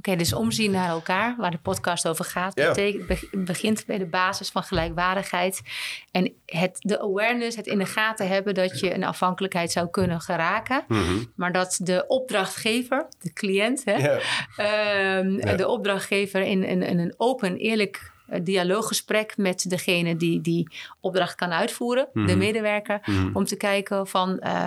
Oké, 0.00 0.10
okay, 0.10 0.24
dus 0.24 0.34
omzien 0.34 0.70
naar 0.70 0.88
elkaar, 0.88 1.34
waar 1.38 1.50
de 1.50 1.58
podcast 1.58 2.08
over 2.08 2.24
gaat, 2.24 2.54
ja. 2.54 2.68
betekent, 2.68 3.44
begint 3.44 3.86
bij 3.86 3.98
de 3.98 4.06
basis 4.06 4.50
van 4.50 4.62
gelijkwaardigheid. 4.62 5.62
En 6.10 6.32
het, 6.46 6.76
de 6.78 7.00
awareness, 7.00 7.56
het 7.56 7.66
in 7.66 7.78
de 7.78 7.86
gaten 7.86 8.28
hebben 8.28 8.54
dat 8.54 8.80
je 8.80 8.94
een 8.94 9.04
afhankelijkheid 9.04 9.72
zou 9.72 9.88
kunnen 9.88 10.20
geraken. 10.20 10.84
Mm 10.88 11.02
-hmm. 11.02 11.32
Maar 11.34 11.52
dat 11.52 11.78
de 11.82 12.04
opdrachtgever, 12.06 13.06
de 13.20 13.32
cliënt, 13.32 13.84
hè, 13.84 13.94
ja. 13.96 15.18
Um, 15.18 15.38
ja. 15.38 15.56
de 15.56 15.68
opdrachtgever 15.68 16.42
in, 16.42 16.64
in, 16.64 16.82
in 16.82 16.98
een 16.98 17.14
open, 17.16 17.56
eerlijk 17.56 18.12
dialooggesprek 18.42 19.36
met 19.36 19.70
degene 19.70 20.16
die 20.16 20.40
die 20.40 20.68
opdracht 21.00 21.34
kan 21.34 21.52
uitvoeren, 21.52 22.08
mm 22.12 22.22
-hmm. 22.22 22.30
de 22.30 22.36
medewerker, 22.36 23.00
mm 23.04 23.14
-hmm. 23.14 23.36
om 23.36 23.44
te 23.44 23.56
kijken 23.56 24.06
van 24.06 24.40
uh, 24.42 24.66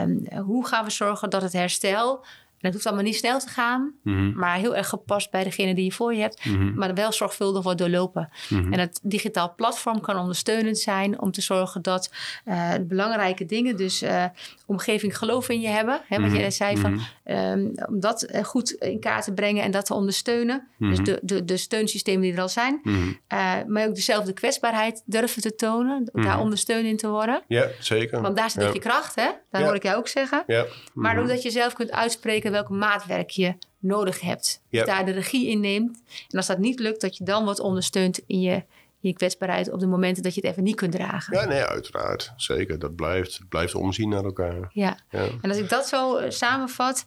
um, 0.00 0.26
hoe 0.44 0.66
gaan 0.66 0.84
we 0.84 0.90
zorgen 0.90 1.30
dat 1.30 1.42
het 1.42 1.52
herstel 1.52 2.24
en 2.60 2.66
het 2.66 2.72
hoeft 2.72 2.86
allemaal 2.86 3.04
niet 3.04 3.16
snel 3.16 3.38
te 3.38 3.48
gaan, 3.48 3.94
mm 4.02 4.16
-hmm. 4.16 4.32
maar 4.36 4.56
heel 4.56 4.76
erg 4.76 4.88
gepast 4.88 5.30
bij 5.30 5.44
degene 5.44 5.74
die 5.74 5.84
je 5.84 5.92
voor 5.92 6.14
je 6.14 6.20
hebt, 6.20 6.44
mm 6.44 6.54
-hmm. 6.54 6.74
maar 6.74 6.94
wel 6.94 7.12
zorgvuldig 7.12 7.62
wordt 7.62 7.78
doorlopen. 7.78 8.28
Mm 8.48 8.62
-hmm. 8.62 8.72
En 8.72 8.78
het 8.78 9.00
digitaal 9.02 9.54
platform 9.56 10.00
kan 10.00 10.18
ondersteunend 10.18 10.78
zijn 10.78 11.20
om 11.20 11.30
te 11.30 11.40
zorgen 11.40 11.82
dat 11.82 12.10
uh, 12.44 12.72
de 12.72 12.84
belangrijke 12.84 13.44
dingen, 13.46 13.76
dus 13.76 14.02
uh, 14.02 14.24
omgeving 14.66 15.18
geloof 15.18 15.48
in 15.48 15.60
je 15.60 15.68
hebben, 15.68 16.00
hè, 16.06 16.20
wat 16.20 16.32
jij 16.32 16.50
zei 16.50 16.76
van, 16.76 17.00
um, 17.24 17.72
om 17.88 18.00
dat 18.00 18.26
goed 18.42 18.70
in 18.70 19.00
kaart 19.00 19.24
te 19.24 19.32
brengen 19.32 19.62
en 19.62 19.70
dat 19.70 19.86
te 19.86 19.94
ondersteunen. 19.94 20.66
Dus 20.78 20.98
de, 20.98 21.18
de, 21.22 21.44
de 21.44 21.56
steunsystemen 21.56 22.22
die 22.22 22.32
er 22.32 22.40
al 22.40 22.48
zijn, 22.48 22.80
uh, 22.84 23.54
maar 23.66 23.88
ook 23.88 23.94
dezelfde 23.94 24.32
kwetsbaarheid 24.32 25.02
durven 25.04 25.42
te 25.42 25.54
tonen, 25.54 26.10
daar 26.12 26.40
ondersteund 26.40 26.84
in 26.84 26.96
te 26.96 27.08
worden. 27.08 27.42
Ja, 27.48 27.68
zeker. 27.80 28.20
Want 28.20 28.36
daar 28.36 28.50
zit 28.50 28.62
ja. 28.62 28.72
je 28.72 28.78
kracht, 28.78 29.14
hè? 29.14 29.26
Dat 29.50 29.60
ja. 29.60 29.66
hoor 29.66 29.74
ik 29.74 29.82
jou 29.82 29.96
ook 29.96 30.08
zeggen. 30.08 30.44
Ja. 30.46 30.66
Maar 30.94 31.18
ook 31.18 31.28
dat 31.28 31.42
je 31.42 31.50
zelf 31.50 31.72
kunt 31.72 31.90
uitspreken 31.90 32.47
welk 32.50 32.68
maatwerk 32.68 33.30
je 33.30 33.54
nodig 33.78 34.20
hebt. 34.20 34.62
Yep. 34.68 34.86
Daar 34.86 35.04
de 35.04 35.12
regie 35.12 35.48
in 35.48 35.60
neemt. 35.60 36.02
En 36.28 36.36
als 36.36 36.46
dat 36.46 36.58
niet 36.58 36.78
lukt, 36.78 37.00
dat 37.00 37.16
je 37.16 37.24
dan 37.24 37.44
wordt 37.44 37.60
ondersteund 37.60 38.20
in 38.26 38.40
je, 38.40 38.64
je 38.98 39.12
kwetsbaarheid 39.12 39.70
op 39.70 39.80
de 39.80 39.86
momenten 39.86 40.22
dat 40.22 40.34
je 40.34 40.40
het 40.40 40.50
even 40.50 40.62
niet 40.62 40.76
kunt 40.76 40.92
dragen. 40.92 41.36
Ja, 41.38 41.44
nee, 41.44 41.62
uiteraard. 41.62 42.32
Zeker. 42.36 42.78
Dat 42.78 42.96
blijft, 42.96 43.38
het 43.38 43.48
blijft 43.48 43.74
omzien 43.74 44.08
naar 44.08 44.24
elkaar. 44.24 44.70
Ja. 44.72 44.98
ja. 45.10 45.28
En 45.40 45.48
als 45.48 45.58
ik 45.58 45.68
dat 45.68 45.88
zo 45.88 46.18
uh, 46.18 46.30
samenvat, 46.30 47.06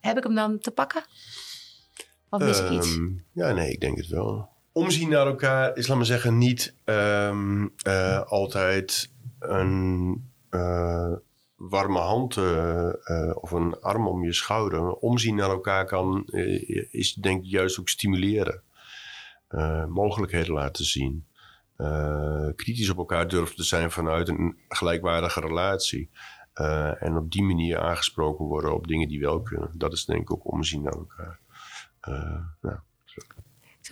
heb 0.00 0.16
ik 0.16 0.22
hem 0.24 0.34
dan 0.34 0.58
te 0.58 0.70
pakken? 0.70 1.04
Of 2.30 2.42
mis 2.42 2.58
um, 2.58 2.66
ik 2.66 2.72
iets? 2.72 2.98
Ja, 3.32 3.52
nee, 3.52 3.72
ik 3.72 3.80
denk 3.80 3.96
het 3.96 4.08
wel. 4.08 4.48
Omzien 4.72 5.08
naar 5.08 5.26
elkaar 5.26 5.76
is, 5.76 5.86
laat 5.86 5.96
maar 5.96 6.06
zeggen, 6.06 6.38
niet 6.38 6.74
um, 6.84 7.72
uh, 7.86 8.22
altijd 8.22 9.10
een. 9.38 10.30
Uh, 10.50 11.12
warme 11.68 11.98
hand 11.98 12.36
uh, 12.36 12.92
uh, 13.04 13.36
of 13.40 13.50
een 13.50 13.80
arm 13.80 14.06
om 14.06 14.24
je 14.24 14.32
schouder, 14.32 14.92
omzien 14.92 15.34
naar 15.34 15.50
elkaar 15.50 15.86
kan, 15.86 16.22
uh, 16.26 16.90
is 16.90 17.14
denk 17.14 17.44
ik 17.44 17.50
juist 17.50 17.80
ook 17.80 17.88
stimuleren. 17.88 18.62
mogelijkheden 19.88 20.52
laten 20.52 20.84
zien. 20.84 21.26
kritisch 22.56 22.90
op 22.90 22.98
elkaar 22.98 23.28
durven 23.28 23.56
te 23.56 23.62
zijn 23.62 23.90
vanuit 23.90 24.28
een 24.28 24.58
gelijkwaardige 24.68 25.40
relatie. 25.40 26.10
en 26.98 27.16
op 27.16 27.30
die 27.30 27.42
manier 27.42 27.78
aangesproken 27.78 28.44
worden 28.44 28.74
op 28.74 28.86
dingen 28.86 29.08
die 29.08 29.20
wel 29.20 29.42
kunnen. 29.42 29.70
Dat 29.74 29.92
is 29.92 30.04
denk 30.04 30.20
ik 30.20 30.32
ook 30.32 30.52
omzien 30.52 30.82
naar 30.82 30.92
elkaar. 30.92 31.38
nou, 32.60 32.78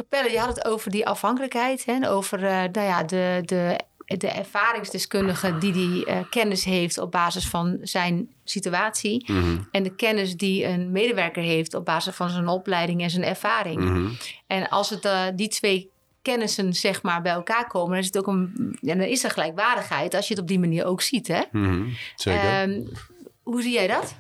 Pelle, 0.09 0.31
je 0.31 0.39
had 0.39 0.57
het 0.57 0.65
over 0.65 0.91
die 0.91 1.07
afhankelijkheid. 1.07 1.85
Hè? 1.85 2.11
Over 2.11 2.41
nou 2.41 2.81
ja, 2.81 3.03
de, 3.03 3.43
de 3.45 3.81
de 4.07 4.29
ervaringsdeskundige 4.29 5.59
die 5.59 5.73
die 5.73 6.09
uh, 6.09 6.19
kennis 6.31 6.65
heeft 6.65 6.99
op 6.99 7.11
basis 7.11 7.49
van 7.49 7.79
zijn 7.83 8.29
situatie. 8.45 9.33
Mhm. 9.33 9.59
En 9.71 9.83
de 9.83 9.95
kennis 9.95 10.37
die 10.37 10.65
een 10.65 10.91
medewerker 10.91 11.43
heeft 11.43 11.75
op 11.75 11.85
basis 11.85 12.15
van 12.15 12.31
zijn 12.31 12.49
opleiding 12.49 13.03
en 13.03 13.11
zijn 13.11 13.25
ervaring. 13.25 13.81
Mhm. 13.81 14.09
En 14.47 14.69
als 14.69 14.91
het, 14.91 15.05
uh, 15.05 15.23
die 15.35 15.49
twee 15.49 15.91
kennissen 16.23 16.75
zeg 16.75 17.03
maar 17.03 17.23
bij 17.23 17.33
elkaar 17.33 17.67
komen, 17.67 17.91
dan 17.91 17.99
is 17.99 18.07
het 18.07 18.19
ook 18.19 18.27
een, 18.27 18.77
ja, 18.81 18.95
dan 18.95 19.07
is 19.07 19.25
er 19.25 19.31
gelijkwaardigheid 19.31 20.15
als 20.15 20.29
je 20.29 20.35
het 20.35 20.43
op 20.43 20.49
die 20.49 20.59
manier 20.59 20.85
ook 20.85 21.03
ziet. 21.03 21.29
Hè? 21.29 21.43
Mhm. 21.53 21.89
Zeker. 22.15 22.63
Um, 22.63 22.89
hoe 23.43 23.63
zie 23.63 23.73
jij 23.73 23.87
dat? 23.87 24.17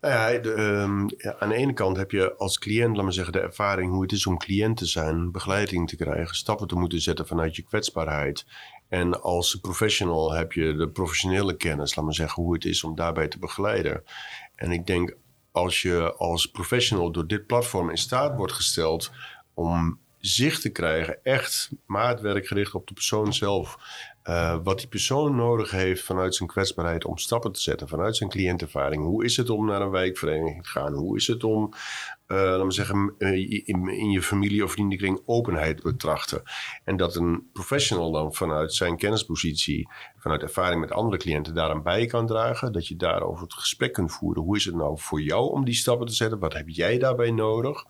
Nou 0.00 0.14
ja, 0.14 0.38
de, 0.38 0.50
um, 0.50 1.08
ja, 1.16 1.36
aan 1.38 1.48
de 1.48 1.54
ene 1.54 1.72
kant 1.72 1.96
heb 1.96 2.10
je 2.10 2.36
als 2.36 2.58
cliënt, 2.58 2.96
laat 2.96 3.04
maar 3.04 3.12
zeggen, 3.12 3.32
de 3.32 3.40
ervaring 3.40 3.92
hoe 3.92 4.02
het 4.02 4.12
is 4.12 4.26
om 4.26 4.38
cliënt 4.38 4.76
te 4.76 4.86
zijn, 4.86 5.30
begeleiding 5.30 5.88
te 5.88 5.96
krijgen, 5.96 6.34
stappen 6.34 6.66
te 6.66 6.74
moeten 6.74 7.00
zetten 7.00 7.26
vanuit 7.26 7.56
je 7.56 7.62
kwetsbaarheid. 7.62 8.44
En 8.90 9.22
als 9.22 9.54
professional 9.54 10.32
heb 10.32 10.52
je 10.52 10.74
de 10.74 10.88
professionele 10.88 11.56
kennis, 11.56 11.94
laat 11.94 12.04
maar 12.04 12.14
zeggen, 12.14 12.42
hoe 12.42 12.54
het 12.54 12.64
is 12.64 12.84
om 12.84 12.94
daarbij 12.94 13.28
te 13.28 13.38
begeleiden. 13.38 14.02
En 14.54 14.70
ik 14.72 14.86
denk, 14.86 15.16
als 15.52 15.82
je 15.82 16.14
als 16.14 16.46
professional 16.46 17.12
door 17.12 17.26
dit 17.26 17.46
platform 17.46 17.90
in 17.90 17.98
staat 17.98 18.36
wordt 18.36 18.52
gesteld 18.52 19.10
om 19.54 19.98
zicht 20.18 20.62
te 20.62 20.70
krijgen, 20.70 21.18
echt 21.22 21.70
maatwerk 21.86 22.46
gericht 22.46 22.74
op 22.74 22.86
de 22.86 22.94
persoon 22.94 23.34
zelf. 23.34 23.76
Uh, 24.24 24.56
wat 24.62 24.78
die 24.78 24.88
persoon 24.88 25.36
nodig 25.36 25.70
heeft 25.70 26.04
vanuit 26.04 26.34
zijn 26.34 26.48
kwetsbaarheid 26.48 27.04
om 27.04 27.18
stappen 27.18 27.52
te 27.52 27.60
zetten, 27.60 27.88
vanuit 27.88 28.16
zijn 28.16 28.30
cliëntervaring. 28.30 29.02
Hoe 29.04 29.24
is 29.24 29.36
het 29.36 29.50
om 29.50 29.66
naar 29.66 29.80
een 29.80 29.90
wijkvereniging 29.90 30.62
te 30.62 30.68
gaan? 30.68 30.92
Hoe 30.92 31.16
is 31.16 31.26
het 31.26 31.44
om, 31.44 31.72
uh, 32.32 32.36
laten 32.36 32.66
we 32.66 32.72
zeggen, 32.72 33.14
uh, 33.18 33.66
in, 33.66 33.88
in, 33.88 34.10
je 34.10 34.22
familie 34.22 34.64
of 34.64 34.72
vriendenkring 34.72 35.22
openheid 35.24 35.76
te 35.76 35.82
betrachten? 35.82 36.42
En 36.84 36.96
dat 36.96 37.16
een 37.16 37.48
professional 37.52 38.12
dan 38.12 38.34
vanuit 38.34 38.74
zijn 38.74 38.96
kennispositie, 38.96 39.88
vanuit 40.16 40.42
ervaring 40.42 40.80
met 40.80 40.92
andere 40.92 41.16
cliënten 41.16 41.54
daaraan 41.54 41.82
bij 41.82 42.06
kan 42.06 42.26
dragen. 42.26 42.72
Dat 42.72 42.86
je 42.86 42.96
daarover 42.96 43.42
het 43.42 43.54
gesprek 43.54 43.92
kunt 43.92 44.12
voeren. 44.12 44.42
Hoe 44.42 44.56
is 44.56 44.64
het 44.64 44.74
nou 44.74 44.98
voor 44.98 45.20
jou 45.20 45.50
om 45.50 45.64
die 45.64 45.74
stappen 45.74 46.06
te 46.06 46.14
zetten? 46.14 46.38
Wat 46.38 46.52
heb 46.52 46.68
jij 46.68 46.98
daarbij 46.98 47.30
nodig? 47.30 47.84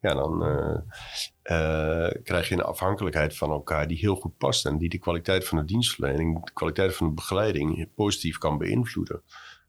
ja, 0.00 0.14
dan 0.14 0.42
uh, 1.42 2.10
krijg 2.22 2.48
je 2.48 2.54
een 2.54 2.62
afhankelijkheid 2.62 3.36
van 3.36 3.50
elkaar 3.50 3.88
die 3.88 3.98
heel 3.98 4.14
goed 4.14 4.36
past 4.36 4.66
en 4.66 4.78
die 4.78 4.88
de 4.88 4.98
kwaliteit 4.98 5.48
van 5.48 5.58
de 5.58 5.64
dienstverlening, 5.64 6.44
de 6.44 6.52
kwaliteit 6.52 6.96
van 6.96 7.06
de 7.06 7.14
begeleiding 7.14 7.88
positief 7.94 8.38
kan 8.38 8.58
beïnvloeden. 8.58 9.22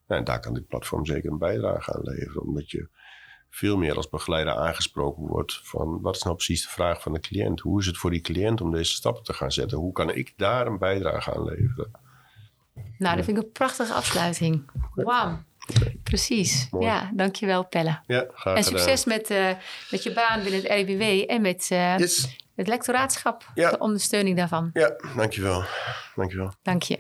en 0.07 0.23
daar 0.23 0.39
kan 0.39 0.53
dit 0.53 0.67
platform 0.67 1.05
zeker 1.05 1.31
een 1.31 1.37
bijdrage 1.37 1.93
aan 1.93 2.03
leveren, 2.03 2.41
omdat 2.41 2.71
je 2.71 2.89
veel 3.57 3.77
meer 3.77 3.95
als 3.95 4.09
begeleider 4.09 4.53
aangesproken 4.53 5.27
wordt 5.27 5.59
van 5.63 6.01
wat 6.01 6.15
is 6.15 6.23
nou 6.23 6.35
precies 6.35 6.61
de 6.61 6.69
vraag 6.69 7.01
van 7.01 7.13
de 7.13 7.19
cliënt? 7.19 7.59
Hoe 7.59 7.79
is 7.79 7.85
het 7.85 7.97
voor 7.97 8.11
die 8.11 8.21
cliënt 8.21 8.61
om 8.61 8.71
deze 8.71 8.91
stappen 8.91 9.23
te 9.23 9.33
gaan 9.33 9.51
zetten? 9.51 9.77
Hoe 9.77 9.91
kan 9.91 10.09
ik 10.09 10.33
daar 10.35 10.67
een 10.67 10.77
bijdrage 10.77 11.33
aan 11.33 11.43
leveren? 11.43 11.91
Nou, 12.97 13.15
dat 13.15 13.25
vind 13.25 13.37
ik 13.37 13.43
een 13.43 13.51
prachtige 13.51 13.93
afsluiting. 13.93 14.71
Wauw. 14.93 15.39
Precies. 16.03 16.67
Mooi. 16.71 16.85
Ja, 16.85 17.11
dankjewel 17.13 17.67
Pelle. 17.67 17.99
Ja, 18.07 18.25
graag 18.33 18.57
En 18.57 18.63
succes 18.63 19.05
met, 19.05 19.29
uh, 19.29 19.51
met 19.91 20.03
je 20.03 20.13
baan 20.13 20.41
binnen 20.43 20.61
het 20.61 20.71
RIBW 20.71 21.29
en 21.29 21.41
met 21.41 21.69
uh, 21.71 21.95
het 22.55 22.67
lectoraatschap. 22.67 23.51
Ja. 23.55 23.71
De 23.71 23.77
ondersteuning 23.77 24.37
daarvan. 24.37 24.69
Ja, 24.73 24.95
dankjewel. 25.15 25.63
Dankjewel. 26.15 26.53
Dank 26.61 26.83
je. 26.83 26.99